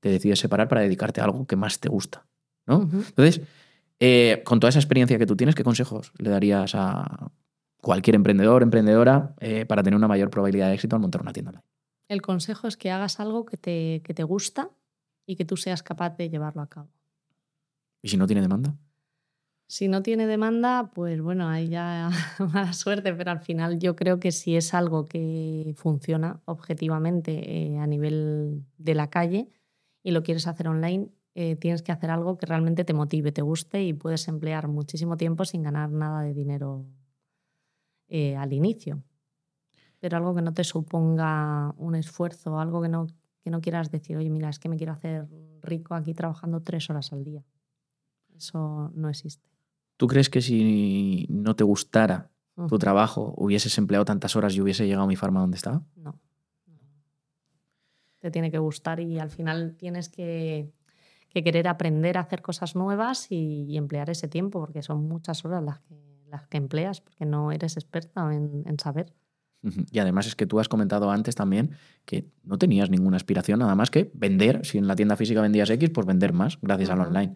te 0.00 0.08
decides 0.08 0.38
separar 0.38 0.68
para 0.68 0.82
dedicarte 0.82 1.20
a 1.20 1.24
algo 1.24 1.46
que 1.46 1.56
más 1.56 1.80
te 1.80 1.88
gusta. 1.88 2.26
¿no? 2.66 2.88
Entonces, 2.92 3.40
eh, 3.98 4.42
con 4.44 4.60
toda 4.60 4.68
esa 4.68 4.78
experiencia 4.78 5.18
que 5.18 5.26
tú 5.26 5.34
tienes, 5.36 5.56
¿qué 5.56 5.64
consejos 5.64 6.12
le 6.18 6.30
darías 6.30 6.74
a 6.74 7.32
cualquier 7.80 8.16
emprendedor, 8.16 8.62
emprendedora, 8.62 9.34
eh, 9.40 9.64
para 9.66 9.82
tener 9.82 9.96
una 9.96 10.08
mayor 10.08 10.30
probabilidad 10.30 10.68
de 10.68 10.74
éxito 10.74 10.96
al 10.96 11.02
montar 11.02 11.22
una 11.22 11.32
tienda 11.32 11.50
online? 11.50 11.64
El 12.08 12.22
consejo 12.22 12.68
es 12.68 12.76
que 12.76 12.90
hagas 12.90 13.20
algo 13.20 13.44
que 13.44 13.56
te, 13.56 14.02
que 14.04 14.14
te 14.14 14.22
gusta 14.22 14.70
y 15.26 15.36
que 15.36 15.44
tú 15.44 15.56
seas 15.56 15.82
capaz 15.82 16.16
de 16.16 16.30
llevarlo 16.30 16.62
a 16.62 16.68
cabo. 16.68 16.88
¿Y 18.02 18.08
si 18.08 18.16
no 18.16 18.26
tiene 18.26 18.42
demanda? 18.42 18.76
Si 19.68 19.88
no 19.88 20.00
tiene 20.02 20.28
demanda, 20.28 20.92
pues 20.94 21.20
bueno, 21.20 21.48
ahí 21.48 21.68
ya 21.68 22.10
mala 22.52 22.72
suerte, 22.72 23.12
pero 23.12 23.32
al 23.32 23.40
final 23.40 23.80
yo 23.80 23.96
creo 23.96 24.20
que 24.20 24.30
si 24.30 24.56
es 24.56 24.74
algo 24.74 25.06
que 25.06 25.74
funciona 25.76 26.40
objetivamente 26.44 27.72
eh, 27.72 27.78
a 27.78 27.86
nivel 27.86 28.64
de 28.78 28.94
la 28.94 29.10
calle 29.10 29.48
y 30.04 30.12
lo 30.12 30.22
quieres 30.22 30.46
hacer 30.46 30.68
online, 30.68 31.08
eh, 31.34 31.56
tienes 31.56 31.82
que 31.82 31.90
hacer 31.90 32.10
algo 32.10 32.38
que 32.38 32.46
realmente 32.46 32.84
te 32.84 32.94
motive, 32.94 33.32
te 33.32 33.42
guste 33.42 33.82
y 33.82 33.92
puedes 33.92 34.28
emplear 34.28 34.68
muchísimo 34.68 35.16
tiempo 35.16 35.44
sin 35.44 35.64
ganar 35.64 35.90
nada 35.90 36.22
de 36.22 36.32
dinero 36.32 36.86
eh, 38.08 38.36
al 38.36 38.52
inicio. 38.52 39.02
Pero 39.98 40.16
algo 40.16 40.34
que 40.34 40.42
no 40.42 40.52
te 40.52 40.64
suponga 40.64 41.74
un 41.76 41.94
esfuerzo, 41.94 42.60
algo 42.60 42.82
que 42.82 42.88
no, 42.88 43.06
que 43.42 43.50
no 43.50 43.60
quieras 43.60 43.90
decir, 43.90 44.16
oye, 44.16 44.30
mira, 44.30 44.48
es 44.48 44.58
que 44.58 44.68
me 44.68 44.76
quiero 44.76 44.92
hacer 44.92 45.28
rico 45.62 45.94
aquí 45.94 46.14
trabajando 46.14 46.62
tres 46.62 46.88
horas 46.90 47.12
al 47.12 47.24
día. 47.24 47.44
Eso 48.36 48.90
no 48.94 49.08
existe. 49.08 49.48
¿Tú 49.96 50.06
crees 50.06 50.28
que 50.28 50.42
si 50.42 51.26
no 51.30 51.56
te 51.56 51.64
gustara 51.64 52.30
tu 52.68 52.78
trabajo, 52.78 53.34
hubieses 53.36 53.76
empleado 53.78 54.04
tantas 54.04 54.36
horas 54.36 54.54
y 54.54 54.60
hubiese 54.60 54.86
llegado 54.86 55.04
a 55.04 55.08
mi 55.08 55.16
farma 55.16 55.40
donde 55.40 55.56
está? 55.56 55.82
No. 55.96 56.18
Te 58.20 58.30
tiene 58.30 58.50
que 58.50 58.58
gustar 58.58 59.00
y 59.00 59.18
al 59.18 59.30
final 59.30 59.76
tienes 59.76 60.08
que 60.08 60.72
que 61.36 61.44
querer 61.44 61.68
aprender 61.68 62.16
a 62.16 62.20
hacer 62.20 62.40
cosas 62.40 62.74
nuevas 62.76 63.30
y, 63.30 63.76
emplear 63.76 64.08
ese 64.08 64.26
tiempo, 64.26 64.58
porque 64.58 64.80
son 64.80 65.06
muchas 65.06 65.44
horas 65.44 65.62
las 65.62 65.80
que, 65.80 65.94
las 66.30 66.46
que 66.46 66.56
empleas, 66.56 67.00
porque 67.00 67.24
no 67.24 67.52
eres 67.52 67.76
experta 67.76 68.32
en, 68.32 68.78
saber. 68.78 69.12
Y 69.90 69.98
además 69.98 70.26
es 70.26 70.36
que 70.36 70.46
tú 70.46 70.60
has 70.60 70.68
comentado 70.68 71.10
antes 71.10 71.34
también 71.34 71.72
que 72.04 72.28
no 72.44 72.56
tenías 72.56 72.88
ninguna 72.88 73.16
aspiración 73.16 73.58
nada 73.58 73.74
más 73.74 73.90
que 73.90 74.10
vender. 74.14 74.64
Si 74.64 74.78
en 74.78 74.86
la 74.86 74.94
tienda 74.94 75.16
física 75.16 75.40
vendías 75.40 75.70
X, 75.70 75.90
pues 75.90 76.06
vender 76.06 76.32
más 76.32 76.58
gracias 76.62 76.90
al 76.90 77.00
online. 77.00 77.34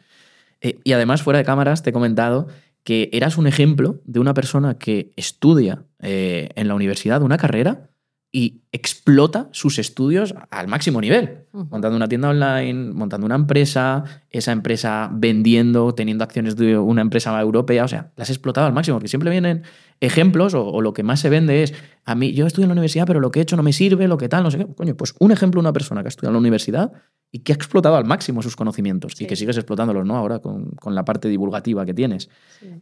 Eh, 0.61 0.79
y 0.85 0.93
además, 0.93 1.23
fuera 1.23 1.39
de 1.39 1.45
cámaras, 1.45 1.83
te 1.83 1.91
he 1.91 1.93
comentado 1.93 2.47
que 2.85 3.11
eras 3.13 3.37
un 3.37 3.47
ejemplo 3.47 4.01
de 4.05 4.21
una 4.21 4.35
persona 4.35 4.79
que 4.79 5.13
estudia 5.17 5.85
eh, 5.99 6.51
en 6.55 6.69
la 6.69 6.75
universidad 6.75 7.23
una 7.23 7.37
carrera 7.37 7.90
y 8.33 8.63
explota 8.71 9.49
sus 9.51 9.81
estudios 9.81 10.35
al 10.51 10.69
máximo 10.69 11.01
nivel, 11.01 11.47
montando 11.53 11.97
una 11.97 12.07
tienda 12.07 12.29
online, 12.29 12.93
montando 12.93 13.27
una 13.27 13.35
empresa, 13.35 14.05
esa 14.31 14.53
empresa 14.53 15.11
vendiendo, 15.13 15.95
teniendo 15.95 16.23
acciones 16.23 16.55
de 16.55 16.79
una 16.79 17.03
empresa 17.03 17.39
europea, 17.41 17.85
o 17.85 17.89
sea, 17.89 18.13
las 18.17 18.31
has 18.31 18.37
explotado 18.37 18.69
al 18.69 18.73
máximo, 18.73 18.97
porque 18.97 19.09
siempre 19.09 19.31
vienen 19.31 19.65
ejemplos 19.99 20.55
o, 20.55 20.81
lo 20.81 20.93
que 20.93 21.03
más 21.03 21.19
se 21.19 21.29
vende 21.29 21.65
es, 21.65 21.75
a 22.05 22.15
mí, 22.15 22.33
yo 22.33 22.47
estudio 22.47 22.65
en 22.65 22.69
la 22.69 22.75
universidad, 22.75 23.07
pero 23.07 23.19
lo 23.19 23.33
que 23.33 23.41
he 23.41 23.43
hecho 23.43 23.57
no 23.57 23.65
me 23.65 23.73
sirve, 23.73 24.07
lo 24.07 24.17
que 24.17 24.29
tal, 24.29 24.45
no 24.45 24.51
sé 24.51 24.59
qué. 24.59 24.67
Coño, 24.67 24.97
pues 24.97 25.15
un 25.19 25.33
ejemplo 25.33 25.61
de 25.61 25.63
una 25.63 25.73
persona 25.73 26.03
que 26.03 26.07
ha 26.07 26.11
estudiado 26.11 26.31
en 26.31 26.35
la 26.35 26.41
universidad 26.41 26.93
y 27.33 27.41
que 27.41 27.53
ha 27.53 27.57
explotado 27.57 27.97
al 27.97 28.05
máximo 28.05 28.43
sus 28.43 28.55
conocimientos 28.55 29.21
y 29.21 29.27
que 29.27 29.35
sigues 29.35 29.57
explotándolos, 29.57 30.07
¿no? 30.07 30.17
Ahora 30.17 30.39
con, 30.39 30.77
la 30.87 31.05
parte 31.05 31.29
divulgativa 31.29 31.85
que 31.85 31.95
tienes. 31.95 32.31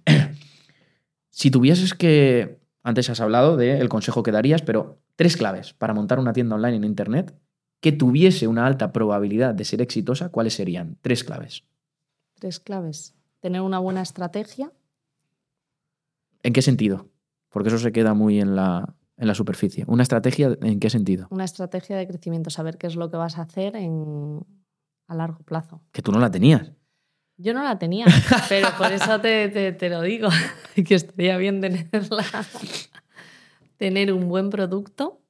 si 1.30 1.50
tuvieses 1.50 1.94
que 1.94 2.57
antes 2.88 3.10
has 3.10 3.20
hablado 3.20 3.58
del 3.58 3.88
consejo 3.90 4.22
que 4.22 4.32
darías, 4.32 4.62
pero 4.62 4.98
tres 5.14 5.36
claves 5.36 5.74
para 5.74 5.92
montar 5.92 6.18
una 6.18 6.32
tienda 6.32 6.54
online 6.54 6.78
en 6.78 6.84
Internet 6.84 7.38
que 7.80 7.92
tuviese 7.92 8.48
una 8.48 8.66
alta 8.66 8.92
probabilidad 8.92 9.54
de 9.54 9.66
ser 9.66 9.82
exitosa, 9.82 10.30
¿cuáles 10.30 10.54
serían? 10.54 10.96
Tres 11.02 11.22
claves. 11.22 11.64
Tres 12.38 12.58
claves. 12.58 13.14
Tener 13.40 13.60
una 13.60 13.78
buena 13.78 14.00
estrategia. 14.00 14.72
¿En 16.42 16.54
qué 16.54 16.62
sentido? 16.62 17.10
Porque 17.50 17.68
eso 17.68 17.78
se 17.78 17.92
queda 17.92 18.14
muy 18.14 18.40
en 18.40 18.56
la, 18.56 18.94
en 19.18 19.26
la 19.28 19.34
superficie. 19.34 19.84
¿Una 19.86 20.02
estrategia 20.02 20.56
en 20.62 20.80
qué 20.80 20.88
sentido? 20.88 21.28
Una 21.30 21.44
estrategia 21.44 21.94
de 21.94 22.08
crecimiento, 22.08 22.48
saber 22.48 22.78
qué 22.78 22.86
es 22.86 22.96
lo 22.96 23.10
que 23.10 23.18
vas 23.18 23.36
a 23.36 23.42
hacer 23.42 23.76
en, 23.76 24.40
a 25.06 25.14
largo 25.14 25.40
plazo. 25.40 25.82
Que 25.92 26.00
tú 26.00 26.10
no 26.10 26.20
la 26.20 26.30
tenías. 26.30 26.72
Yo 27.40 27.54
no 27.54 27.62
la 27.62 27.78
tenía, 27.78 28.04
pero 28.48 28.68
por 28.76 28.92
eso 28.92 29.20
te, 29.20 29.88
lo 29.88 30.02
digo, 30.02 30.28
que 30.74 30.94
estaría 30.94 31.36
bien 31.36 31.60
tenerla. 31.60 32.24
Tener 33.76 34.12
un 34.12 34.28
buen 34.28 34.50
producto 34.50 35.22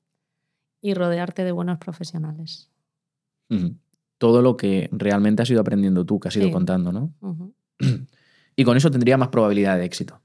y 0.80 0.94
rodearte 0.94 1.44
de 1.44 1.52
buenos 1.52 1.78
profesionales. 1.78 2.70
Todo 4.16 4.40
lo 4.40 4.56
que 4.56 4.88
realmente 4.90 5.42
has 5.42 5.50
ido 5.50 5.60
aprendiendo 5.60 6.06
tú, 6.06 6.18
que 6.18 6.28
has 6.28 6.36
ido 6.36 6.50
contando, 6.50 6.92
¿no? 6.92 7.12
y 8.56 8.64
con 8.64 8.76
eso 8.76 8.90
tendría 8.90 9.18
más 9.18 9.28
probabilidad 9.28 9.76
de 9.76 9.84
éxito. 9.84 10.22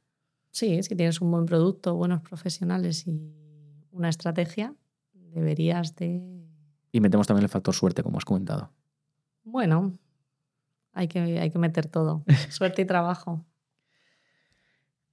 Sí, 0.51 0.81
si 0.83 0.95
tienes 0.95 1.19
un 1.19 1.31
buen 1.31 1.45
producto, 1.45 1.95
buenos 1.95 2.21
profesionales 2.21 3.05
y 3.07 3.33
una 3.91 4.07
estrategia, 4.07 4.73
deberías 5.13 5.95
de... 5.95 6.45
Y 6.91 7.01
metemos 7.01 7.27
también 7.27 7.43
el 7.43 7.49
factor 7.49 7.73
suerte, 7.73 8.03
como 8.03 8.19
has 8.19 8.25
comentado. 8.25 8.71
Bueno, 9.43 9.97
hay 10.93 11.07
que, 11.07 11.19
hay 11.19 11.49
que 11.49 11.59
meter 11.59 11.87
todo. 11.87 12.23
Suerte 12.49 12.83
y 12.83 12.85
trabajo. 12.85 13.45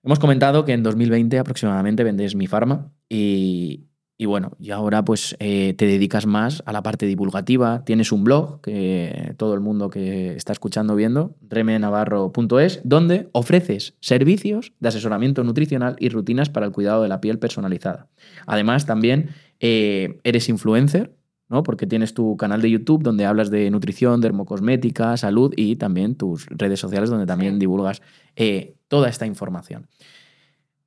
Hemos 0.02 0.18
comentado 0.18 0.64
que 0.64 0.72
en 0.72 0.82
2020 0.82 1.38
aproximadamente 1.38 2.04
vendes 2.04 2.34
mi 2.34 2.46
farma 2.46 2.90
y, 3.08 3.86
bueno, 4.24 4.52
y 4.58 4.70
ahora 4.70 5.04
pues 5.04 5.36
eh, 5.40 5.74
te 5.76 5.86
dedicas 5.86 6.24
más 6.24 6.62
a 6.64 6.72
la 6.72 6.82
parte 6.82 7.04
divulgativa. 7.04 7.84
Tienes 7.84 8.10
un 8.10 8.24
blog 8.24 8.62
que 8.62 9.34
todo 9.36 9.52
el 9.52 9.60
mundo 9.60 9.90
que 9.90 10.34
está 10.36 10.52
escuchando 10.54 10.94
viendo, 10.94 11.36
remenavarro.es, 11.42 12.80
donde 12.82 13.28
ofreces 13.32 13.94
servicios 14.00 14.72
de 14.80 14.88
asesoramiento 14.88 15.44
nutricional 15.44 15.96
y 15.98 16.08
rutinas 16.08 16.48
para 16.48 16.64
el 16.64 16.72
cuidado 16.72 17.02
de 17.02 17.08
la 17.08 17.20
piel 17.20 17.38
personalizada. 17.38 18.08
Además, 18.46 18.86
también 18.86 19.30
eh, 19.60 20.18
eres 20.24 20.48
influencer 20.48 21.14
¿no? 21.50 21.62
Porque 21.64 21.86
tienes 21.86 22.14
tu 22.14 22.36
canal 22.36 22.62
de 22.62 22.70
YouTube 22.70 23.02
donde 23.02 23.26
hablas 23.26 23.50
de 23.50 23.70
nutrición, 23.70 24.20
dermocosmética, 24.20 25.16
salud 25.16 25.52
y 25.56 25.76
también 25.76 26.14
tus 26.14 26.46
redes 26.46 26.80
sociales 26.80 27.10
donde 27.10 27.26
también 27.26 27.58
divulgas 27.58 28.00
eh, 28.36 28.76
toda 28.88 29.08
esta 29.08 29.26
información. 29.26 29.88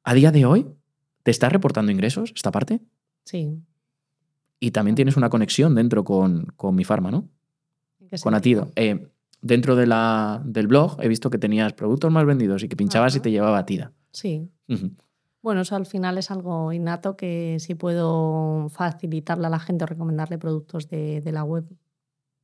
A 0.03 0.13
día 0.13 0.31
de 0.31 0.45
hoy, 0.45 0.65
¿te 1.23 1.31
estás 1.31 1.51
reportando 1.51 1.91
ingresos 1.91 2.31
esta 2.33 2.49
parte? 2.51 2.79
Sí. 3.25 3.61
Y 4.59 4.71
también 4.71 4.95
tienes 4.95 5.17
una 5.17 5.29
conexión 5.29 5.75
dentro 5.75 6.05
con, 6.05 6.47
mi 6.71 6.85
farma, 6.85 7.11
¿no? 7.11 7.29
Con 8.21 8.33
Atido. 8.33 8.71
Eh, 8.75 9.07
dentro 9.41 9.75
de 9.75 9.85
la, 9.85 10.41
del 10.45 10.67
blog 10.67 10.97
he 11.01 11.09
visto 11.09 11.29
que 11.29 11.37
tenías 11.37 11.73
productos 11.73 12.09
más 12.11 12.25
vendidos 12.25 12.63
y 12.63 12.69
que 12.69 12.77
pinchabas 12.77 13.15
y 13.17 13.19
te 13.19 13.31
llevaba 13.31 13.57
Atida. 13.57 13.91
Sí. 14.11 14.49
Bueno, 15.43 15.61
eso 15.61 15.75
al 15.75 15.85
final 15.85 16.17
es 16.17 16.31
algo 16.31 16.71
innato 16.71 17.17
que 17.17 17.57
si 17.59 17.75
puedo 17.75 18.69
facilitarle 18.69 19.45
a 19.45 19.49
la 19.49 19.59
gente 19.59 19.83
o 19.83 19.87
recomendarle 19.87 20.37
productos 20.37 20.87
de, 20.87 21.21
la 21.25 21.43
web, 21.43 21.65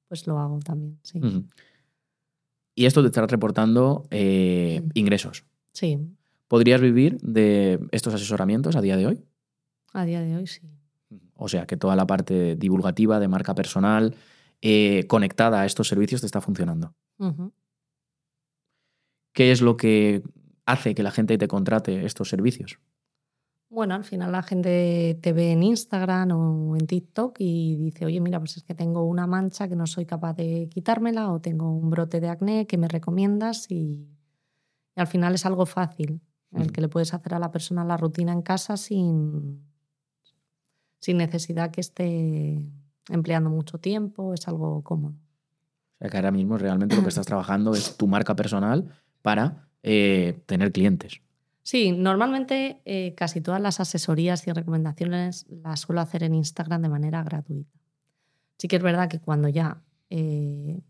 pues 0.09 0.27
lo 0.27 0.37
hago 0.37 0.59
también, 0.59 0.99
sí. 1.01 1.21
Y 2.75 2.85
esto 2.85 3.01
te 3.01 3.07
está 3.07 3.25
reportando 3.25 4.03
eh, 4.11 4.83
ingresos. 4.95 5.45
Sí. 5.71 5.97
¿Podrías 6.49 6.81
vivir 6.81 7.17
de 7.21 7.79
estos 7.91 8.13
asesoramientos 8.13 8.75
a 8.75 8.81
día 8.81 8.97
de 8.97 9.07
hoy? 9.07 9.23
A 9.93 10.03
día 10.03 10.21
de 10.21 10.35
hoy 10.35 10.47
sí. 10.47 10.69
O 11.35 11.47
sea, 11.47 11.65
que 11.65 11.77
toda 11.77 11.95
la 11.95 12.05
parte 12.05 12.57
divulgativa 12.57 13.19
de 13.19 13.29
marca 13.29 13.55
personal 13.55 14.13
eh, 14.61 15.05
conectada 15.07 15.61
a 15.61 15.65
estos 15.65 15.87
servicios 15.87 16.19
te 16.19 16.27
está 16.27 16.41
funcionando. 16.41 16.93
¿Qué 19.31 19.51
es 19.51 19.61
lo 19.61 19.77
que 19.77 20.21
hace 20.65 20.93
que 20.95 21.03
la 21.03 21.11
gente 21.11 21.37
te 21.37 21.47
contrate 21.47 22.05
estos 22.05 22.27
servicios? 22.27 22.79
Bueno, 23.69 23.93
al 23.93 24.03
final 24.03 24.31
la 24.31 24.41
gente 24.41 25.19
te 25.21 25.31
ve 25.31 25.51
en 25.51 25.61
Instagram 25.61 26.31
o 26.31 26.75
en 26.75 26.87
TikTok 26.87 27.35
y 27.39 27.75
dice, 27.75 28.05
oye, 28.05 28.19
mira, 28.19 28.39
pues 28.39 28.57
es 28.57 28.63
que 28.63 28.73
tengo 28.73 29.03
una 29.03 29.27
mancha 29.27 29.67
que 29.67 29.75
no 29.75 29.85
soy 29.85 30.07
capaz 30.07 30.33
de 30.33 30.67
quitármela 30.71 31.31
o 31.31 31.39
tengo 31.39 31.71
un 31.71 31.91
brote 31.91 32.19
de 32.19 32.29
acné 32.29 32.65
que 32.65 32.77
me 32.79 32.87
recomiendas 32.87 33.69
y, 33.69 34.07
al 34.95 35.07
final 35.07 35.35
es 35.35 35.45
algo 35.45 35.65
fácil. 35.65 36.19
en 36.51 36.61
el 36.63 36.71
que 36.71 36.81
le 36.81 36.89
puedes 36.89 37.13
hacer 37.13 37.35
a 37.35 37.39
la 37.39 37.51
persona 37.51 37.85
la 37.85 37.95
rutina 37.95 38.33
en 38.33 38.41
casa 38.41 38.75
sin, 38.75 39.63
sin 40.99 41.17
necesidad 41.17 41.69
que 41.69 41.81
esté 41.81 42.67
empleando 43.07 43.51
mucho 43.51 43.77
tiempo, 43.77 44.33
es 44.33 44.47
algo 44.47 44.83
cómodo. 44.83 45.13
O 45.13 45.97
sea 45.99 46.09
que 46.09 46.17
ahora 46.17 46.31
mismo 46.31 46.57
realmente 46.57 46.95
lo 46.95 47.03
que 47.03 47.09
estás 47.09 47.25
trabajando 47.27 47.73
es 47.73 47.97
tu 47.97 48.07
marca 48.07 48.35
personal 48.35 48.89
para 49.21 49.69
eh, 49.83 50.41
tener 50.47 50.71
clientes. 50.71 51.21
Sí, 51.63 51.91
normalmente 51.91 52.81
eh, 52.85 53.13
casi 53.15 53.41
todas 53.41 53.61
las 53.61 53.79
asesorías 53.79 54.47
y 54.47 54.51
recomendaciones 54.51 55.45
las 55.49 55.81
suelo 55.81 56.01
hacer 56.01 56.23
en 56.23 56.33
Instagram 56.33 56.81
de 56.81 56.89
manera 56.89 57.23
gratuita. 57.23 57.77
Sí 58.57 58.67
que 58.67 58.77
es 58.77 58.83
verdad 58.83 59.09
que 59.09 59.19
cuando 59.19 59.47
ya 59.49 59.83
eh, 60.09 60.81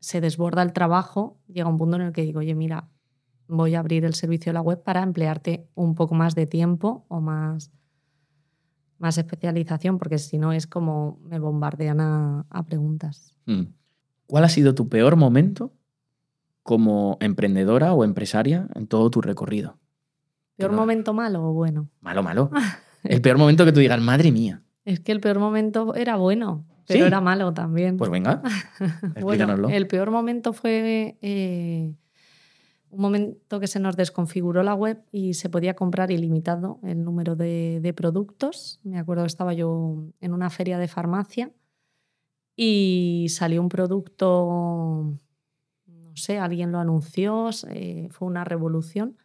se 0.00 0.20
desborda 0.20 0.62
el 0.62 0.72
trabajo, 0.72 1.38
llega 1.46 1.68
un 1.68 1.78
punto 1.78 1.96
en 1.96 2.02
el 2.02 2.12
que 2.12 2.22
digo, 2.22 2.40
oye, 2.40 2.54
mira, 2.54 2.88
voy 3.46 3.74
a 3.74 3.80
abrir 3.80 4.04
el 4.04 4.14
servicio 4.14 4.50
de 4.50 4.54
la 4.54 4.60
web 4.60 4.82
para 4.82 5.02
emplearte 5.02 5.68
un 5.74 5.94
poco 5.94 6.14
más 6.14 6.34
de 6.34 6.46
tiempo 6.46 7.04
o 7.08 7.20
más, 7.20 7.70
más 8.98 9.18
especialización, 9.18 9.98
porque 9.98 10.18
si 10.18 10.38
no 10.38 10.52
es 10.52 10.66
como 10.66 11.20
me 11.24 11.38
bombardean 11.38 12.00
a, 12.00 12.64
preguntas. 12.66 13.36
Mm. 13.46 13.64
¿Cuál 14.26 14.44
ha 14.44 14.48
sido 14.48 14.74
tu 14.74 14.88
peor 14.88 15.16
momento 15.16 15.72
como 16.62 17.18
emprendedora 17.20 17.92
o 17.92 18.04
empresaria 18.04 18.68
en 18.74 18.86
todo 18.86 19.10
tu 19.10 19.20
recorrido? 19.20 19.78
¿Peor 20.68 20.76
momento 20.76 21.12
malo 21.12 21.48
o 21.48 21.52
bueno? 21.52 21.88
Malo, 22.00 22.22
malo. 22.22 22.50
el 23.04 23.20
peor 23.20 23.38
momento 23.38 23.64
que 23.64 23.72
tú 23.72 23.80
digas, 23.80 24.00
madre 24.00 24.30
mía. 24.32 24.62
Es 24.84 25.00
que 25.00 25.12
el 25.12 25.20
peor 25.20 25.38
momento 25.38 25.94
era 25.94 26.16
bueno, 26.16 26.64
pero 26.86 27.06
era 27.06 27.20
malo 27.20 27.52
también. 27.52 27.96
Pues 27.96 28.10
venga, 28.10 28.42
explícanoslo. 29.14 29.68
el 29.68 29.86
peor 29.86 30.10
momento 30.10 30.52
fue 30.52 31.18
eh, 31.22 31.94
un 32.90 33.00
momento 33.00 33.60
que 33.60 33.66
se 33.66 33.80
nos 33.80 33.96
desconfiguró 33.96 34.62
la 34.62 34.74
web 34.74 35.02
y 35.12 35.34
se 35.34 35.48
podía 35.48 35.74
comprar 35.74 36.10
ilimitado 36.10 36.78
el 36.82 37.04
número 37.04 37.36
de, 37.36 37.94
productos. 37.96 38.80
Me 38.82 38.98
acuerdo 38.98 39.22
que 39.22 39.28
estaba 39.28 39.52
yo 39.54 40.04
en 40.20 40.32
una 40.32 40.50
feria 40.50 40.78
de 40.78 40.88
farmacia 40.88 41.52
y 42.56 43.26
salió 43.30 43.62
un 43.62 43.68
producto, 43.68 45.16
no 45.86 46.16
sé, 46.16 46.38
alguien 46.38 46.72
lo 46.72 46.78
anunció, 46.78 47.50
eh, 47.68 48.08
fue 48.10 48.28
una 48.28 48.44
revolución 48.44 49.16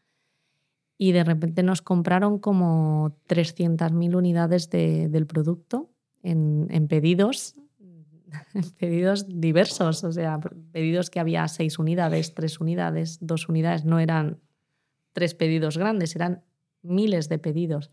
y 0.97 1.11
de 1.11 1.23
repente 1.23 1.63
nos 1.63 1.81
compraron 1.81 2.39
como 2.39 3.17
300.000 3.27 4.15
unidades 4.15 4.69
del 4.69 5.27
producto 5.27 5.91
en, 6.23 6.67
en 6.69 6.87
pedidos 6.87 7.55
pedidos 8.79 9.25
diversos, 9.27 10.03
o 10.03 10.11
sea, 10.11 10.39
pedidos 10.71 11.09
que 11.09 11.19
había 11.19 11.47
seis 11.47 11.79
unidades, 11.79 12.33
tres 12.33 12.59
unidades, 12.59 13.19
dos 13.21 13.49
unidades, 13.49 13.85
no 13.85 13.99
eran 13.99 14.39
tres 15.13 15.33
pedidos 15.33 15.77
grandes, 15.77 16.15
eran 16.15 16.43
miles 16.81 17.29
de 17.29 17.39
pedidos. 17.39 17.91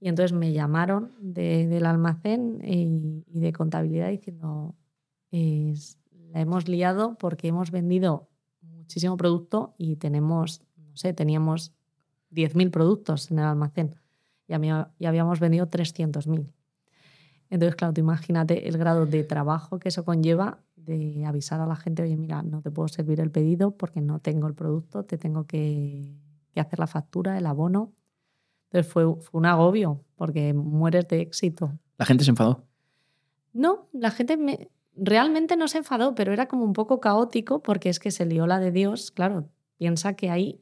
Y 0.00 0.08
entonces 0.08 0.36
me 0.36 0.52
llamaron 0.52 1.12
del 1.20 1.86
almacén 1.86 2.60
y, 2.62 3.24
de 3.26 3.52
contabilidad 3.52 4.10
diciendo, 4.10 4.74
la 5.30 6.40
hemos 6.40 6.68
liado 6.68 7.16
porque 7.18 7.48
hemos 7.48 7.70
vendido 7.70 8.28
muchísimo 8.60 9.16
producto 9.16 9.74
y 9.78 9.96
tenemos, 9.96 10.62
no 10.76 10.96
sé, 10.96 11.12
teníamos 11.12 11.72
10.000 12.30 12.70
productos 12.70 13.30
en 13.30 13.38
el 13.38 13.44
almacén 13.44 13.94
y, 14.48 14.54
y 14.54 15.06
habíamos 15.06 15.40
vendido 15.40 15.66
300.000. 15.66 16.52
Entonces, 17.48 17.76
claro, 17.76 17.94
tú 17.94 18.00
imagínate 18.00 18.68
el 18.68 18.76
grado 18.76 19.06
de 19.06 19.22
trabajo 19.24 19.78
que 19.78 19.88
eso 19.88 20.04
conlleva 20.04 20.60
de 20.86 21.24
avisar 21.26 21.60
a 21.60 21.66
la 21.66 21.76
gente, 21.76 22.02
oye, 22.02 22.16
mira, 22.16 22.42
no 22.42 22.62
te 22.62 22.70
puedo 22.70 22.88
servir 22.88 23.20
el 23.20 23.30
pedido 23.30 23.72
porque 23.72 24.00
no 24.00 24.20
tengo 24.20 24.46
el 24.46 24.54
producto, 24.54 25.04
te 25.04 25.18
tengo 25.18 25.44
que, 25.44 26.16
hacer 26.54 26.78
la 26.78 26.86
factura, 26.86 27.36
el 27.36 27.46
abono. 27.46 27.92
Entonces 28.70 28.90
fue, 28.90 29.04
un 29.04 29.46
agobio 29.46 30.00
porque 30.14 30.54
mueres 30.54 31.06
de 31.08 31.20
éxito. 31.20 31.72
¿La 31.98 32.06
gente 32.06 32.24
se 32.24 32.30
enfadó? 32.30 32.64
No, 33.52 33.88
la 33.92 34.10
gente 34.10 34.36
me, 34.36 34.70
realmente 34.94 35.56
no 35.56 35.68
se 35.68 35.78
enfadó, 35.78 36.14
pero 36.14 36.32
era 36.32 36.46
como 36.46 36.64
un 36.64 36.72
poco 36.72 37.00
caótico 37.00 37.62
porque 37.62 37.88
es 37.88 37.98
que 37.98 38.10
se 38.10 38.24
lió 38.24 38.46
la 38.46 38.60
de 38.60 38.70
Dios. 38.70 39.10
Claro, 39.10 39.48
piensa 39.76 40.14
que 40.14 40.30
ahí, 40.30 40.60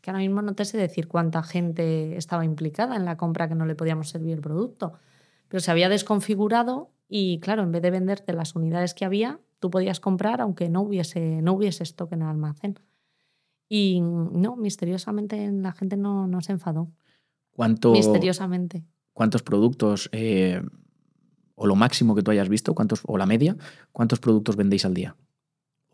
que 0.00 0.10
ahora 0.10 0.20
mismo 0.20 0.42
no 0.42 0.54
te 0.54 0.64
sé 0.64 0.78
decir 0.78 1.08
cuánta 1.08 1.42
gente 1.42 2.16
estaba 2.16 2.44
implicada 2.44 2.96
en 2.96 3.04
la 3.04 3.16
compra 3.16 3.48
que 3.48 3.54
no 3.54 3.66
le 3.66 3.74
podíamos 3.74 4.08
servir 4.08 4.34
el 4.34 4.40
producto 4.40 4.94
pero 5.50 5.60
se 5.60 5.70
había 5.70 5.88
desconfigurado 5.88 6.92
y 7.08 7.40
claro, 7.40 7.64
en 7.64 7.72
vez 7.72 7.82
de 7.82 7.90
venderte 7.90 8.32
las 8.32 8.54
unidades 8.54 8.94
que 8.94 9.04
había, 9.04 9.40
tú 9.58 9.68
podías 9.68 9.98
comprar 9.98 10.40
aunque 10.40 10.70
no 10.70 10.80
hubiese, 10.80 11.42
no 11.42 11.54
hubiese 11.54 11.82
stock 11.82 12.12
en 12.12 12.22
el 12.22 12.28
almacén. 12.28 12.78
Y 13.68 14.00
no, 14.00 14.56
misteriosamente 14.56 15.50
la 15.50 15.72
gente 15.72 15.96
no, 15.96 16.28
no 16.28 16.40
se 16.40 16.52
enfadó. 16.52 16.88
¿Cuánto, 17.50 17.90
misteriosamente. 17.90 18.84
¿Cuántos 19.12 19.42
productos, 19.42 20.08
eh, 20.12 20.62
o 21.56 21.66
lo 21.66 21.74
máximo 21.74 22.14
que 22.14 22.22
tú 22.22 22.30
hayas 22.30 22.48
visto, 22.48 22.74
cuántos, 22.74 23.00
o 23.04 23.18
la 23.18 23.26
media, 23.26 23.56
cuántos 23.90 24.20
productos 24.20 24.54
vendéis 24.54 24.84
al 24.84 24.94
día? 24.94 25.16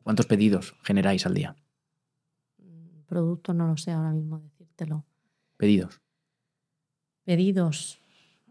¿Cuántos 0.02 0.26
pedidos 0.26 0.74
generáis 0.82 1.24
al 1.24 1.32
día? 1.32 1.56
Productos 3.06 3.54
no 3.54 3.66
lo 3.66 3.76
sé 3.76 3.92
ahora 3.92 4.12
mismo 4.12 4.40
decírtelo. 4.40 5.04
¿Pedidos? 5.56 6.00
Pedidos 7.24 8.00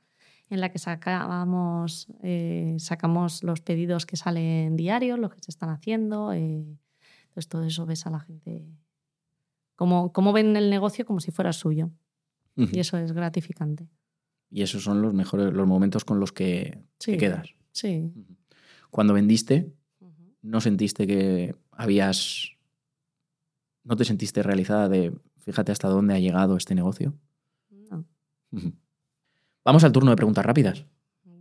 en 0.49 0.61
la 0.61 0.70
que 0.70 0.78
sacamos, 0.78 2.09
eh, 2.22 2.76
sacamos 2.78 3.42
los 3.42 3.61
pedidos 3.61 4.07
que 4.07 4.16
salen 4.16 4.76
diarios, 4.76 5.18
los 5.18 5.32
que 5.32 5.40
se 5.40 5.51
están 5.51 5.70
haciendo. 5.70 6.32
Eh, 6.32 6.66
entonces 7.28 7.49
todo 7.49 7.64
eso 7.64 7.86
ves 7.86 8.07
a 8.07 8.11
la 8.11 8.20
gente 8.20 8.66
como, 9.74 10.12
como 10.12 10.32
ven 10.32 10.57
el 10.57 10.70
negocio 10.70 11.05
como 11.05 11.20
si 11.20 11.30
fuera 11.30 11.53
suyo. 11.53 11.90
Y 12.57 12.78
eso 12.78 12.97
es 12.97 13.12
gratificante. 13.12 13.86
Y 14.49 14.62
esos 14.62 14.82
son 14.82 15.03
los 15.03 15.12
mejores, 15.12 15.53
los 15.53 15.66
momentos 15.66 16.07
con 16.07 16.20
los 16.20 16.32
que 16.32 16.82
te 16.97 17.18
quedas. 17.18 17.51
Sí. 17.72 18.11
Cuando 18.88 19.12
vendiste, 19.12 19.74
¿no 20.40 20.62
sentiste 20.62 21.07
que 21.07 21.55
habías... 21.70 22.53
¿No 23.84 23.94
te 23.94 24.07
sentiste 24.07 24.42
realizada 24.42 24.88
de 24.88 25.12
Fíjate 25.47 25.70
hasta 25.70 25.88
dónde 25.88 26.12
ha 26.12 26.18
llegado 26.18 26.57
este 26.57 26.74
negocio. 26.74 27.16
No. 27.70 28.05
Vamos 29.67 29.83
al 29.83 29.91
turno 29.91 30.11
de 30.11 30.17
preguntas 30.17 30.47
rápidas. 30.47 30.87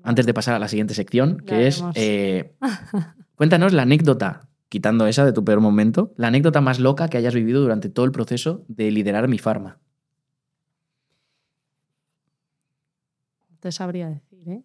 Antes 0.01 0.25
de 0.25 0.33
pasar 0.33 0.55
a 0.55 0.59
la 0.59 0.67
siguiente 0.67 0.95
sección, 0.95 1.37
Ya 1.37 1.45
que 1.45 1.67
es... 1.67 1.83
eh, 1.93 2.55
cuéntanos 3.35 3.71
la 3.71 3.83
anécdota, 3.83 4.49
quitando 4.67 5.05
esa 5.05 5.23
de 5.25 5.31
tu 5.31 5.45
peor 5.45 5.61
momento, 5.61 6.11
la 6.17 6.27
anécdota 6.29 6.59
más 6.59 6.79
loca 6.79 7.07
que 7.07 7.17
hayas 7.17 7.35
vivido 7.35 7.61
durante 7.61 7.87
todo 7.87 8.03
el 8.03 8.11
proceso 8.11 8.65
de 8.67 8.89
liderar 8.89 9.27
mi 9.27 9.37
farma. 9.37 9.77
Te 13.59 13.71
sabría 13.71 14.09
decir, 14.09 14.49
¿eh? 14.49 14.63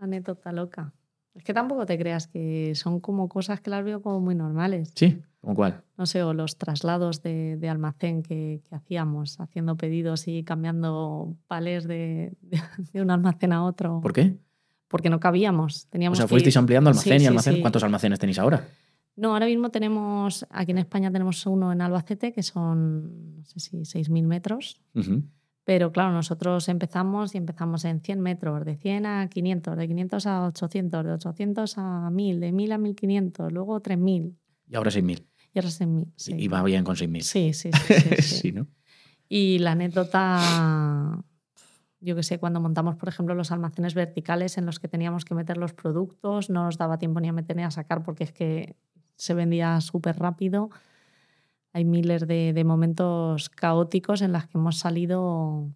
Anécdota 0.00 0.50
loca. 0.50 0.94
Es 1.34 1.44
que 1.44 1.54
tampoco 1.54 1.86
te 1.86 1.96
creas 1.96 2.26
que 2.26 2.74
son 2.74 2.98
como 2.98 3.28
cosas 3.28 3.60
que 3.60 3.70
las 3.70 3.84
veo 3.84 4.02
como 4.02 4.20
muy 4.20 4.34
normales. 4.34 4.90
¿Sí? 4.96 5.22
¿Con 5.46 5.54
cuál? 5.54 5.84
No 5.96 6.06
sé, 6.06 6.24
o 6.24 6.34
los 6.34 6.58
traslados 6.58 7.22
de, 7.22 7.56
de 7.56 7.68
almacén 7.68 8.24
que, 8.24 8.60
que 8.68 8.74
hacíamos, 8.74 9.38
haciendo 9.38 9.76
pedidos 9.76 10.26
y 10.26 10.42
cambiando 10.42 11.36
palés 11.46 11.86
de, 11.86 12.36
de- 12.40 12.60
de 12.92 13.00
un 13.00 13.12
almacén 13.12 13.52
a 13.52 13.64
otro. 13.64 14.00
¿Por 14.00 14.12
qué? 14.12 14.34
Porque 14.88 15.08
no 15.08 15.20
cabíamos. 15.20 15.84
O 15.86 15.88
Teníamos 15.90 16.18
sea, 16.18 16.26
que 16.26 16.30
fuisteis 16.30 16.56
ir- 16.56 16.58
ampliando 16.58 16.90
almacén 16.90 17.12
Sí, 17.12 17.16
y 17.16 17.20
sí, 17.20 17.26
almacén. 17.28 17.54
sí. 17.54 17.60
¿Cuántos 17.60 17.84
almacenes 17.84 18.18
tenéis 18.18 18.40
ahora? 18.40 18.66
No, 19.14 19.34
ahora 19.34 19.46
mismo 19.46 19.70
tenemos, 19.70 20.44
aquí 20.50 20.72
en 20.72 20.78
España 20.78 21.12
tenemos 21.12 21.46
uno 21.46 21.70
en 21.72 21.80
Albacete, 21.80 22.32
que 22.32 22.42
son, 22.42 23.36
no 23.36 23.44
sé 23.44 23.60
si 23.60 23.76
6.000 23.84 24.24
metros. 24.26 24.82
Ujú. 24.96 25.22
Pero 25.62 25.92
claro, 25.92 26.12
nosotros 26.12 26.68
empezamos 26.68 27.36
y 27.36 27.38
empezamos 27.38 27.84
en 27.84 28.00
100 28.00 28.20
metros, 28.20 28.64
de 28.64 28.74
100 28.76 29.06
a 29.06 29.28
500, 29.28 29.76
de 29.76 29.86
500 29.86 30.26
a 30.26 30.46
800, 30.48 31.04
de 31.04 31.12
800 31.12 31.78
a 31.78 32.10
1000, 32.10 32.40
de 32.40 32.50
1000 32.52 32.72
a 32.72 32.78
1500, 32.78 33.52
luego 33.52 33.78
3000 33.80 34.36
Y 34.68 34.74
ahora 34.76 34.90
6.000. 34.90 35.24
y 35.56 35.58
ahora 35.58 35.70
6000. 35.70 36.12
Sí. 36.16 36.34
Y 36.36 36.48
va 36.48 36.62
bien 36.62 36.84
con 36.84 36.96
6.000. 36.96 37.22
Sí, 37.22 37.52
sí, 37.54 37.70
sí. 37.72 38.22
sí, 38.22 38.52
¿no? 38.52 38.66
Y 39.26 39.58
la 39.58 39.72
anécdota, 39.72 41.24
yo 42.00 42.14
que 42.14 42.22
sé, 42.22 42.38
cuando 42.38 42.60
montamos, 42.60 42.96
por 42.96 43.08
ejemplo, 43.08 43.34
los 43.34 43.50
almacenes 43.50 43.94
verticales 43.94 44.58
en 44.58 44.66
los 44.66 44.78
que 44.78 44.86
teníamos 44.86 45.24
que 45.24 45.34
meter 45.34 45.56
los 45.56 45.72
productos, 45.72 46.50
no 46.50 46.64
nos 46.64 46.76
daba 46.76 46.98
tiempo 46.98 47.20
ni 47.20 47.28
a 47.28 47.32
meter 47.32 47.56
ni 47.56 47.62
a 47.62 47.70
sacar 47.70 48.02
porque 48.02 48.24
es 48.24 48.32
que 48.32 48.76
se 49.16 49.32
vendía 49.32 49.80
súper 49.80 50.18
rápido. 50.18 50.68
Hay 51.72 51.86
miles 51.86 52.26
de, 52.26 52.52
de 52.52 52.64
momentos 52.64 53.48
caóticos 53.48 54.20
en 54.20 54.32
los 54.32 54.44
que 54.44 54.58
hemos 54.58 54.76
salido 54.76 55.70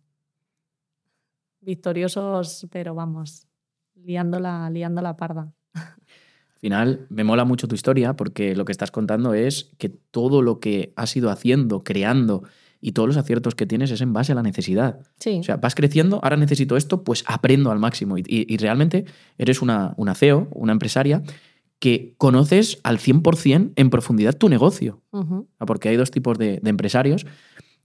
victoriosos, 1.63 2.67
pero 2.71 2.95
vamos, 2.95 3.47
liándola, 3.95 4.69
liándola 4.69 5.17
parda. 5.17 5.55
Al 6.61 6.63
final, 6.63 7.07
me 7.09 7.25
mola 7.25 7.47
mucho 7.47 7.67
tu 7.69 7.75
historia 7.75 8.17
porque 8.17 8.55
lo 8.55 8.67
que 8.67 8.73
estás 8.73 8.91
contando 8.91 9.33
es 9.33 9.71
que 9.79 9.89
todo 9.89 10.43
lo 10.43 10.61
que 10.61 10.93
has 10.95 11.17
ido 11.17 11.31
haciendo, 11.31 11.83
creando 11.85 12.43
y 12.83 12.93
todos 12.93 13.09
los 13.09 13.17
aciertos 13.17 13.55
que 13.55 13.65
tienes 13.65 13.91
es 13.91 14.03
en 14.03 14.13
base 14.13 14.33
a 14.33 14.35
la 14.35 14.43
necesidad. 14.43 15.01
Sí, 15.19 15.39
O 15.39 15.43
sea, 15.43 15.57
vas 15.57 15.75
creciendo, 15.75 16.21
ahora 16.23 16.37
necesito 16.37 16.77
esto, 16.77 17.03
pues 17.03 17.25
aprendo 17.27 17.71
al 17.71 17.79
máximo. 17.79 18.19
Y, 18.19 18.25
y- 18.27 18.45
y 18.53 18.59
realmente 18.59 19.07
eres 19.39 19.63
una, 19.63 19.95
una 19.97 20.15
CEO, 20.15 20.49
una 20.53 20.73
empresaria, 20.73 21.23
que 21.79 22.13
conoces 22.19 22.79
al 22.83 22.99
100% 22.99 23.73
en 23.77 23.89
profundidad 23.89 24.37
tu 24.37 24.51
negocio. 24.51 25.01
Ah, 25.59 25.65
Porque 25.65 25.89
hay 25.89 25.97
dos 25.97 26.11
tipos 26.11 26.37
de, 26.37 26.61
de 26.63 26.69
empresarios. 26.71 27.25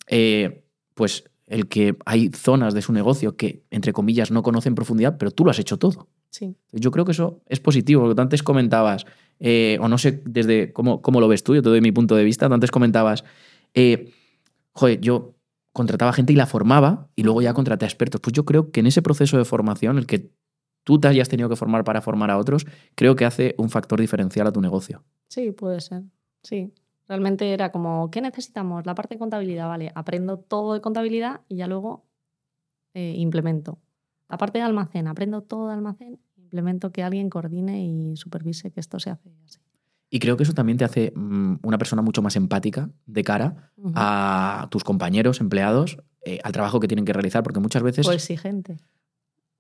Eh, 0.08 0.66
pues 0.96 1.24
el 1.48 1.68
que 1.68 1.96
hay 2.06 2.30
zonas 2.34 2.74
de 2.74 2.82
su 2.82 2.92
negocio 2.92 3.38
que, 3.38 3.64
entre 3.70 3.94
comillas, 3.94 4.32
no 4.32 4.44
conoce 4.44 4.68
en 4.68 4.76
profundidad, 4.76 5.18
pero 5.18 5.32
tú 5.32 5.46
lo 5.46 5.52
has 5.52 5.60
hecho 5.60 5.78
todo. 5.78 6.08
Sí. 6.30 6.56
Yo 6.72 6.92
creo 6.92 7.06
que 7.06 7.12
eso 7.12 7.42
es 7.48 7.60
positivo. 7.60 8.04
Lo 8.04 8.10
que 8.10 8.16
tú 8.16 8.22
antes 8.22 8.44
comentabas, 8.44 9.06
eh, 9.40 9.78
o 9.82 9.88
no 9.88 9.98
sé 9.98 10.22
desde 10.26 10.74
cómo, 10.74 11.02
cómo 11.02 11.20
lo 11.20 11.28
ves 11.28 11.44
tú, 11.44 11.56
yo 11.56 11.62
te 11.62 11.70
doy 11.70 11.82
mi 11.82 11.92
punto 11.92 12.16
de 12.16 12.24
vista. 12.24 12.48
Tú 12.48 12.54
antes 12.54 12.72
comentabas, 12.72 13.24
eh, 13.74 14.12
joder, 14.74 15.02
yo 15.02 15.36
contrataba 15.74 16.14
gente 16.14 16.34
y 16.34 16.36
la 16.36 16.46
formaba 16.46 17.10
y 17.16 17.24
luego 17.24 17.42
ya 17.42 17.54
contraté 17.54 17.86
a 17.86 17.88
expertos. 17.88 18.22
Pues 18.22 18.34
yo 18.34 18.46
creo 18.46 18.72
que 18.72 18.80
en 18.80 18.88
ese 18.88 19.02
proceso 19.02 19.38
de 19.38 19.46
formación, 19.46 19.98
el 19.98 20.08
que 20.08 20.32
tú 20.86 21.00
te 21.00 21.08
hayas 21.08 21.28
tenido 21.28 21.50
que 21.50 21.58
formar 21.58 21.84
para 21.84 22.02
formar 22.02 22.32
a 22.32 22.38
otros, 22.38 22.66
creo 22.96 23.16
que 23.16 23.26
hace 23.26 23.56
un 23.58 23.70
factor 23.70 24.00
diferencial 24.00 24.48
a 24.48 24.54
tu 24.54 24.62
negocio. 24.62 25.04
Sí, 25.28 25.52
puede 25.52 25.82
ser. 25.82 26.04
Sí. 26.44 26.72
Realmente 27.08 27.54
era 27.54 27.72
como, 27.72 28.10
¿qué 28.10 28.22
necesitamos? 28.22 28.86
La 28.86 28.96
parte 28.96 29.16
de 29.16 29.20
contabilidad, 29.20 29.68
vale. 29.68 29.92
Aprendo 29.96 30.38
todo 30.40 30.74
de 30.74 30.82
contabilidad 30.82 31.42
y 31.50 31.58
ya 31.58 31.68
luego 31.68 32.06
eh, 32.94 33.14
implemento. 33.18 33.80
La 34.30 34.38
parte 34.38 34.58
de 34.60 34.64
almacén, 34.64 35.08
aprendo 35.08 35.42
todo 35.42 35.68
de 35.68 35.74
almacén, 35.76 36.20
implemento 36.38 36.92
que 36.92 37.04
alguien 37.04 37.30
coordine 37.30 37.86
y 37.86 38.16
supervise 38.18 38.72
que 38.72 38.80
esto 38.80 39.00
se 39.00 39.10
hace 39.10 39.30
así. 39.46 39.60
Y 40.10 40.20
creo 40.20 40.38
que 40.38 40.44
eso 40.44 40.54
también 40.54 40.78
te 40.78 40.86
hace 40.86 41.12
mm, 41.16 41.56
una 41.64 41.78
persona 41.78 42.02
mucho 42.02 42.22
más 42.22 42.36
empática 42.36 42.90
de 43.06 43.24
cara 43.24 43.72
a 43.96 44.68
tus 44.72 44.84
compañeros, 44.84 45.42
empleados, 45.42 45.98
eh, 46.24 46.40
al 46.44 46.52
trabajo 46.54 46.80
que 46.80 46.88
tienen 46.88 47.06
que 47.06 47.14
realizar, 47.14 47.44
porque 47.44 47.60
muchas 47.60 47.84
veces... 47.84 48.08
O 48.08 48.12
exigente. 48.12 48.78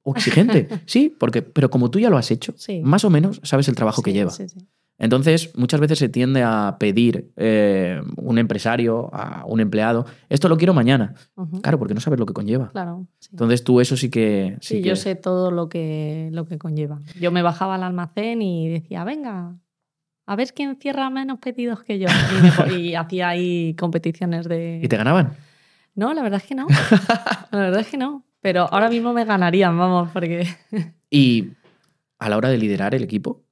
O 0.03 0.16
exigente, 0.16 0.68
sí, 0.86 1.13
porque, 1.20 1.41
pero 1.41 1.70
como 1.70 1.89
tú 1.89 1.99
ya 1.99 2.09
lo 2.09 2.18
has 2.18 2.30
hecho, 2.32 2.53
Sí. 2.57 2.82
más 2.84 3.03
o 3.03 3.09
menos 3.09 3.41
sabes 3.43 3.68
el 3.68 3.76
trabajo 3.76 4.01
que 4.01 4.13
lleva. 4.13 4.32
sí, 4.32 4.47
sí. 4.47 4.59
Entonces, 4.97 5.51
muchas 5.57 5.79
veces 5.79 5.99
se 5.99 6.07
tiende 6.07 6.41
a 6.43 6.77
pedir 6.79 7.31
eh, 7.35 8.01
un 8.15 8.37
empresario, 8.37 9.09
a 9.13 9.43
un 9.45 9.59
empleado, 9.59 10.05
esto 10.29 10.47
lo 10.47 10.57
quiero 10.57 10.73
mañana. 10.73 11.15
Claro, 11.61 11.79
porque 11.79 11.93
no 11.93 11.99
sabes 11.99 12.19
lo 12.19 12.25
que 12.25 12.33
conlleva. 12.33 12.71
Claro. 12.71 13.05
sí. 13.19 13.29
Entonces 13.31 13.63
tú 13.63 13.81
eso 13.81 13.97
sí 13.97 14.09
que... 14.09 14.57
Sí, 14.61 14.75
Sí, 14.75 14.81
yo 14.81 14.95
sé 14.95 15.15
todo 15.15 15.51
lo 15.51 15.69
que, 15.69 16.29
lo 16.31 16.45
que 16.45 16.57
conlleva. 16.57 17.01
Yo 17.19 17.31
me 17.31 17.41
bajaba 17.41 17.75
al 17.75 17.83
almacén 17.83 18.41
y 18.41 18.69
decía, 18.69 19.03
venga, 19.03 19.57
a 20.25 20.35
ver 20.35 20.53
quién 20.53 20.77
cierra 20.77 21.09
menos 21.09 21.39
pedidos 21.39 21.83
que 21.83 21.99
yo. 21.99 22.07
Y, 22.07 22.71
me 22.71 22.79
y 22.79 22.95
hacía 22.95 23.29
ahí 23.29 23.75
competiciones 23.75 24.47
de... 24.47 24.79
¿Y 24.81 24.87
te 24.87 24.97
ganaban? 24.97 25.33
No, 25.93 26.13
la 26.13 26.21
verdad 26.21 26.41
es 26.41 26.47
que 26.47 26.55
no. 26.55 26.67
La 27.51 27.59
verdad 27.59 27.81
es 27.81 27.87
que 27.87 27.97
no. 27.97 28.25
Pero 28.41 28.67
ahora 28.71 28.89
mismo 28.89 29.13
me 29.13 29.25
ganarían, 29.25 29.77
vamos, 29.77 30.09
porque... 30.11 30.47
Y 31.09 31.51
a 32.19 32.29
la 32.29 32.37
hora 32.37 32.49
de 32.49 32.57
liderar 32.57 32.93
el 32.93 33.03
equipo, 33.03 33.44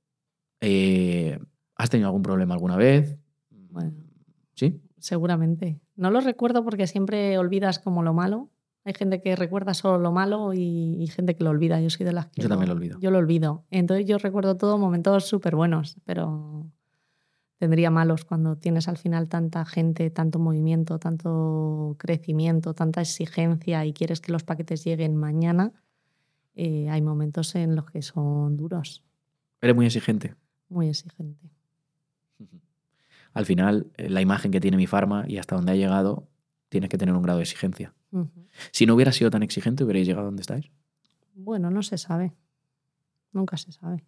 eh, 0.65 1.39
¿has 1.75 1.89
tenido 1.89 2.07
algún 2.07 2.23
problema 2.23 2.53
alguna 2.53 2.77
vez? 2.77 3.19
Bueno. 3.69 3.91
¿Sí? 4.53 4.81
Seguramente. 4.97 5.81
No 5.97 6.09
lo 6.09 6.21
recuerdo 6.21 6.63
porque 6.63 6.87
siempre 6.87 7.37
olvidas 7.37 7.79
como 7.79 8.01
lo 8.01 8.13
malo. 8.13 8.49
Hay 8.85 8.93
gente 8.93 9.21
que 9.21 9.35
recuerda 9.35 9.73
solo 9.73 9.97
lo 9.97 10.13
malo 10.13 10.53
y, 10.53 10.95
y 11.01 11.07
gente 11.07 11.35
que 11.35 11.43
lo 11.43 11.49
olvida. 11.49 11.81
Yo 11.81 11.89
soy 11.89 12.05
de 12.05 12.13
las 12.13 12.27
que... 12.27 12.41
Yo 12.41 12.47
también 12.47 12.69
lo 12.69 12.75
olvido. 12.75 12.97
Yo 12.99 13.11
lo 13.11 13.17
olvido. 13.17 13.65
Entonces 13.71 14.05
yo 14.05 14.17
recuerdo 14.17 14.55
todo 14.55 14.77
momentos 14.77 15.27
súper 15.27 15.55
buenos, 15.55 15.97
pero 16.05 16.65
tendría 17.57 17.89
malos 17.91 18.23
cuando 18.23 18.55
tienes 18.55 18.87
al 18.87 18.97
final 18.97 19.27
tanta 19.27 19.65
gente, 19.65 20.09
tanto 20.11 20.39
movimiento, 20.39 20.97
tanto 20.97 21.95
crecimiento, 21.99 22.73
tanta 22.73 23.01
exigencia 23.01 23.85
y 23.85 23.91
quieres 23.91 24.21
que 24.21 24.31
los 24.31 24.43
paquetes 24.45 24.85
lleguen 24.85 25.17
mañana. 25.17 25.73
eh, 26.55 26.89
hay 26.89 27.01
momentos 27.01 27.55
en 27.55 27.75
los 27.75 27.85
que 27.89 28.01
son 28.01 28.55
duros, 28.55 29.03
Eres 29.63 29.75
muy 29.77 29.85
exigente. 29.85 30.35
Muy 30.73 30.89
exigente. 30.89 31.49
Al 33.33 33.45
final, 33.45 33.91
eh, 33.97 34.09
la 34.09 34.21
imagen 34.21 34.51
que 34.51 34.59
tiene 34.59 34.77
mi 34.77 34.87
farma 34.87 35.25
y 35.27 35.37
hasta 35.37 35.55
donde 35.55 35.71
ha 35.71 35.75
llegado, 35.75 36.27
tienes 36.69 36.89
que 36.89 36.97
tener 36.97 37.15
un 37.15 37.21
grado 37.21 37.39
de 37.39 37.43
exigencia. 37.43 37.93
Si 38.71 38.85
no 38.85 38.93
hubiera 38.93 39.11
sido 39.11 39.31
tan 39.31 39.41
exigente, 39.41 39.83
hubierais 39.83 40.05
llegado 40.05 40.23
a 40.23 40.25
donde 40.25 40.41
estáis. 40.41 40.71
Bueno, 41.33 41.71
no 41.71 41.81
se 41.81 41.97
sabe. 41.97 42.33
Nunca 43.31 43.57
se 43.57 43.71
sabe. 43.71 44.03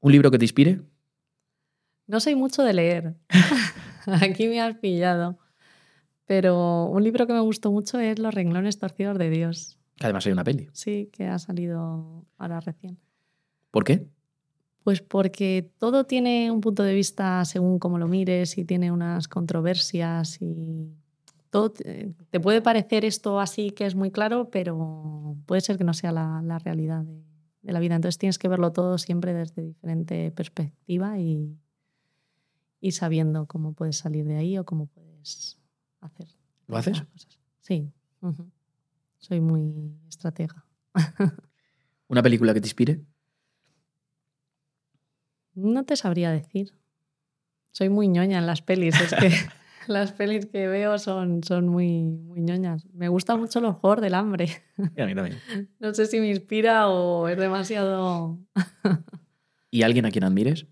¿Un 0.00 0.12
libro 0.12 0.30
que 0.30 0.38
te 0.38 0.44
inspire? 0.44 0.80
No 2.06 2.20
soy 2.20 2.34
mucho 2.34 2.62
de 2.62 2.72
leer. 2.72 3.16
Aquí 4.06 4.48
me 4.48 4.60
has 4.60 4.76
pillado. 4.78 5.38
Pero 6.24 6.86
un 6.86 7.04
libro 7.04 7.26
que 7.26 7.34
me 7.34 7.40
gustó 7.40 7.70
mucho 7.70 7.98
es 7.98 8.18
Los 8.18 8.32
renglones 8.32 8.78
torcidos 8.78 9.18
de 9.18 9.28
Dios. 9.28 9.78
Que 9.96 10.06
además 10.06 10.24
hay 10.24 10.32
una 10.32 10.44
peli. 10.44 10.70
Sí, 10.72 11.10
que 11.12 11.26
ha 11.26 11.38
salido 11.38 12.24
ahora 12.38 12.60
recién. 12.60 12.98
¿Por 13.70 13.84
qué? 13.84 14.06
Pues 14.82 15.02
porque 15.02 15.70
todo 15.78 16.04
tiene 16.04 16.50
un 16.50 16.60
punto 16.60 16.82
de 16.82 16.94
vista 16.94 17.44
según 17.44 17.78
cómo 17.78 17.98
lo 17.98 18.08
mires 18.08 18.56
y 18.58 18.64
tiene 18.64 18.90
unas 18.90 19.28
controversias 19.28 20.40
y 20.40 20.90
todo 21.50 21.70
te 21.72 22.14
te 22.30 22.40
puede 22.40 22.62
parecer 22.62 23.04
esto 23.04 23.40
así 23.40 23.70
que 23.70 23.86
es 23.86 23.94
muy 23.94 24.10
claro, 24.10 24.50
pero 24.50 25.36
puede 25.46 25.60
ser 25.60 25.76
que 25.76 25.84
no 25.84 25.94
sea 25.94 26.12
la, 26.12 26.40
la 26.42 26.58
realidad 26.58 27.02
de, 27.02 27.22
de 27.62 27.72
la 27.72 27.80
vida. 27.80 27.94
Entonces 27.96 28.18
tienes 28.18 28.38
que 28.38 28.48
verlo 28.48 28.72
todo 28.72 28.98
siempre 28.98 29.34
desde 29.34 29.62
diferente 29.62 30.30
perspectiva 30.30 31.18
y, 31.18 31.58
y 32.80 32.92
sabiendo 32.92 33.46
cómo 33.46 33.74
puedes 33.74 33.96
salir 33.96 34.24
de 34.26 34.36
ahí 34.36 34.58
o 34.58 34.64
cómo 34.64 34.86
puedes 34.86 35.58
hacer. 36.00 36.26
¿Lo 36.66 36.76
haces? 36.76 37.02
cosas. 37.02 37.38
Sí. 37.60 37.92
Soy 39.18 39.40
muy 39.40 39.94
estratega. 40.08 40.64
¿Una 42.08 42.22
película 42.22 42.54
que 42.54 42.60
te 42.60 42.66
inspire? 42.68 43.04
No 45.60 45.84
te 45.84 45.96
sabría 45.96 46.30
decir. 46.30 46.72
Soy 47.72 47.88
muy 47.88 48.08
ñoña 48.08 48.38
en 48.38 48.46
las 48.46 48.62
pelis. 48.62 49.00
Es 49.00 49.14
que 49.14 49.30
las 49.86 50.12
pelis 50.12 50.46
que 50.46 50.66
veo 50.66 50.98
son, 50.98 51.42
son 51.44 51.68
muy, 51.68 52.02
muy 52.02 52.40
ñoñas. 52.40 52.86
Me 52.92 53.08
gustan 53.08 53.40
mucho 53.40 53.60
los 53.60 53.76
juegos 53.76 54.00
del 54.00 54.14
hambre. 54.14 54.48
Y 54.96 55.00
a 55.00 55.06
mí 55.06 55.14
también. 55.14 55.38
No 55.78 55.94
sé 55.94 56.06
si 56.06 56.20
me 56.20 56.28
inspira 56.28 56.88
o 56.88 57.28
es 57.28 57.38
demasiado. 57.38 58.38
¿Y 59.70 59.82
alguien 59.82 60.06
a 60.06 60.10
quien 60.10 60.24
admires? 60.24 60.66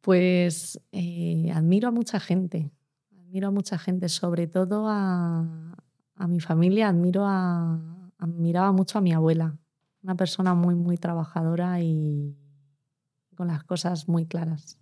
Pues 0.00 0.80
eh, 0.92 1.50
admiro 1.54 1.88
a 1.88 1.90
mucha 1.90 2.18
gente, 2.18 2.72
admiro 3.16 3.48
a 3.48 3.50
mucha 3.50 3.78
gente, 3.78 4.08
sobre 4.08 4.46
todo 4.46 4.86
a, 4.88 5.76
a 6.16 6.26
mi 6.26 6.40
familia, 6.40 6.88
admiro 6.88 7.26
a, 7.26 7.78
admiraba 8.18 8.72
mucho 8.72 8.98
a 8.98 9.02
mi 9.02 9.12
abuela, 9.12 9.58
una 10.02 10.14
persona 10.14 10.54
muy, 10.54 10.74
muy 10.74 10.96
trabajadora 10.96 11.80
y 11.80 12.34
con 13.40 13.48
las 13.48 13.64
cosas 13.64 14.06
muy 14.06 14.26
claras. 14.26 14.76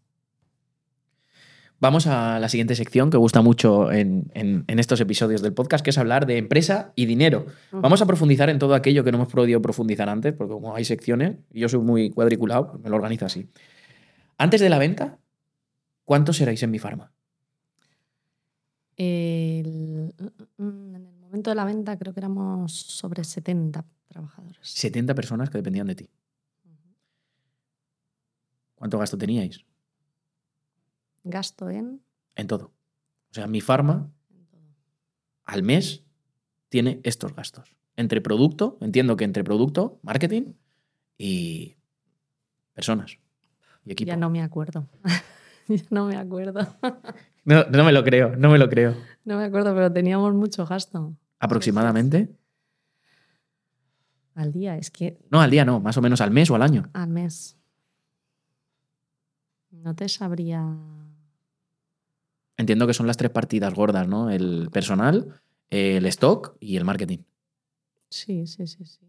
Vamos 1.79 2.09
a 2.09 2.41
la 2.41 2.49
siguiente 2.49 2.75
sección 2.75 3.09
que 3.09 3.17
gusta 3.17 3.41
mucho 3.41 3.93
en, 3.93 4.33
estos 4.67 5.01
episodios 5.01 5.43
del 5.43 5.53
podcast, 5.53 5.85
que 5.85 5.91
es 5.91 5.99
hablar 5.99 6.27
de 6.27 6.39
empresa 6.39 6.93
y 6.97 7.07
dinero. 7.07 7.47
Vamos 7.71 8.03
a 8.03 8.07
profundizar 8.07 8.51
en 8.51 8.59
todo 8.59 8.75
aquello 8.75 9.05
que 9.05 9.13
no 9.13 9.19
hemos 9.19 9.33
podido 9.33 9.63
profundizar 9.63 10.09
antes, 10.09 10.35
porque 10.35 10.55
como 10.55 10.75
hay 10.75 10.85
secciones, 10.85 11.37
y 11.53 11.61
yo 11.61 11.69
soy 11.69 11.79
muy 11.79 12.11
cuadriculado, 12.11 12.73
pues 12.73 12.83
me 12.83 12.91
lo 12.91 12.97
organizo 12.97 13.27
así. 13.27 13.49
Antes 14.39 14.61
de 14.61 14.71
la 14.71 14.79
venta, 14.79 15.21
¿cuántos 16.05 16.41
erais 16.41 16.61
en 16.65 16.73
mi 16.73 16.81
farma? 16.81 17.13
En 18.97 20.13
el 20.59 21.17
momento 21.21 21.51
de 21.51 21.55
la 21.55 21.65
venta 21.65 21.97
creo 21.97 22.13
que 22.13 22.19
éramos 22.19 22.73
sobre 22.73 23.23
70 23.23 23.85
trabajadores. 24.09 24.59
70 24.63 25.15
personas 25.15 25.49
que 25.49 25.59
dependían 25.59 25.87
de 25.87 25.95
ti. 25.95 26.11
¿Cuánto 28.79 28.99
gasto 28.99 29.19
teníais? 29.19 29.65
Gasto 31.25 31.69
en... 31.69 32.01
En 32.37 32.47
todo. 32.47 32.73
O 33.31 33.35
sea, 33.35 33.47
mi 33.47 33.61
farma 33.61 34.11
al 35.45 35.63
mes 35.63 36.05
tiene 36.69 37.01
estos 37.03 37.35
gastos. 37.35 37.75
Entre 37.97 38.21
producto, 38.21 38.79
entiendo 38.81 39.17
que 39.17 39.25
entre 39.25 39.43
producto, 39.43 39.99
marketing 40.03 40.55
y 41.19 41.77
personas 42.73 43.19
y 43.85 43.93
equipo. 43.93 44.07
Ya 44.07 44.17
no 44.17 44.31
me 44.31 44.43
acuerdo. 44.43 44.87
ya 45.69 45.83
no 45.91 46.07
me 46.07 46.17
acuerdo. 46.17 46.61
no, 47.45 47.65
no 47.65 47.85
me 47.85 47.93
lo 47.93 48.05
creo, 48.05 48.37
no 48.37 48.51
me 48.51 48.59
lo 48.59 48.69
creo. 48.69 48.95
No 49.25 49.37
me 49.37 49.45
acuerdo, 49.45 49.75
pero 49.75 49.93
teníamos 49.93 50.33
mucho 50.35 50.65
gasto. 50.65 51.17
¿Aproximadamente? 51.41 52.37
Al 54.35 54.53
día, 54.53 54.77
es 54.77 54.93
que... 54.93 55.19
No, 55.31 55.41
al 55.41 55.51
día 55.51 55.65
no, 55.65 55.81
más 55.81 55.97
o 55.97 56.03
menos 56.03 56.21
al 56.21 56.31
mes 56.31 56.49
o 56.51 56.55
al 56.55 56.63
año. 56.63 56.89
Al 56.93 57.09
mes. 57.09 57.58
No 59.83 59.95
te 59.95 60.09
sabría... 60.09 60.77
Entiendo 62.57 62.87
que 62.87 62.95
son 62.95 63.07
las 63.07 63.17
tres 63.17 63.31
partidas 63.31 63.73
gordas, 63.75 64.09
¿no? 64.09 64.31
El 64.31 64.69
personal, 64.73 65.41
el 65.71 66.07
stock 66.07 66.57
y 66.61 66.77
el 66.77 66.85
marketing. 66.85 67.19
Sí, 68.11 68.47
sí, 68.47 68.67
sí, 68.67 68.85
sí. 68.85 69.01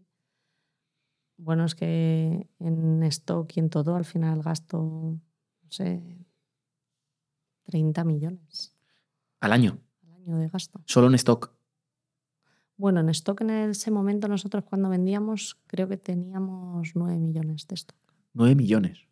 Bueno, 1.36 1.64
es 1.64 1.74
que 1.74 2.48
en 2.58 3.02
stock 3.04 3.50
y 3.56 3.60
en 3.60 3.70
todo 3.70 3.96
al 3.96 4.04
final 4.04 4.42
gasto, 4.42 4.78
no 4.78 5.70
sé, 5.70 6.02
30 7.64 8.04
millones. 8.04 8.74
¿Al 9.40 9.52
año? 9.52 9.78
Al 10.04 10.12
año 10.14 10.36
de 10.36 10.48
gasto. 10.48 10.82
¿Solo 10.84 11.06
en 11.06 11.14
stock? 11.14 11.52
Bueno, 12.76 13.00
en 13.00 13.08
stock 13.08 13.40
en 13.40 13.50
ese 13.50 13.90
momento 13.90 14.28
nosotros 14.28 14.64
cuando 14.64 14.88
vendíamos 14.88 15.58
creo 15.66 15.88
que 15.88 15.96
teníamos 15.96 16.92
9 16.94 17.18
millones 17.18 17.66
de 17.66 17.74
stock. 17.74 17.98
9 18.34 18.54
millones. 18.54 19.09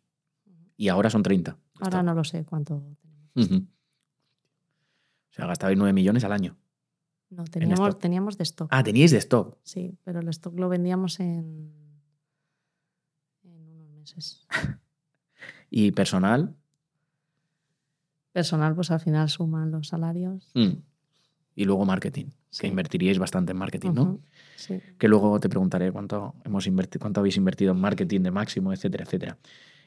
Y 0.79 0.87
ahora 0.87 1.09
son 1.09 1.23
30. 1.23 1.57
Ahora 1.81 2.01
no 2.03 2.13
lo 2.13 2.23
sé 2.23 2.45
cuánto 2.45 2.81
tenemos. 3.35 3.67
O 5.29 5.33
sea, 5.33 5.45
gastabais 5.45 5.77
9 5.77 5.91
millones 5.91 6.23
al 6.23 6.31
año. 6.31 6.55
No, 7.29 7.43
teníamos, 7.43 7.99
teníamos 7.99 8.37
de 8.37 8.43
stock. 8.45 8.69
Ah, 8.71 8.81
teníais 8.81 9.11
de 9.11 9.17
stock. 9.17 9.57
Sí, 9.63 9.97
pero 10.05 10.21
el 10.21 10.29
stock 10.29 10.57
lo 10.57 10.69
vendíamos 10.69 11.19
en, 11.19 11.73
en 13.43 13.61
unos 13.61 13.89
meses. 13.89 14.47
¿Y 15.69 15.91
personal? 15.91 16.55
Personal, 18.31 18.73
pues 18.73 18.89
al 18.89 19.01
final 19.01 19.27
suman 19.27 19.71
los 19.71 19.89
salarios. 19.89 20.49
Mm. 20.53 20.77
Y 21.55 21.65
luego 21.65 21.85
marketing, 21.85 22.27
que 22.57 22.67
invertiríais 22.67 23.19
bastante 23.19 23.51
en 23.51 23.57
marketing, 23.57 23.91
¿no? 23.91 24.21
Sí. 24.55 24.79
Que 24.97 25.09
luego 25.09 25.41
te 25.41 25.49
preguntaré 25.49 25.91
cuánto, 25.91 26.35
hemos 26.45 26.67
invertido, 26.67 27.01
cuánto 27.01 27.19
habéis 27.19 27.35
invertido 27.35 27.73
en 27.73 27.81
marketing 27.81 28.21
de 28.21 28.31
máximo, 28.31 28.71
etcétera, 28.71 29.03
etcétera. 29.03 29.37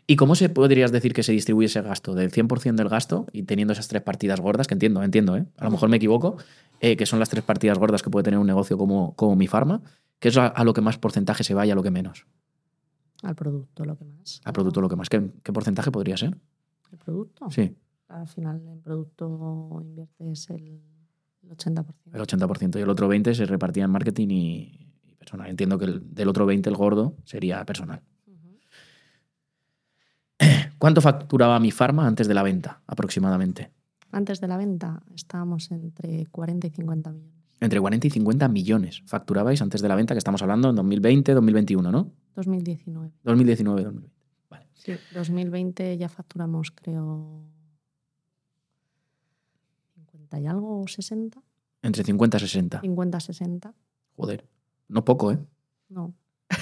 ¿Y 0.06 0.16
cómo 0.16 0.34
se 0.34 0.48
podrías 0.48 0.90
decir 0.90 1.14
que 1.14 1.22
se 1.22 1.32
distribuye 1.32 1.66
ese 1.66 1.80
gasto? 1.80 2.14
Del 2.14 2.30
100% 2.30 2.74
del 2.74 2.88
gasto 2.88 3.26
y 3.32 3.44
teniendo 3.44 3.72
esas 3.72 3.88
tres 3.88 4.02
partidas 4.02 4.40
gordas, 4.40 4.66
que 4.66 4.74
entiendo, 4.74 5.02
entiendo, 5.02 5.36
¿eh? 5.36 5.46
a 5.56 5.64
lo 5.64 5.70
mejor 5.70 5.88
me 5.88 5.96
equivoco, 5.96 6.36
eh, 6.80 6.96
que 6.96 7.06
son 7.06 7.18
las 7.18 7.28
tres 7.28 7.44
partidas 7.44 7.78
gordas 7.78 8.02
que 8.02 8.10
puede 8.10 8.24
tener 8.24 8.40
un 8.40 8.46
negocio 8.46 8.76
como, 8.76 9.14
como 9.14 9.36
mi 9.36 9.46
farma, 9.46 9.82
que 10.18 10.28
es 10.28 10.36
a, 10.36 10.64
lo 10.64 10.74
que 10.74 10.80
más 10.80 10.98
porcentaje 10.98 11.44
se 11.44 11.54
va 11.54 11.66
y 11.66 11.70
a 11.70 11.74
lo 11.74 11.82
que 11.82 11.90
menos. 11.90 12.26
Al 13.22 13.36
producto 13.36 13.84
lo 13.84 13.96
que 13.96 14.04
más. 14.04 14.40
Al 14.44 14.52
producto 14.52 14.80
lo 14.80 14.88
que 14.88 14.96
más. 14.96 15.08
¿Qué, 15.08 15.20
porcentaje 15.52 15.92
podría 15.92 16.16
ser? 16.16 16.36
¿El 16.90 16.98
producto? 16.98 17.50
Sí. 17.50 17.76
Al 18.08 18.26
final 18.26 18.60
en 18.66 18.80
producto 18.82 19.80
inviertes 19.82 20.50
el 20.50 20.80
80%. 21.48 21.86
El 22.12 22.20
80% 22.20 22.78
y 22.78 22.82
el 22.82 22.90
otro 22.90 23.08
20% 23.08 23.34
se 23.34 23.46
repartía 23.46 23.84
en 23.84 23.90
marketing 23.90 24.28
y, 24.30 24.92
y 25.04 25.14
personal. 25.14 25.48
Entiendo 25.48 25.78
que 25.78 25.86
del 25.86 26.28
otro 26.28 26.46
20% 26.46 26.66
el 26.66 26.76
gordo 26.76 27.16
sería 27.24 27.64
personal. 27.64 28.02
¿Cuánto 30.82 31.00
facturaba 31.00 31.60
mi 31.60 31.70
farma 31.70 32.08
antes 32.08 32.26
de 32.26 32.34
la 32.34 32.42
venta, 32.42 32.82
aproximadamente? 32.88 33.70
Antes 34.10 34.40
de 34.40 34.48
la 34.48 34.56
venta 34.56 35.00
estábamos 35.14 35.70
entre 35.70 36.26
40 36.26 36.66
y 36.66 36.70
50 36.70 37.12
millones. 37.12 37.44
Entre 37.60 37.80
40 37.80 38.06
y 38.08 38.10
50 38.10 38.48
millones 38.48 39.02
facturabais 39.06 39.62
antes 39.62 39.80
de 39.80 39.86
la 39.86 39.94
venta, 39.94 40.12
que 40.12 40.18
estamos 40.18 40.42
hablando 40.42 40.70
en 40.70 40.74
2020, 40.74 41.34
2021, 41.34 41.92
¿no? 41.92 42.10
2019. 42.34 43.12
2019, 43.22 43.84
2020. 43.84 44.16
Vale. 44.50 44.66
Sí, 44.74 44.94
2020 45.14 45.98
ya 45.98 46.08
facturamos, 46.08 46.72
creo, 46.72 47.44
50 49.94 50.40
y 50.40 50.46
algo, 50.48 50.82
60. 50.88 51.40
Entre 51.82 52.02
50 52.02 52.38
y 52.38 52.40
60. 52.40 52.80
50 52.80 53.20
60. 53.20 53.74
Joder, 54.16 54.48
no 54.88 55.04
poco, 55.04 55.30
¿eh? 55.30 55.38
No, 55.90 56.12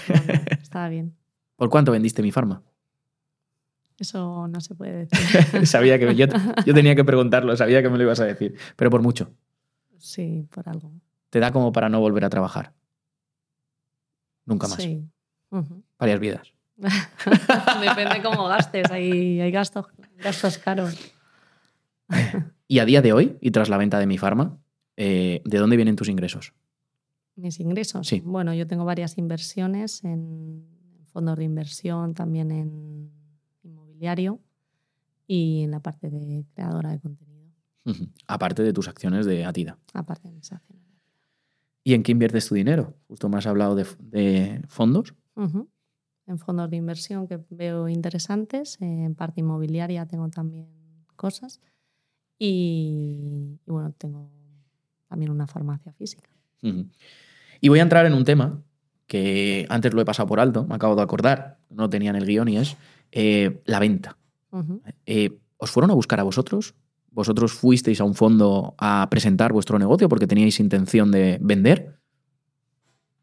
no 0.09 0.14
estaba 0.61 0.91
bien. 0.91 1.16
¿Por 1.57 1.71
cuánto 1.71 1.93
vendiste 1.93 2.21
mi 2.21 2.33
farma? 2.33 2.62
Eso 4.01 4.48
no 4.48 4.61
se 4.62 4.74
puede 4.74 5.07
decir. 5.07 5.66
sabía 5.66 5.98
que 5.98 6.14
yo, 6.16 6.26
tenía 6.74 6.96
que 6.96 7.05
preguntarlo, 7.05 7.55
sabía 7.57 7.82
que 7.82 7.90
me 7.90 7.98
lo 7.98 8.05
ibas 8.05 8.18
a 8.20 8.24
decir, 8.24 8.57
pero 8.74 8.90
por 8.90 9.03
mucho. 9.03 9.30
Sí, 9.98 10.46
por 10.51 10.68
algo. 10.68 10.90
¿Te 11.28 11.38
da 11.38 11.53
como 11.53 11.70
para 11.70 11.90
no 11.90 12.01
volver 12.01 12.24
a 12.24 12.30
trabajar? 12.30 12.72
Nunca 14.46 14.66
más. 14.68 14.82
Sí. 14.82 15.07
Varias 15.98 16.18
vidas. 16.18 16.53
Depende 16.78 18.22
cómo 18.24 18.48
gastes, 18.48 18.90
hay, 18.90 19.38
hay 19.38 19.51
gastos, 19.51 19.86
gastos 20.18 20.57
caros. 20.57 21.12
y 22.66 22.78
a 22.78 22.86
día 22.86 23.03
de 23.03 23.12
hoy, 23.12 23.36
y 23.42 23.51
tras 23.51 23.68
la 23.68 23.76
venta 23.76 23.98
de 23.98 24.07
mi 24.07 24.16
farma, 24.16 24.59
eh, 24.96 25.42
¿de 25.44 25.59
dónde 25.59 25.76
vienen 25.76 25.96
tus 25.96 26.09
ingresos? 26.09 26.55
Mis 27.36 27.61
ingresos. 27.61 28.07
Sí. 28.07 28.22
Bueno, 28.24 28.55
yo 28.55 28.66
tengo 28.66 28.86
varias 28.86 29.18
inversiones 29.18 30.03
en 30.05 30.64
fondos 31.12 31.36
de 31.36 31.44
inversión, 31.44 32.14
también 32.14 32.51
en 32.51 33.20
diario 34.01 34.40
y 35.26 35.62
en 35.62 35.70
la 35.70 35.80
parte 35.80 36.11
de 36.11 36.44
creadora 36.55 36.90
de 36.90 36.98
contenido. 36.98 37.30
Aparte 38.26 38.62
de 38.62 38.72
tus 38.72 38.88
acciones 38.88 39.26
de 39.26 39.44
Atida. 39.44 39.78
Aparte 39.94 40.28
de 40.28 40.34
mis 40.34 40.51
acciones 40.51 40.84
de 40.84 40.96
Atida. 40.96 41.14
¿Y 41.84 41.94
en 41.94 42.03
qué 42.03 42.12
inviertes 42.12 42.48
tu 42.48 42.55
dinero? 42.57 42.96
Justo 43.07 43.28
me 43.28 43.38
has 43.38 43.46
hablado 43.46 43.76
de, 43.76 44.62
fondos. 44.68 45.14
En 45.36 46.38
fondos 46.38 46.70
de 46.70 46.76
inversión 46.76 47.26
que 47.26 47.38
veo 47.51 47.88
interesantes, 47.88 48.76
en 48.80 49.14
parte 49.14 49.40
inmobiliaria 49.40 50.07
tengo 50.07 50.28
también 50.28 50.68
cosas 51.16 51.61
y, 52.38 53.59
bueno, 53.66 53.92
tengo 53.96 54.30
también 55.09 55.30
una 55.30 55.46
farmacia 55.46 55.92
física. 55.92 56.30
Y 57.61 57.68
voy 57.68 57.78
a 57.78 57.82
entrar 57.82 58.07
en 58.07 58.14
un 58.14 58.24
tema 58.24 58.62
que 59.07 59.66
antes 59.68 59.92
lo 59.92 60.01
he 60.01 60.05
pasado 60.05 60.28
por 60.28 60.38
alto, 60.38 60.64
me 60.64 60.74
acabo 60.74 60.94
de 60.94 61.03
acordar, 61.03 61.59
no 61.68 61.90
tenía 61.90 62.11
en 62.11 62.16
el 62.16 62.26
guion 62.26 62.48
y 62.48 62.59
es 62.59 62.76
eh, 63.13 63.63
la 63.65 63.79
venta. 63.79 64.19
Eh, 65.07 65.39
¿Os 65.57 65.71
fueron 65.71 65.91
a 65.91 65.95
buscar 65.95 66.21
a 66.21 66.25
vosotros? 66.25 66.75
¿Vosotros 67.11 67.53
fuisteis 67.53 68.01
a 68.01 68.05
un 68.05 68.15
fondo 68.15 68.75
a 68.79 69.09
presentar 69.11 69.53
vuestro 69.53 69.79
negocio 69.79 70.09
porque 70.09 70.27
teníais 70.27 70.61
intención 70.61 71.11
de 71.11 71.39
vender? 71.41 71.99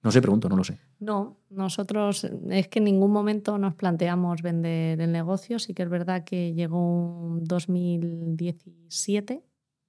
No 0.03 0.11
sé, 0.11 0.21
pregunto, 0.21 0.47
no 0.47 0.55
lo 0.55 0.63
sé. 0.63 0.79
No, 0.99 1.37
nosotros 1.49 2.29
es 2.49 2.67
que 2.67 2.79
en 2.79 2.85
ningún 2.85 3.11
momento 3.11 3.57
nos 3.57 3.75
planteamos 3.75 4.41
vender 4.41 5.01
el 5.01 5.11
negocio. 5.11 5.59
Sí 5.59 5.73
que 5.73 5.83
es 5.83 5.89
verdad 5.89 6.23
que 6.23 6.53
llegó 6.53 6.79
un 6.79 7.43
2017, 7.43 9.43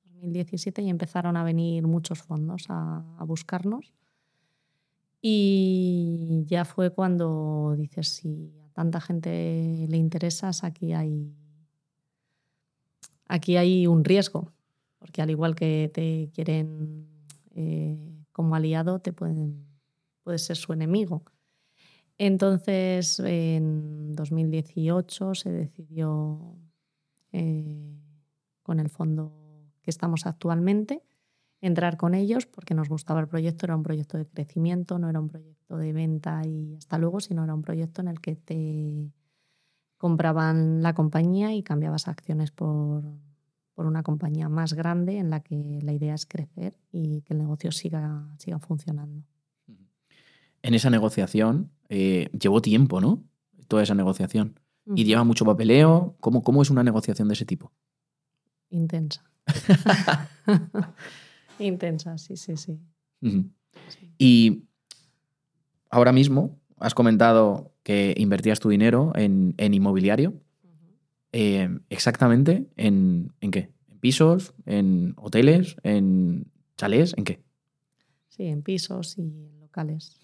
2017 0.05 0.83
y 0.83 0.91
empezaron 0.91 1.37
a 1.37 1.45
venir 1.45 1.87
muchos 1.87 2.23
fondos 2.23 2.67
a, 2.69 3.05
a 3.19 3.25
buscarnos. 3.25 3.93
Y 5.21 6.45
ya 6.47 6.65
fue 6.65 6.91
cuando 6.91 7.75
dices, 7.77 8.09
si 8.09 8.53
tanta 8.79 9.01
gente 9.01 9.87
le 9.89 9.97
interesas, 9.97 10.62
aquí 10.62 10.93
hay, 10.93 11.35
aquí 13.26 13.57
hay 13.57 13.89
un 13.89 14.05
riesgo, 14.05 14.53
porque 15.01 15.20
al 15.20 15.31
igual 15.31 15.57
que 15.57 15.91
te 15.93 16.31
quieren 16.33 17.09
eh, 17.57 17.99
como 18.31 18.55
aliado, 18.55 19.01
te 19.01 19.12
pueden, 19.12 19.66
puede 20.22 20.39
ser 20.39 20.57
su 20.57 20.72
enemigo. 20.72 21.24
Entonces, 22.18 23.18
en 23.18 24.12
2018 24.12 25.35
se 25.35 25.51
decidió 25.51 26.55
eh, 27.33 27.99
con 28.62 28.79
el 28.79 28.91
fondo 28.91 29.33
que 29.83 29.91
estamos 29.91 30.24
actualmente, 30.24 31.03
entrar 31.61 31.97
con 31.97 32.14
ellos 32.14 32.47
porque 32.47 32.74
nos 32.74 32.89
gustaba 32.89 33.18
el 33.18 33.26
proyecto, 33.26 33.66
era 33.66 33.74
un 33.74 33.83
proyecto 33.83 34.18
de 34.18 34.26
crecimiento, 34.29 35.01
no 35.01 35.11
era 35.11 35.18
un 35.18 35.26
proyecto 35.26 35.58
de 35.77 35.93
venta 35.93 36.43
y 36.47 36.75
hasta 36.77 36.99
luego, 36.99 37.21
sino 37.21 37.45
era 37.45 37.55
un 37.55 37.62
proyecto 37.62 38.01
en 38.01 38.09
el 38.09 38.21
que 38.21 38.37
te 38.37 39.12
compraban 39.99 40.83
la 40.83 40.95
compañía 40.95 41.55
y 41.55 41.62
cambiabas 41.62 42.09
acciones 42.09 42.51
por, 42.51 43.03
por 43.75 43.87
una 43.87 44.03
compañía 44.03 44.49
más 44.49 44.73
grande 44.75 45.19
en 45.19 45.31
la 45.31 45.41
que 45.41 45.81
la 45.83 45.93
idea 45.93 46.14
es 46.14 46.27
crecer 46.27 46.77
y 46.91 47.21
que 47.23 47.35
el 47.35 47.39
negocio 47.39 47.71
siga, 47.73 48.27
siga 48.39 48.59
funcionando. 48.59 49.23
En 50.62 50.75
esa 50.75 50.91
negociación 50.91 51.71
eh, 51.89 52.29
llevó 52.39 52.62
tiempo, 52.62 53.01
¿no? 53.01 53.23
Toda 53.69 53.83
esa 53.83 53.95
negociación. 53.95 54.59
Y 54.95 55.05
lleva 55.05 55.23
mucho 55.23 55.45
papeleo. 55.45 56.16
¿Cómo, 56.19 56.43
¿Cómo 56.43 56.62
es 56.62 56.71
una 56.71 56.83
negociación 56.83 57.29
de 57.29 57.35
ese 57.35 57.45
tipo? 57.45 57.73
Intensa. 58.71 59.23
Intensa, 61.59 62.16
sí, 62.16 62.37
sí, 62.37 62.57
sí. 62.57 62.81
Y 64.16 64.64
ahora 65.91 66.12
mismo 66.12 66.59
has 66.78 66.95
comentado 66.95 67.72
que 67.82 68.14
invertías 68.16 68.61
tu 68.61 68.68
dinero 68.68 69.12
en, 69.14 69.55
en 69.57 69.74
inmobiliario. 69.74 70.34
Eh, 71.32 71.68
exactamente 71.91 72.68
en, 72.76 73.32
en, 73.41 73.51
qué? 73.51 73.70
¿En 73.89 73.99
pisos? 73.99 74.55
¿En 74.64 75.14
hoteles? 75.16 75.76
¿En 75.82 76.51
chalés? 76.76 77.14
¿En 77.16 77.24
qué? 77.24 77.43
Sí, 78.28 78.47
en 78.47 78.62
pisos 78.62 79.18
y 79.18 79.22
en 79.22 79.61
locales. 79.61 80.20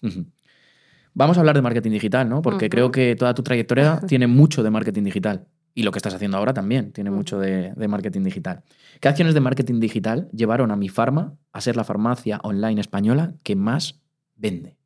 Vamos 1.13 1.37
a 1.37 1.41
hablar 1.41 1.55
de 1.55 1.61
marketing 1.61 1.91
digital, 1.91 2.27
¿no? 2.27 2.41
Porque 2.41 2.69
creo 2.69 2.91
que 2.91 3.15
toda 3.15 3.33
tu 3.33 3.43
trayectoria 3.43 3.99
tiene 4.07 4.27
mucho 4.27 4.63
de 4.63 4.69
marketing 4.69 5.03
digital. 5.03 5.47
Y 5.73 5.83
lo 5.83 5.91
que 5.91 5.99
estás 5.99 6.13
haciendo 6.13 6.37
ahora 6.37 6.53
también 6.53 6.93
tiene 6.93 7.11
mucho 7.11 7.37
de, 7.37 7.73
de, 7.73 7.87
marketing 7.89 8.21
digital. 8.21 8.63
¿Qué 9.01 9.09
acciones 9.09 9.33
de 9.33 9.41
marketing 9.41 9.81
digital 9.81 10.29
llevaron 10.31 10.71
a 10.71 10.77
mi 10.77 10.87
farma 10.87 11.35
a 11.51 11.59
ser 11.59 11.75
la 11.75 11.83
farmacia 11.83 12.39
online 12.43 12.79
española 12.79 13.35
que 13.43 13.57
más 13.57 14.01
vende? 14.35 14.77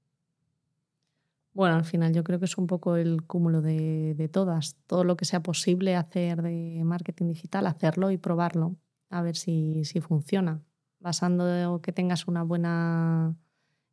Bueno, 1.59 1.75
al 1.75 1.83
final 1.83 2.13
yo 2.13 2.23
creo 2.23 2.39
que 2.39 2.45
es 2.45 2.57
un 2.57 2.67
poco 2.67 2.95
el 2.95 3.23
cúmulo 3.23 3.61
de, 3.61 4.29
todas. 4.31 4.77
Todo 4.87 5.03
lo 5.03 5.17
que 5.17 5.25
sea 5.25 5.43
posible 5.43 5.97
hacer 5.97 6.41
de 6.41 6.81
marketing 6.85 7.27
digital, 7.27 7.67
hacerlo 7.67 8.11
y 8.11 8.17
probarlo, 8.17 8.77
a 9.09 9.21
ver 9.21 9.35
si, 9.35 9.83
si 9.83 9.99
funciona. 9.99 10.63
Basando 11.01 11.81
que 11.81 11.91
tengas 11.91 12.29
una 12.29 12.43
buena 12.43 13.35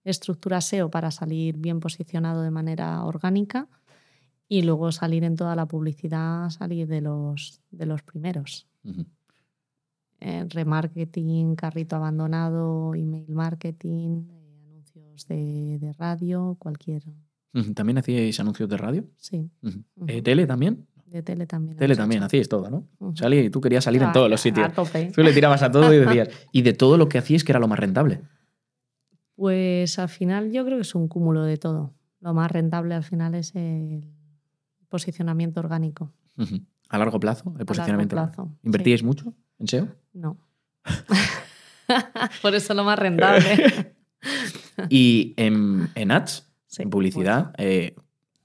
estructura 0.05 0.61
SEO 0.61 0.93
para 0.93 1.11
salir 1.11 1.57
bien 1.57 1.81
posicionado 1.81 2.43
de 2.43 2.53
manera 2.53 3.03
orgánica 3.03 3.69
y 4.47 4.63
luego 4.63 4.93
salir 4.93 5.25
en 5.25 5.35
toda 5.35 5.57
la 5.57 5.67
publicidad, 5.67 6.51
salir 6.51 6.87
de 6.87 7.01
los, 7.01 7.63
de 7.73 7.87
los 7.87 8.01
primeros. 8.05 8.69
Eh, 10.21 10.47
remarketing, 10.51 11.57
carrito 11.57 11.97
abandonado, 11.97 12.95
email 12.95 13.35
marketing, 13.35 14.29
eh, 14.31 14.63
anuncios 14.69 15.27
de, 15.27 15.81
de 15.81 15.93
radio, 15.95 16.55
cualquier 16.61 17.03
¿También 17.75 17.99
hacíais 17.99 18.39
anuncios 18.39 18.69
de 18.69 18.77
radio? 18.77 19.05
Sí. 19.17 19.51
¿Eh, 20.07 20.23
¿Tele 20.23 20.47
también? 20.47 20.87
De 21.07 21.23
tele 21.23 21.47
también. 21.47 21.77
Tele 21.79 21.97
también, 21.97 22.23
hacíais 22.23 22.49
todo, 22.49 22.69
¿no? 22.69 22.89
y 23.31 23.51
tú 23.51 23.61
querías 23.61 23.85
salir 23.85 24.03
en 24.03 24.13
todos 24.13 24.29
los 24.29 24.41
sitios. 24.41 24.71
Tú 25.15 25.23
le 25.23 25.33
tirabas 25.33 25.63
a 25.63 25.71
todo 25.71 25.93
y 25.93 25.99
decías. 25.99 26.29
¿Y 26.53 26.63
de 26.63 26.73
todo 26.73 26.97
lo 26.97 27.09
que 27.09 27.19
hacíais 27.19 27.45
que 27.45 27.53
era 27.53 27.59
lo 27.59 27.69
más 27.69 27.79
rentable? 27.79 28.23
Pues 29.35 29.99
al 29.99 30.09
final 30.09 30.51
yo 30.51 30.65
creo 30.65 30.79
que 30.79 30.83
es 30.83 30.95
un 30.95 31.09
cúmulo 31.09 31.45
de 31.45 31.57
todo. 31.57 31.95
Lo 32.21 32.35
más 32.35 32.51
rentable 32.51 32.95
al 32.95 33.05
final 33.05 33.35
es 33.35 33.55
el 33.55 34.05
posicionamiento 34.89 35.61
orgánico. 35.61 36.13
¿A 36.89 36.99
largo 36.99 37.21
plazo? 37.21 37.55
El 37.59 37.67
posicionamiento. 37.67 38.17
A 38.17 38.23
largo 38.23 38.33
plazo. 38.35 38.59
¿Invertíais 38.63 39.03
mucho 39.03 39.35
en 39.59 39.69
SEO? 39.69 39.89
No. 40.13 40.39
Por 42.43 42.55
eso 42.55 42.75
lo 42.75 42.85
más 42.85 42.99
rentable. 42.99 43.95
¿Y 44.89 45.35
en, 45.37 45.89
en 45.95 46.11
ads? 46.11 46.46
En 46.79 46.91
publicidad, 46.91 47.53
eh, 47.59 47.97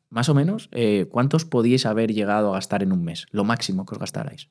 más 0.09 0.29
o 0.29 0.33
menos, 0.33 0.69
eh, 0.71 1.07
¿cuántos 1.09 1.45
podíais 1.45 1.85
haber 1.85 2.13
llegado 2.13 2.49
a 2.49 2.53
gastar 2.53 2.83
en 2.83 2.91
un 2.91 3.03
mes? 3.03 3.27
Lo 3.31 3.43
máximo 3.43 3.85
que 3.85 3.95
os 3.95 3.99
gastarais. 3.99 4.49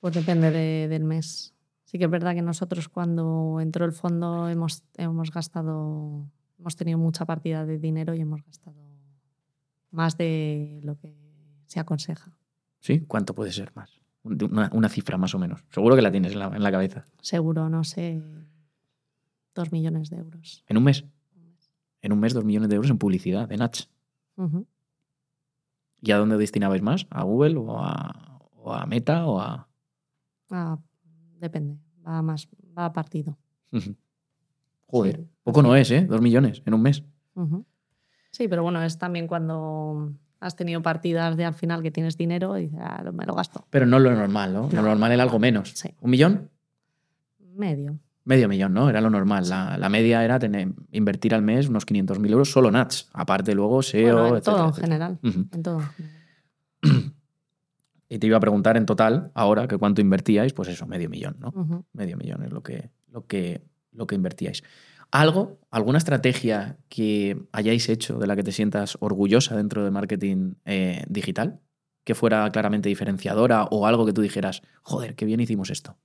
Pues 0.00 0.14
depende 0.14 0.50
del 0.88 1.04
mes. 1.04 1.54
Sí 1.84 1.98
que 1.98 2.04
es 2.04 2.10
verdad 2.10 2.34
que 2.34 2.42
nosotros 2.42 2.88
cuando 2.88 3.58
entró 3.60 3.84
el 3.84 3.92
fondo 3.92 4.48
hemos, 4.48 4.84
hemos 4.96 5.30
gastado, 5.30 6.26
hemos 6.58 6.76
tenido 6.76 6.98
mucha 6.98 7.26
partida 7.26 7.66
de 7.66 7.78
dinero 7.78 8.14
y 8.14 8.20
hemos 8.20 8.42
gastado 8.44 8.80
más 9.90 10.16
de 10.16 10.80
lo 10.82 10.96
que 10.96 11.14
se 11.66 11.80
aconseja. 11.80 12.38
¿Sí? 12.78 13.00
¿Cuánto 13.00 13.34
puede 13.34 13.52
ser 13.52 13.72
más? 13.74 13.90
Una, 14.22 14.88
cifra 14.88 15.18
más 15.18 15.34
o 15.34 15.38
menos. 15.38 15.64
Seguro 15.70 15.96
que 15.96 16.02
la 16.02 16.10
tienes 16.10 16.32
en 16.32 16.38
la, 16.38 16.46
en 16.46 16.62
la 16.62 16.70
cabeza. 16.70 17.04
Seguro, 17.20 17.68
no 17.68 17.84
sé, 17.84 18.22
dos 19.54 19.72
millones 19.72 20.10
de 20.10 20.18
euros. 20.18 20.64
¿En 20.68 20.76
un 20.76 20.84
mes? 20.84 21.04
En 22.02 22.12
un 22.12 22.20
mes 22.20 22.34
dos 22.34 22.44
millones 22.44 22.68
de 22.68 22.76
euros 22.76 22.90
en 22.90 22.98
publicidad, 22.98 23.50
en 23.52 23.62
ads. 23.62 23.90
¿Y 26.00 26.12
a 26.12 26.18
dónde 26.18 26.38
destinabais 26.38 26.82
más? 26.82 27.06
¿A 27.10 27.22
Google 27.24 27.56
o 27.58 27.78
a, 27.78 28.86
Meta 28.86 29.26
o 29.26 29.40
a...? 29.40 29.68
Ah, 30.50 30.78
depende, 31.38 31.78
va, 32.06 32.22
más, 32.22 32.48
va 32.76 32.86
a 32.86 32.92
partido. 32.92 33.36
Joder, 34.86 35.26
poco 35.42 35.62
no 35.62 35.76
es, 35.76 35.90
¿eh? 35.90 36.06
Dos 36.06 36.20
millones 36.20 36.62
en 36.64 36.74
un 36.74 36.82
mes. 36.82 37.04
Sí, 38.30 38.48
pero 38.48 38.62
bueno, 38.62 38.82
es 38.82 38.98
también 38.98 39.26
cuando 39.26 40.12
has 40.40 40.56
tenido 40.56 40.82
partidas 40.82 41.36
de 41.36 41.44
al 41.44 41.54
final 41.54 41.82
que 41.82 41.90
tienes 41.90 42.16
dinero 42.16 42.56
y 42.58 42.62
dices, 42.62 42.80
ah, 42.82 43.02
me 43.12 43.26
lo 43.26 43.34
gasto. 43.34 43.66
Pero 43.70 43.86
no 43.86 43.98
lo 43.98 44.14
normal, 44.14 44.52
¿no? 44.52 44.68
Lo 44.72 44.82
normal 44.82 45.12
era 45.12 45.22
algo 45.22 45.38
menos. 45.38 45.74
¿Un 46.00 46.10
millón? 46.10 46.50
Medio. 47.38 47.98
Medio 48.24 48.48
millón, 48.48 48.74
¿no? 48.74 48.90
Era 48.90 49.00
lo 49.00 49.10
normal. 49.10 49.48
La, 49.48 49.88
media 49.88 50.24
era 50.24 50.38
tener, 50.38 50.68
invertir 50.92 51.34
al 51.34 51.42
mes 51.42 51.68
unos 51.68 51.86
500.000 51.86 52.30
euros 52.30 52.50
solo 52.50 52.68
en 52.68 52.76
ads. 52.76 53.08
Aparte 53.12 53.54
luego 53.54 53.82
SEO, 53.82 54.36
en 54.36 54.42
todo 54.42 54.66
en 54.66 54.74
general. 54.74 55.18
En 55.22 55.62
todo. 55.62 55.82
Y 58.12 58.18
te 58.18 58.26
iba 58.26 58.36
a 58.36 58.40
preguntar 58.40 58.76
en 58.76 58.86
total, 58.86 59.30
ahora, 59.34 59.68
que 59.68 59.78
cuánto 59.78 60.00
invertíais, 60.00 60.52
pues 60.52 60.68
eso, 60.68 60.84
medio 60.84 61.08
millón, 61.08 61.36
¿no? 61.38 61.86
Medio 61.92 62.16
millón 62.16 62.42
es 62.42 62.50
lo 62.50 62.60
que, 62.60 62.90
lo, 63.08 63.24
que, 63.28 63.62
lo 63.92 64.08
que 64.08 64.16
invertíais. 64.16 64.64
¿Algo, 65.12 65.60
alguna 65.70 65.98
estrategia 65.98 66.76
que 66.88 67.40
hayáis 67.52 67.88
hecho 67.88 68.18
de 68.18 68.26
la 68.26 68.34
que 68.34 68.42
te 68.42 68.50
sientas 68.50 68.98
orgullosa 68.98 69.56
dentro 69.56 69.84
de 69.84 69.92
marketing 69.92 70.54
eh, 70.64 71.04
digital? 71.08 71.60
Que 72.02 72.16
fuera 72.16 72.50
claramente 72.50 72.88
diferenciadora 72.88 73.64
o 73.64 73.86
algo 73.86 74.04
que 74.04 74.12
tú 74.12 74.22
dijeras, 74.22 74.62
joder, 74.82 75.14
qué 75.14 75.24
bien 75.24 75.38
hicimos 75.38 75.70
esto. 75.70 75.96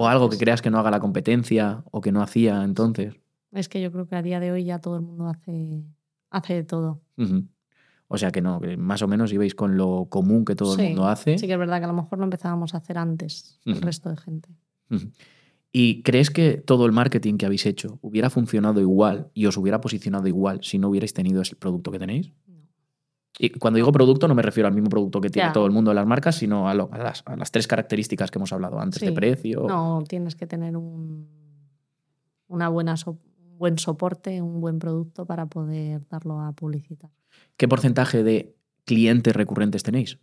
¿O 0.00 0.08
algo 0.08 0.30
que 0.30 0.38
creas 0.38 0.62
que 0.62 0.70
no 0.70 0.78
haga 0.78 0.90
la 0.90 0.98
competencia 0.98 1.84
o 1.90 2.00
que 2.00 2.10
no 2.10 2.22
hacía 2.22 2.64
entonces? 2.64 3.16
Es 3.52 3.68
que 3.68 3.82
yo 3.82 3.92
creo 3.92 4.08
que 4.08 4.16
a 4.16 4.22
día 4.22 4.40
de 4.40 4.50
hoy 4.50 4.64
ya 4.64 4.78
todo 4.78 4.96
el 4.96 5.02
mundo 5.02 5.26
hace, 5.26 5.84
hace 6.30 6.54
de 6.54 6.64
todo. 6.64 7.02
O 8.08 8.16
sea 8.16 8.30
que 8.30 8.40
no, 8.40 8.62
que 8.62 8.78
más 8.78 9.02
o 9.02 9.08
menos 9.08 9.30
ibais 9.30 9.54
con 9.54 9.76
lo 9.76 10.06
común 10.08 10.46
que 10.46 10.54
todo 10.54 10.74
el 10.74 10.86
mundo 10.86 11.06
hace. 11.06 11.36
Sí, 11.36 11.46
que 11.46 11.52
es 11.52 11.58
verdad 11.58 11.80
que 11.80 11.84
a 11.84 11.88
lo 11.88 11.92
mejor 11.92 12.18
lo 12.18 12.24
empezábamos 12.24 12.72
a 12.72 12.78
hacer 12.78 12.96
antes 12.96 13.60
el 13.66 13.82
resto 13.82 14.08
de 14.08 14.16
gente. 14.16 14.48
¿Y 15.70 16.02
crees 16.02 16.30
que 16.30 16.56
todo 16.56 16.86
el 16.86 16.92
marketing 16.92 17.36
que 17.36 17.44
habéis 17.44 17.66
hecho 17.66 17.98
hubiera 18.00 18.30
funcionado 18.30 18.80
igual 18.80 19.30
y 19.34 19.44
os 19.44 19.58
hubiera 19.58 19.82
posicionado 19.82 20.26
igual 20.28 20.60
si 20.62 20.78
no 20.78 20.88
hubierais 20.88 21.12
tenido 21.12 21.42
ese 21.42 21.56
producto 21.56 21.92
que 21.92 21.98
tenéis? 21.98 22.32
Y 23.42 23.48
cuando 23.58 23.78
digo 23.78 23.90
producto 23.90 24.28
no 24.28 24.34
me 24.34 24.42
refiero 24.42 24.68
al 24.68 24.74
mismo 24.74 24.90
producto 24.90 25.18
que 25.18 25.30
tiene 25.30 25.50
todo 25.50 25.64
el 25.64 25.72
mundo 25.72 25.92
de 25.92 25.94
las 25.94 26.06
marcas, 26.06 26.36
sino 26.36 26.68
a, 26.68 26.74
las, 26.74 27.50
tres 27.50 27.66
características 27.66 28.30
que 28.30 28.38
hemos 28.38 28.52
hablado 28.52 28.78
antes 28.78 29.00
de 29.00 29.12
precio. 29.12 29.64
No, 29.66 30.04
tienes 30.06 30.36
que 30.36 30.46
tener 30.46 30.76
un 30.76 31.26
una 32.48 32.68
buena 32.68 32.96
buen 33.56 33.78
soporte, 33.78 34.42
un 34.42 34.60
buen 34.60 34.78
producto 34.78 35.24
para 35.24 35.46
poder 35.46 36.06
darlo 36.10 36.40
a 36.40 36.52
publicitar. 36.52 37.10
¿Qué 37.56 37.66
porcentaje 37.66 38.22
de 38.22 38.54
clientes 38.84 39.34
recurrentes 39.34 39.84
tenéis? 39.84 40.18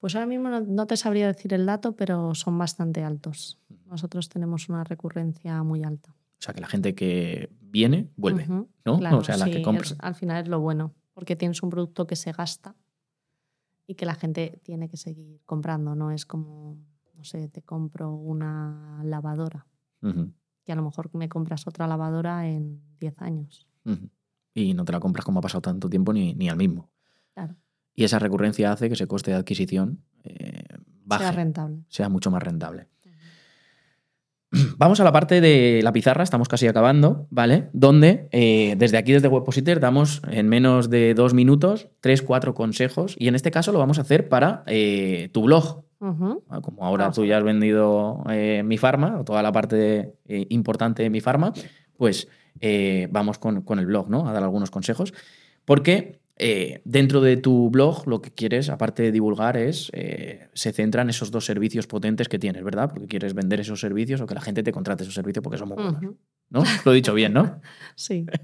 Pues 0.00 0.16
ahora 0.16 0.26
mismo 0.26 0.48
no, 0.48 0.86
te 0.86 0.96
sabría 0.96 1.28
decir 1.28 1.54
el 1.54 1.64
dato, 1.64 1.94
pero 1.94 2.34
son 2.34 2.58
bastante 2.58 3.04
altos. 3.04 3.60
Nosotros 3.86 4.28
tenemos 4.28 4.68
una 4.68 4.82
recurrencia 4.82 5.62
muy 5.62 5.84
alta. 5.84 6.10
O 6.10 6.42
sea, 6.44 6.54
que 6.54 6.60
la 6.60 6.66
gente 6.66 6.96
que 6.96 7.50
viene 7.60 8.08
vuelve, 8.16 8.48
¿no? 8.48 8.68
o 8.84 9.22
sea, 9.22 9.36
la 9.36 9.46
que 9.46 9.62
compra. 9.62 9.86
al 10.00 10.16
final 10.16 10.42
es 10.42 10.48
lo 10.48 10.58
bueno 10.58 10.92
porque 11.14 11.36
tienes 11.36 11.62
un 11.62 11.70
producto 11.70 12.06
que 12.06 12.16
se 12.16 12.32
gasta 12.32 12.76
y 13.86 13.94
que 13.94 14.04
la 14.04 14.14
gente 14.14 14.60
tiene 14.62 14.88
que 14.88 14.96
seguir 14.96 15.40
comprando. 15.46 15.94
No 15.94 16.10
es 16.10 16.26
como, 16.26 16.76
no 17.14 17.24
sé, 17.24 17.48
te 17.48 17.62
compro 17.62 18.12
una 18.12 19.00
lavadora, 19.04 19.66
que 20.64 20.72
a 20.72 20.74
lo 20.74 20.82
mejor 20.82 21.10
me 21.14 21.28
compras 21.28 21.66
otra 21.66 21.86
lavadora 21.86 22.46
en 22.48 22.82
10 22.98 23.22
años. 23.22 23.66
Y 24.52 24.74
no 24.74 24.84
te 24.84 24.92
la 24.92 25.00
compras 25.00 25.24
como 25.24 25.38
ha 25.38 25.42
pasado 25.42 25.62
tanto 25.62 25.88
tiempo 25.88 26.12
ni, 26.12 26.34
ni 26.34 26.48
al 26.48 26.56
mismo. 26.56 26.90
Claro. 27.32 27.56
Y 27.94 28.04
esa 28.04 28.18
recurrencia 28.18 28.72
hace 28.72 28.88
que 28.88 28.94
ese 28.94 29.06
coste 29.06 29.30
de 29.30 29.36
adquisición 29.36 30.02
eh, 30.24 30.64
baje, 31.04 31.24
sea 31.24 31.32
rentable. 31.32 31.84
Sea 31.88 32.08
mucho 32.08 32.30
más 32.30 32.42
rentable. 32.42 32.88
vamos 34.78 35.00
a 35.00 35.04
la 35.04 35.12
parte 35.12 35.40
de 35.40 35.80
la 35.82 35.92
pizarra, 35.92 36.22
estamos 36.22 36.48
casi 36.48 36.66
acabando, 36.66 37.26
¿vale? 37.30 37.68
Donde 37.72 38.28
eh, 38.32 38.74
desde 38.78 38.98
aquí, 38.98 39.12
desde 39.12 39.28
Webpositor, 39.28 39.80
damos 39.80 40.22
en 40.30 40.48
menos 40.48 40.90
de 40.90 41.14
dos 41.14 41.34
minutos 41.34 41.88
tres, 42.00 42.22
cuatro 42.22 42.54
consejos 42.54 43.16
y 43.18 43.28
en 43.28 43.34
este 43.34 43.50
caso 43.50 43.72
lo 43.72 43.78
vamos 43.78 43.98
a 43.98 44.02
hacer 44.02 44.28
para 44.28 44.62
eh, 44.66 45.28
tu 45.32 45.42
blog. 45.42 45.84
Ah, 46.50 46.60
como 46.60 46.84
ahora 46.84 47.10
tú 47.12 47.24
ya 47.24 47.38
has 47.38 47.44
vendido 47.44 48.24
eh, 48.28 48.62
mi 48.62 48.76
farma, 48.76 49.20
o 49.20 49.24
toda 49.24 49.42
la 49.42 49.52
parte 49.52 50.12
importante 50.50 51.02
de 51.02 51.08
mi 51.08 51.22
farma, 51.22 51.54
pues 51.96 52.28
vamos 53.08 53.38
con, 53.38 53.62
con, 53.62 53.78
el 53.78 53.86
blog, 53.86 54.10
¿no? 54.10 54.28
A 54.28 54.32
dar 54.34 54.42
algunos 54.42 54.70
consejos. 54.70 55.14
Porque 55.64 56.20
eh, 56.36 56.82
dentro 56.84 57.20
de 57.20 57.36
tu 57.36 57.70
blog 57.70 58.08
lo 58.08 58.20
que 58.20 58.32
quieres, 58.32 58.68
aparte 58.68 59.04
de 59.04 59.12
divulgar, 59.12 59.56
es 59.56 59.90
eh, 59.92 60.48
se 60.52 60.72
centra 60.72 61.02
en 61.02 61.10
esos 61.10 61.30
dos 61.30 61.44
servicios 61.44 61.86
potentes 61.86 62.28
que 62.28 62.38
tienes, 62.38 62.64
¿verdad? 62.64 62.90
Porque 62.90 63.06
quieres 63.06 63.34
vender 63.34 63.60
esos 63.60 63.78
servicios 63.80 64.20
o 64.20 64.26
que 64.26 64.34
la 64.34 64.40
gente 64.40 64.62
te 64.62 64.72
contrate 64.72 65.04
esos 65.04 65.14
servicios 65.14 65.42
porque 65.42 65.58
son 65.58 65.68
muy 65.68 65.76
buenos. 65.76 66.02
¿No? 66.50 66.64
Lo 66.84 66.92
he 66.92 66.94
dicho 66.96 67.14
bien, 67.14 67.32
¿no? 67.32 67.60
sí. 67.94 68.26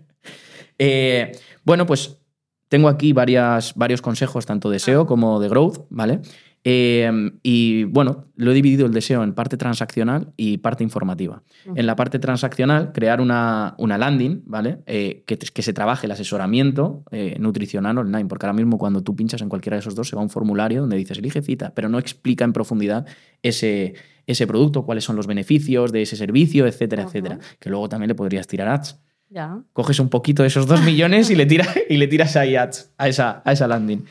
Eh, 0.83 1.33
bueno, 1.63 1.85
pues 1.85 2.23
tengo 2.69 2.89
aquí 2.89 3.13
varias, 3.13 3.75
varios 3.75 4.01
consejos, 4.01 4.47
tanto 4.47 4.71
de 4.71 4.79
SEO 4.79 5.05
como 5.07 5.39
de 5.39 5.51
growth, 5.51 5.87
¿vale? 5.91 6.23
Em, 6.63 7.39
y 7.43 7.85
bueno, 7.85 8.27
lo 8.37 8.51
he 8.51 8.55
dividido 8.55 8.85
el 8.85 8.93
deseo 8.93 9.23
en 9.23 9.33
parte 9.33 9.57
transaccional 9.57 10.33
y 10.37 10.59
parte 10.59 10.85
informativa. 10.85 11.43
En 11.75 11.87
la 11.87 11.97
parte 11.97 12.19
transaccional, 12.19 12.93
crear 12.93 13.23
una, 13.23 13.75
una 13.79 13.97
landing, 13.97 14.43
¿vale? 14.45 14.81
Eh, 14.87 15.25
que, 15.27 15.39
que, 15.39 15.63
se 15.63 15.73
trabaje 15.73 16.07
el 16.07 16.13
asesoramiento 16.13 17.03
eh, 17.13 17.37
nutricional 17.39 17.97
online, 17.97 18.27
porque 18.27 18.45
ahora 18.45 18.57
mismo 18.57 18.77
cuando 18.77 19.03
tú 19.03 19.17
pinchas 19.17 19.41
en 19.41 19.49
cualquiera 19.49 19.77
de 19.77 19.81
esos 19.81 19.95
dos 19.95 20.09
se 20.09 20.17
va 20.17 20.23
un 20.23 20.29
formulario 20.29 20.83
donde 20.83 20.99
dices 20.99 21.17
elige 21.17 21.41
cita, 21.41 21.73
pero 21.75 21.89
no 21.89 21.99
explica 21.99 22.45
en 22.45 22.53
profundidad 22.53 23.07
ese, 23.43 23.95
ese 24.27 24.47
producto, 24.47 24.85
cuáles 24.85 25.05
son 25.05 25.17
los 25.17 25.27
beneficios 25.27 25.93
de 25.93 26.03
ese 26.03 26.17
servicio, 26.17 26.67
etcétera, 26.67 27.05
etcétera. 27.05 27.39
Que 27.59 27.71
luego 27.71 27.89
también 27.89 28.09
le 28.09 28.15
podrías 28.15 28.47
tirar 28.47 28.69
ads. 28.69 29.01
Ya. 29.31 29.63
Coges 29.73 29.99
un 30.01 30.11
poquito 30.11 30.43
de 30.43 30.49
esos 30.49 30.67
dos 30.67 30.83
millones 30.83 31.31
y 31.31 31.37
le, 31.37 31.47
tira, 31.47 31.67
y 31.89 31.97
le 31.97 32.07
tiras 32.07 32.37
ahí 32.37 32.57
ads 32.57 32.93
a 32.99 33.09
esa, 33.09 33.41
a 33.47 33.53
esa 33.53 33.67
landing. 33.67 34.05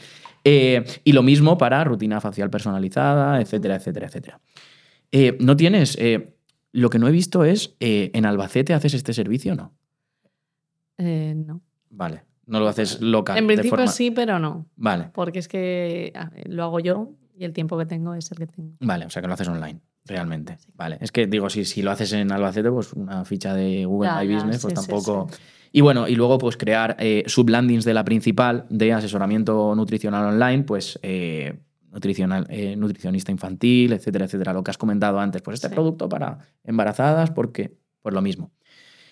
Eh, 0.43 0.83
y 1.03 1.11
lo 1.11 1.23
mismo 1.23 1.57
para 1.57 1.83
rutina 1.83 2.21
facial 2.21 2.49
personalizada, 2.49 3.41
etcétera, 3.41 3.75
etcétera, 3.75 4.07
etcétera. 4.07 4.41
Eh, 5.11 5.37
no 5.39 5.55
tienes. 5.55 5.97
Eh, 5.99 6.35
lo 6.71 6.89
que 6.89 6.99
no 6.99 7.07
he 7.07 7.11
visto 7.11 7.43
es, 7.43 7.75
¿en 7.79 8.25
Albacete 8.25 8.73
haces 8.73 8.93
este 8.93 9.13
servicio 9.13 9.53
o 9.53 9.55
no? 9.55 9.73
no. 10.97 11.61
Vale. 11.89 12.23
No 12.45 12.59
lo 12.59 12.67
haces 12.67 13.01
local. 13.01 13.37
En 13.37 13.47
principio 13.47 13.87
sí, 13.87 14.11
pero 14.11 14.39
no. 14.39 14.67
Vale. 14.75 15.09
Porque 15.13 15.39
es 15.39 15.47
que 15.47 16.13
lo 16.45 16.63
hago 16.63 16.79
yo 16.79 17.13
y 17.35 17.45
el 17.45 17.53
tiempo 17.53 17.77
que 17.77 17.85
tengo 17.85 18.13
es 18.13 18.31
el 18.31 18.37
que 18.37 18.47
tengo. 18.47 18.73
Vale, 18.81 19.05
o 19.05 19.09
sea 19.09 19.21
que 19.21 19.27
lo 19.27 19.33
haces 19.33 19.47
online, 19.47 19.81
realmente. 20.05 20.57
Vale. 20.75 20.97
Es 21.01 21.11
que 21.11 21.27
digo, 21.27 21.49
si, 21.49 21.65
si 21.65 21.81
lo 21.81 21.91
haces 21.91 22.13
en 22.13 22.31
Albacete, 22.31 22.71
pues 22.71 22.93
una 22.93 23.25
ficha 23.25 23.53
de 23.53 23.85
Google 23.85 24.11
My 24.19 24.33
Business, 24.33 24.61
pues 24.61 24.73
tampoco. 24.73 25.27
Y 25.71 25.81
bueno, 25.81 26.07
y 26.07 26.15
luego 26.15 26.37
pues 26.37 26.57
crear 26.57 26.95
eh, 26.99 27.23
sublandings 27.27 27.85
de 27.85 27.93
la 27.93 28.03
principal 28.03 28.65
de 28.69 28.93
asesoramiento 28.93 29.75
nutricional 29.75 30.33
online, 30.33 30.63
pues 30.63 30.99
eh, 31.03 31.59
nutricional, 31.91 32.47
eh, 32.49 32.75
nutricionista 32.75 33.31
infantil, 33.31 33.93
etcétera, 33.93 34.25
etcétera. 34.25 34.53
Lo 34.53 34.63
que 34.63 34.71
has 34.71 34.77
comentado 34.77 35.19
antes, 35.19 35.41
pues 35.41 35.55
este 35.55 35.69
producto 35.69 36.09
para 36.09 36.39
embarazadas, 36.63 37.31
porque 37.31 37.77
pues 38.01 38.15
lo 38.15 38.21
mismo. 38.21 38.51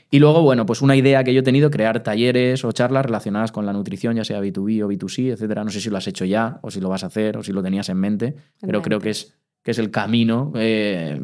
Y 0.10 0.20
luego, 0.20 0.42
bueno, 0.42 0.66
pues 0.66 0.82
una 0.82 0.96
idea 0.96 1.24
que 1.26 1.34
yo 1.34 1.42
he 1.42 1.44
tenido, 1.44 1.70
crear 1.70 2.02
talleres 2.02 2.64
o 2.64 2.72
charlas 2.72 3.06
relacionadas 3.06 3.52
con 3.52 3.66
la 3.66 3.74
nutrición, 3.74 4.16
ya 4.16 4.24
sea 4.24 4.40
B2B 4.42 4.84
o 4.84 4.88
B2C, 4.88 5.34
etcétera. 5.34 5.66
No 5.66 5.70
sé 5.70 5.82
si 5.82 5.90
lo 5.90 5.98
has 5.98 6.08
hecho 6.08 6.24
ya, 6.24 6.60
o 6.62 6.72
si 6.72 6.80
lo 6.80 6.88
vas 6.88 7.04
a 7.04 7.08
hacer, 7.08 7.36
o 7.38 7.44
si 7.44 7.52
lo 7.52 7.62
tenías 7.62 7.90
en 7.90 7.98
mente, 7.98 8.36
pero 8.62 8.82
creo 8.82 9.02
que 9.02 9.10
es, 9.10 9.38
que 9.64 9.72
es 9.72 9.80
el 9.80 9.92
camino 9.92 10.52
eh, 10.56 11.20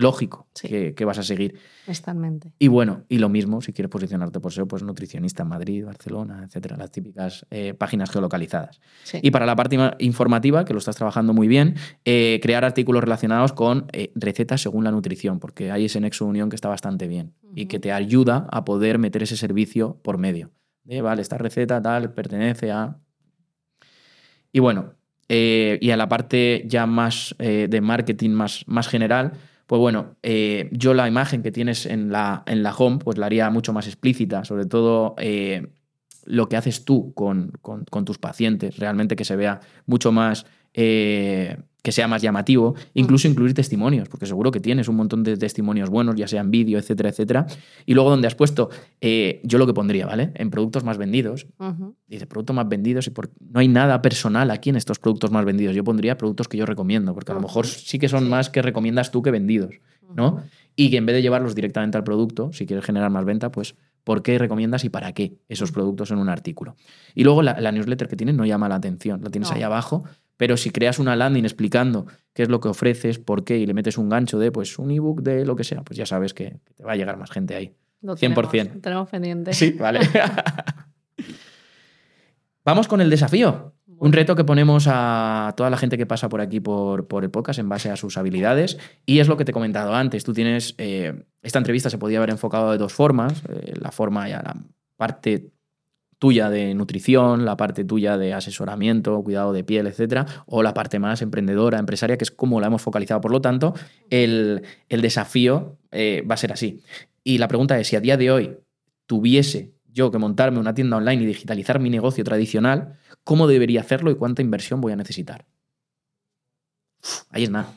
lógico 0.00 0.48
que, 0.60 1.04
vas 1.04 1.18
a 1.18 1.22
seguir. 1.22 1.58
Y 2.58 2.68
bueno, 2.68 3.04
y 3.08 3.18
lo 3.18 3.28
mismo, 3.28 3.60
si 3.60 3.72
quieres 3.72 3.90
posicionarte 3.90 4.40
por 4.40 4.52
SEO, 4.52 4.66
pues 4.66 4.82
nutricionista 4.82 5.42
en 5.42 5.48
Madrid, 5.50 5.84
Barcelona, 5.84 6.44
etcétera, 6.44 6.76
las 6.76 6.90
típicas 6.90 7.46
eh, 7.50 7.74
páginas 7.74 8.10
geolocalizadas. 8.10 8.80
Y 9.20 9.30
para 9.30 9.46
la 9.46 9.56
parte 9.56 9.76
informativa, 9.98 10.64
que 10.64 10.72
lo 10.72 10.78
estás 10.78 10.96
trabajando 10.96 11.34
muy 11.34 11.48
bien, 11.48 11.74
eh, 12.04 12.40
crear 12.42 12.64
artículos 12.64 13.04
relacionados 13.04 13.52
con 13.52 13.86
eh, 13.92 14.10
recetas 14.14 14.62
según 14.62 14.84
la 14.84 14.90
nutrición, 14.90 15.38
porque 15.38 15.70
hay 15.70 15.84
ese 15.84 16.00
nexo 16.00 16.24
unión 16.24 16.48
que 16.48 16.56
está 16.56 16.68
bastante 16.68 17.06
bien 17.06 17.34
y 17.54 17.66
que 17.66 17.78
te 17.78 17.92
ayuda 17.92 18.46
a 18.50 18.64
poder 18.64 18.98
meter 18.98 19.22
ese 19.22 19.36
servicio 19.36 20.00
por 20.02 20.18
medio. 20.18 20.50
vale, 21.02 21.22
esta 21.22 21.36
receta 21.38 21.80
tal 21.82 22.14
pertenece 22.14 22.70
a... 22.70 22.98
Y 24.52 24.58
bueno, 24.58 24.94
y 25.30 25.90
a 25.90 25.96
la 25.96 26.08
parte 26.08 26.64
ya 26.66 26.86
más 26.86 27.34
de 27.38 27.80
marketing 27.80 28.30
más, 28.30 28.64
más 28.66 28.88
general, 28.88 29.32
pues 29.70 29.78
bueno, 29.78 30.16
eh, 30.24 30.68
yo 30.72 30.94
la 30.94 31.06
imagen 31.06 31.44
que 31.44 31.52
tienes 31.52 31.86
en 31.86 32.10
la, 32.10 32.42
en 32.46 32.64
la 32.64 32.74
home, 32.74 32.98
pues 32.98 33.18
la 33.18 33.26
haría 33.26 33.50
mucho 33.50 33.72
más 33.72 33.86
explícita, 33.86 34.44
sobre 34.44 34.66
todo 34.66 35.14
eh, 35.16 35.68
lo 36.24 36.48
que 36.48 36.56
haces 36.56 36.84
tú 36.84 37.14
con, 37.14 37.52
tus 38.04 38.18
pacientes, 38.18 38.78
realmente 38.78 39.14
que 39.14 39.24
se 39.24 39.36
vea 39.36 39.60
mucho 39.86 40.10
más 40.10 40.44
eh, 40.74 41.56
que 41.82 41.92
sea 41.92 42.08
más 42.08 42.22
llamativo, 42.22 42.74
incluso 42.94 43.28
incluir 43.28 43.54
testimonios, 43.54 44.08
porque 44.08 44.26
seguro 44.26 44.50
que 44.50 44.60
tienes 44.60 44.88
un 44.88 44.96
montón 44.96 45.22
de 45.22 45.36
testimonios 45.36 45.88
buenos, 45.88 46.14
ya 46.16 46.28
sean 46.28 46.50
vídeo, 46.50 46.78
etcétera, 46.78 47.10
etcétera. 47.10 47.46
Y 47.86 47.94
luego 47.94 48.10
donde 48.10 48.26
has 48.26 48.34
puesto, 48.34 48.70
eh, 49.00 49.40
yo 49.44 49.58
lo 49.58 49.66
que 49.66 49.74
pondría, 49.74 50.06
¿vale? 50.06 50.32
En 50.34 50.50
productos 50.50 50.84
más 50.84 50.98
vendidos. 50.98 51.46
Dice, 52.06 52.26
productos 52.26 52.54
más 52.56 52.68
vendidos 52.68 53.06
y 53.06 53.10
por... 53.10 53.30
no 53.40 53.60
hay 53.60 53.68
nada 53.68 54.02
personal 54.02 54.50
aquí 54.50 54.70
en 54.70 54.76
estos 54.76 54.98
productos 54.98 55.30
más 55.30 55.44
vendidos. 55.44 55.74
Yo 55.74 55.84
pondría 55.84 56.16
productos 56.16 56.48
que 56.48 56.56
yo 56.56 56.66
recomiendo, 56.66 57.14
porque 57.14 57.32
a 57.32 57.34
lo 57.34 57.40
mejor 57.40 57.66
sí 57.66 57.98
que 57.98 58.08
son 58.08 58.28
más 58.28 58.50
que 58.50 58.62
recomiendas 58.62 59.10
tú 59.10 59.22
que 59.22 59.30
vendidos, 59.30 59.76
¿no? 60.14 60.42
Y 60.76 60.90
que 60.90 60.96
en 60.96 61.06
vez 61.06 61.14
de 61.14 61.22
llevarlos 61.22 61.54
directamente 61.54 61.96
al 61.96 62.04
producto, 62.04 62.52
si 62.52 62.66
quieres 62.66 62.84
generar 62.84 63.10
más 63.10 63.24
venta, 63.24 63.50
pues 63.50 63.74
por 64.04 64.22
qué 64.22 64.38
recomiendas 64.38 64.84
y 64.84 64.88
para 64.88 65.12
qué 65.12 65.38
esos 65.48 65.72
productos 65.72 66.10
en 66.10 66.18
un 66.18 66.28
artículo. 66.28 66.76
Y 67.14 67.24
luego 67.24 67.42
la, 67.42 67.72
newsletter 67.72 68.08
que 68.08 68.16
tienes 68.16 68.34
no 68.34 68.44
llama 68.44 68.68
la 68.68 68.76
atención, 68.76 69.22
la 69.22 69.30
tienes 69.30 69.50
ahí 69.50 69.62
abajo 69.62 70.04
pero 70.40 70.56
si 70.56 70.70
creas 70.70 70.98
una 70.98 71.16
landing 71.16 71.44
explicando 71.44 72.06
qué 72.32 72.44
es 72.44 72.48
lo 72.48 72.60
que 72.60 72.68
ofreces, 72.68 73.18
por 73.18 73.44
qué, 73.44 73.58
y 73.58 73.66
le 73.66 73.74
metes 73.74 73.98
un 73.98 74.08
gancho 74.08 74.38
de 74.38 74.50
pues 74.50 74.78
un 74.78 74.90
ebook 74.90 75.20
de 75.20 75.44
lo 75.44 75.54
que 75.54 75.64
sea, 75.64 75.82
pues 75.82 75.98
ya 75.98 76.06
sabes 76.06 76.32
que, 76.32 76.56
te 76.76 76.82
va 76.82 76.92
a 76.92 76.96
llegar 76.96 77.18
más 77.18 77.30
gente 77.30 77.54
ahí. 77.54 77.74
100%. 78.02 78.80
Tenemos, 78.80 79.10
pendiente. 79.10 79.52
Sí, 79.52 79.72
vale. 79.72 80.00
Vamos 82.64 82.88
con 82.88 83.02
el 83.02 83.10
desafío. 83.10 83.74
Un 83.98 84.14
reto 84.14 84.34
que 84.34 84.44
ponemos 84.44 84.86
a 84.88 85.52
toda 85.58 85.68
la 85.68 85.76
gente 85.76 85.98
que 85.98 86.06
pasa 86.06 86.30
por 86.30 86.40
aquí 86.40 86.58
por, 86.58 87.06
por, 87.06 87.22
el 87.22 87.30
podcast 87.30 87.58
en 87.58 87.68
base 87.68 87.90
a 87.90 87.96
sus 87.96 88.16
habilidades. 88.16 88.78
Y 89.04 89.18
es 89.18 89.28
lo 89.28 89.36
que 89.36 89.44
te 89.44 89.50
he 89.50 89.52
comentado 89.52 89.94
antes. 89.94 90.24
Tú 90.24 90.32
tienes. 90.32 90.74
Eh, 90.78 91.22
esta 91.42 91.58
entrevista 91.58 91.90
se 91.90 91.98
podía 91.98 92.16
haber 92.16 92.30
enfocado 92.30 92.72
de 92.72 92.78
dos 92.78 92.94
formas. 92.94 93.42
Eh, 93.46 93.74
la 93.78 93.92
forma 93.92 94.26
ya, 94.26 94.40
la 94.42 94.56
parte 94.96 95.50
tuya 96.20 96.50
de 96.50 96.74
nutrición, 96.74 97.46
la 97.46 97.56
parte 97.56 97.82
tuya 97.82 98.18
de 98.18 98.34
asesoramiento, 98.34 99.22
cuidado 99.24 99.54
de 99.54 99.64
piel, 99.64 99.86
etcétera, 99.86 100.26
o 100.46 100.62
la 100.62 100.74
parte 100.74 100.98
más 100.98 101.22
emprendedora, 101.22 101.78
empresaria, 101.78 102.18
que 102.18 102.24
es 102.24 102.30
como 102.30 102.60
la 102.60 102.66
hemos 102.66 102.82
focalizado. 102.82 103.22
Por 103.22 103.32
lo 103.32 103.40
tanto, 103.40 103.74
el, 104.10 104.62
desafío 104.88 105.78
eh, 105.90 106.22
va 106.30 106.34
a 106.34 106.38
ser 106.38 106.52
así. 106.52 106.82
Y 107.24 107.38
la 107.38 107.48
pregunta 107.48 107.80
es: 107.80 107.88
si 107.88 107.96
a 107.96 108.00
día 108.00 108.18
de 108.18 108.30
hoy 108.30 108.56
tuviese 109.06 109.72
yo 109.92 110.10
que 110.10 110.18
montarme 110.18 110.60
una 110.60 110.74
tienda 110.74 110.98
online 110.98 111.22
y 111.22 111.26
digitalizar 111.26 111.80
mi 111.80 111.88
negocio 111.88 112.22
tradicional, 112.22 112.98
¿cómo 113.24 113.46
debería 113.46 113.80
hacerlo 113.80 114.10
y 114.10 114.14
cuánta 114.14 114.42
inversión 114.42 114.80
voy 114.82 114.92
a 114.92 114.96
necesitar? 114.96 115.46
ahí 117.30 117.44
es 117.44 117.50
nada. 117.50 117.72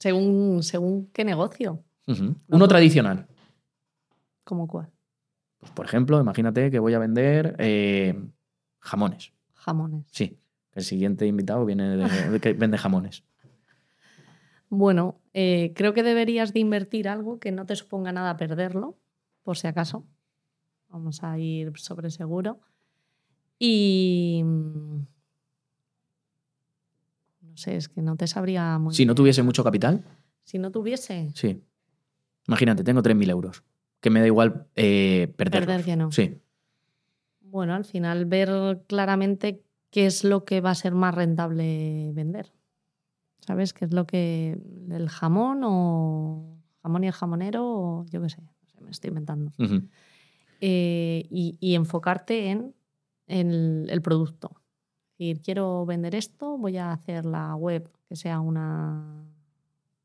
Según, 0.00 0.64
según 0.64 1.06
qué 1.12 1.24
negocio. 1.24 1.84
Uno 2.48 2.66
tradicional. 2.66 3.28
¿Cómo 4.42 4.66
cuál? 4.66 4.90
Pues, 5.62 5.70
por 5.70 5.86
ejemplo, 5.86 6.20
imagínate 6.20 6.72
que 6.72 6.80
voy 6.80 6.92
a 6.94 6.98
vender 6.98 7.54
eh, 7.58 8.20
jamones. 8.80 9.32
Jamones. 9.54 10.06
Sí. 10.10 10.36
El 10.72 10.82
siguiente 10.82 11.24
invitado 11.24 11.64
viene 11.64 11.96
de, 11.96 12.40
que 12.40 12.52
vende 12.52 12.78
jamones. 12.78 13.22
Bueno, 14.68 15.20
eh, 15.34 15.72
creo 15.76 15.94
que 15.94 16.02
deberías 16.02 16.52
de 16.52 16.58
invertir 16.58 17.08
algo 17.08 17.38
que 17.38 17.52
no 17.52 17.64
te 17.64 17.76
suponga 17.76 18.10
nada 18.10 18.36
perderlo, 18.36 18.98
por 19.44 19.56
si 19.56 19.68
acaso. 19.68 20.04
Vamos 20.88 21.22
a 21.22 21.38
ir 21.38 21.78
sobre 21.78 22.10
seguro. 22.10 22.58
Y 23.56 24.42
mm, 24.44 24.96
no 27.42 27.56
sé, 27.56 27.76
es 27.76 27.88
que 27.88 28.02
no 28.02 28.16
te 28.16 28.26
sabría 28.26 28.80
muy 28.80 28.94
Si 28.94 29.06
no 29.06 29.14
tuviese 29.14 29.44
mucho 29.44 29.62
capital. 29.62 30.04
Si 30.42 30.58
no 30.58 30.72
tuviese. 30.72 31.30
Sí. 31.36 31.62
Imagínate, 32.48 32.82
tengo 32.82 33.00
3.000 33.00 33.30
euros 33.30 33.62
que 34.02 34.10
me 34.10 34.20
da 34.20 34.26
igual 34.26 34.66
eh, 34.74 35.32
perder. 35.36 35.64
Perder 35.64 35.84
que 35.84 35.96
no. 35.96 36.12
Sí. 36.12 36.38
Bueno, 37.40 37.74
al 37.74 37.84
final 37.84 38.26
ver 38.26 38.82
claramente 38.88 39.62
qué 39.90 40.06
es 40.06 40.24
lo 40.24 40.44
que 40.44 40.60
va 40.60 40.70
a 40.70 40.74
ser 40.74 40.92
más 40.94 41.14
rentable 41.14 42.10
vender. 42.12 42.52
¿Sabes? 43.46 43.72
¿Qué 43.72 43.84
es 43.84 43.94
lo 43.94 44.06
que. 44.06 44.58
el 44.90 45.08
jamón 45.08 45.62
o. 45.64 46.58
jamón 46.82 47.04
y 47.04 47.06
el 47.06 47.12
jamonero 47.12 47.64
o 47.64 48.06
yo 48.10 48.20
qué 48.20 48.28
sé, 48.28 48.42
me 48.80 48.90
estoy 48.90 49.08
inventando. 49.08 49.52
Eh, 50.60 51.26
y, 51.30 51.74
enfocarte 51.74 52.50
en, 52.50 52.74
el 53.28 54.02
producto. 54.02 54.50
Es 55.12 55.18
decir, 55.18 55.42
quiero 55.42 55.86
vender 55.86 56.16
esto, 56.16 56.58
voy 56.58 56.76
a 56.76 56.92
hacer 56.92 57.24
la 57.24 57.54
web 57.54 57.88
que 58.08 58.16
sea 58.16 58.40
una, 58.40 59.24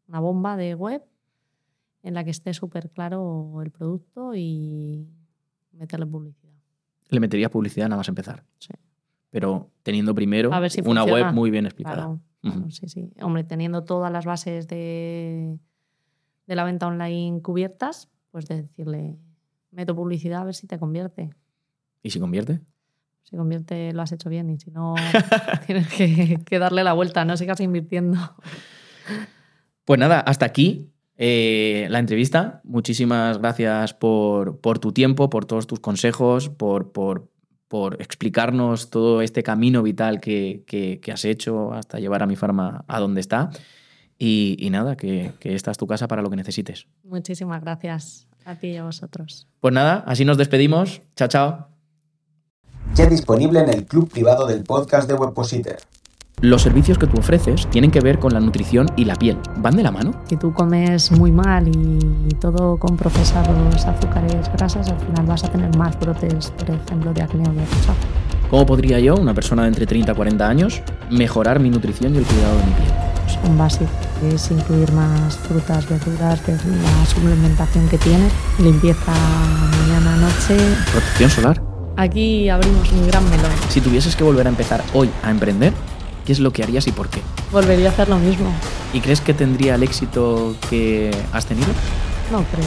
una 0.07 0.19
bomba 0.19 0.55
de 0.55 0.75
web 0.75 1.03
en 2.03 2.13
la 2.13 2.23
que 2.23 2.29
esté 2.31 2.53
súper 2.53 2.89
claro 2.89 3.61
el 3.63 3.71
producto 3.71 4.33
y 4.35 5.07
meterle 5.73 6.05
publicidad. 6.05 6.53
Le 7.09 7.19
meterías 7.19 7.49
publicidad 7.51 7.87
nada 7.87 7.97
más 7.97 8.07
empezar. 8.09 8.43
Sí. 8.59 8.69
Pero 9.29 9.71
teniendo 9.83 10.13
primero 10.15 10.53
A 10.53 10.59
ver 10.59 10.71
si 10.71 10.81
una 10.81 11.01
funciona. 11.01 11.25
web 11.27 11.33
muy 11.33 11.51
bien 11.51 11.65
explicada. 11.65 11.95
Claro, 11.97 12.19
claro, 12.41 12.59
Ujú. 12.59 12.71
sí, 12.71 12.87
sí. 12.87 13.09
Hombre, 13.21 13.43
teniendo 13.43 13.83
todas 13.83 14.11
las 14.11 14.25
bases 14.25 14.67
de, 14.67 15.57
de 16.47 16.55
la 16.55 16.63
venta 16.63 16.87
online 16.87 17.41
cubiertas, 17.41 18.09
pues 18.31 18.45
de 18.47 18.63
decirle, 18.63 19.17
meto 19.71 19.95
publicidad 19.95 20.41
a 20.41 20.45
ver 20.45 20.55
si 20.55 20.67
te 20.67 20.79
convierte. 20.79 21.29
¿Y 22.03 22.09
si 22.11 22.19
convierte? 22.19 22.61
Si 23.23 23.35
convierte, 23.35 23.91
lo 23.91 24.01
has 24.01 24.11
hecho 24.13 24.29
bien 24.29 24.49
y 24.49 24.57
si 24.57 24.71
no, 24.71 24.95
tienes 25.65 25.87
que, 25.93 26.39
que 26.45 26.59
darle 26.59 26.83
la 26.85 26.93
vuelta, 26.93 27.25
no 27.25 27.35
sigas 27.35 27.59
invirtiendo. 27.59 28.17
Pues 29.85 29.99
nada, 29.99 30.19
hasta 30.21 30.45
aquí 30.45 30.91
eh, 31.17 31.87
la 31.89 31.99
entrevista. 31.99 32.61
Muchísimas 32.63 33.39
gracias 33.39 33.93
por, 33.93 34.59
por 34.59 34.79
tu 34.79 34.91
tiempo, 34.91 35.29
por 35.29 35.45
todos 35.45 35.65
tus 35.67 35.79
consejos, 35.79 36.49
por, 36.49 36.91
por, 36.91 37.29
por 37.67 38.01
explicarnos 38.01 38.89
todo 38.89 39.21
este 39.21 39.43
camino 39.43 39.83
vital 39.83 40.19
que, 40.19 40.63
que- 40.67 40.99
que 41.01 41.11
has 41.11 41.25
hecho 41.25 41.73
hasta 41.73 41.99
llevar 41.99 42.23
a 42.23 42.27
mi 42.27 42.35
farma 42.35 42.85
a 42.87 42.99
donde 42.99 43.21
está. 43.21 43.49
Y, 44.19 44.57
y 44.59 44.69
nada, 44.71 44.95
que, 44.97 45.33
que 45.39 45.53
esta 45.53 45.69
es 45.71 45.77
tu 45.77 45.85
casa 45.85 46.07
para 46.07 46.21
lo 46.23 46.29
que 46.29 46.35
necesites. 46.37 46.87
Muchísimas 47.03 47.61
gracias 47.61 48.27
a 48.45 48.55
ti 48.55 48.67
y 48.69 48.77
a 48.77 48.83
vosotros. 48.83 49.47
Pues 49.59 49.73
nada, 49.73 50.03
así 50.07 50.25
nos 50.25 50.37
despedimos. 50.37 51.01
Chao, 51.15 51.27
chao. 51.27 51.67
Ya 52.95 53.05
disponible 53.05 53.59
en 53.59 53.69
el 53.69 53.85
club 53.85 54.09
privado 54.09 54.47
del 54.47 54.63
podcast 54.63 55.07
de 55.07 55.13
Webpositor. 55.13 55.75
Los 56.43 56.61
servicios 56.61 56.99
que 56.99 57.07
tú 57.07 57.17
ofreces 57.17 57.65
tienen 57.71 57.89
que 57.89 57.99
ver 57.99 58.19
con 58.19 58.31
la 58.31 58.39
nutrición 58.39 58.85
y 58.95 59.05
la 59.05 59.15
piel. 59.15 59.39
¿Van 59.57 59.75
de 59.75 59.81
la 59.81 59.89
mano? 59.89 60.13
Si 60.29 60.37
tú 60.37 60.53
comes 60.53 61.11
muy 61.13 61.31
mal 61.31 61.67
y 61.67 62.35
todo 62.35 62.77
con 62.77 62.95
procesados, 62.95 63.83
azúcares, 63.83 64.47
grasas, 64.53 64.87
al 64.87 64.99
final 64.99 65.25
vas 65.25 65.43
a 65.43 65.51
tener 65.51 65.75
más 65.75 65.99
brotes, 65.99 66.51
por 66.51 66.69
ejemplo, 66.69 67.11
de 67.11 67.23
acné 67.23 67.41
o 67.41 67.51
de 67.53 67.61
rechazo. 67.61 67.95
¿Cómo 68.51 68.67
podría 68.67 68.99
yo, 68.99 69.15
una 69.15 69.33
persona 69.33 69.63
de 69.63 69.69
entre 69.69 69.87
30 69.87 70.11
y 70.11 70.15
40 70.15 70.47
años, 70.47 70.83
mejorar 71.09 71.59
mi 71.59 71.71
nutrición 71.71 72.13
y 72.13 72.19
el 72.19 72.23
cuidado 72.23 72.55
de 72.59 72.65
mi 72.67 72.71
piel? 72.73 72.89
Son 73.41 73.57
básicos, 73.57 73.89
es 74.31 74.51
incluir 74.51 74.91
más 74.91 75.37
frutas, 75.37 75.89
verduras, 75.89 76.45
ver 76.45 76.59
la 76.63 77.05
suplementación 77.07 77.89
que 77.89 77.97
tienes, 77.97 78.31
limpieza 78.59 79.11
mañana, 79.71 80.17
noche. 80.17 80.55
Protección 80.91 81.31
solar. 81.31 81.63
Aquí 81.95 82.47
abrimos 82.47 82.91
un 82.91 83.07
gran 83.07 83.27
melón. 83.27 83.49
Si 83.69 83.81
tuvieses 83.81 84.15
que 84.15 84.23
volver 84.23 84.45
a 84.45 84.49
empezar 84.49 84.83
hoy 84.93 85.09
a 85.23 85.31
emprender, 85.31 85.73
¿qué 86.27 86.33
es 86.33 86.41
lo 86.41 86.51
que 86.51 86.61
harías 86.61 86.85
y 86.87 86.91
por 86.91 87.07
qué? 87.07 87.21
Volvería 87.53 87.87
a 87.87 87.91
hacer 87.93 88.09
lo 88.09 88.17
mismo. 88.17 88.51
¿Y 88.91 88.99
crees 88.99 89.21
que 89.21 89.33
tendría 89.33 89.75
el 89.75 89.83
éxito 89.83 90.57
que 90.69 91.09
has 91.31 91.45
tenido? 91.45 91.69
No 92.33 92.43
creo. 92.43 92.65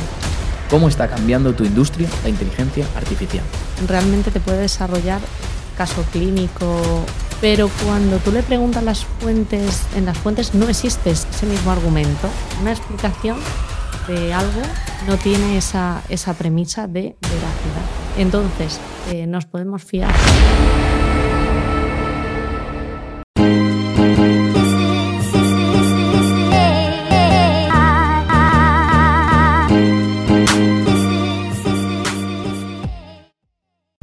¿Cómo 0.71 0.89
está 0.89 1.09
cambiando 1.09 1.53
tu 1.53 1.65
industria 1.65 2.09
la 2.23 2.31
inteligencia 2.31 2.87
artificial? 2.97 3.45
Realmente 3.87 4.31
te 4.31 4.41
puede 4.41 4.63
desarrollar 4.63 5.21
caso 5.77 6.03
clínico, 6.11 7.05
pero 7.43 7.69
cuando 7.85 8.17
tú 8.17 8.33
le 8.33 8.43
preguntas 8.43 8.83
las 8.83 9.05
fuentes, 9.05 9.83
en 9.95 10.07
las 10.07 10.17
fuentes 10.17 10.55
no 10.55 10.67
existe 10.67 11.11
ese 11.11 11.45
mismo 11.45 11.71
argumento. 11.71 12.31
Una 12.63 12.73
explicación 12.73 13.37
de 14.09 14.33
algo 14.33 14.63
no 15.07 15.19
tiene 15.19 15.59
esa, 15.59 16.01
esa 16.09 16.33
premisa 16.33 16.87
de 16.87 17.15
veracidad. 17.21 18.17
Entonces, 18.17 18.81
eh, 19.11 19.27
nos 19.27 19.45
podemos 19.45 19.85
fiar. 19.85 20.15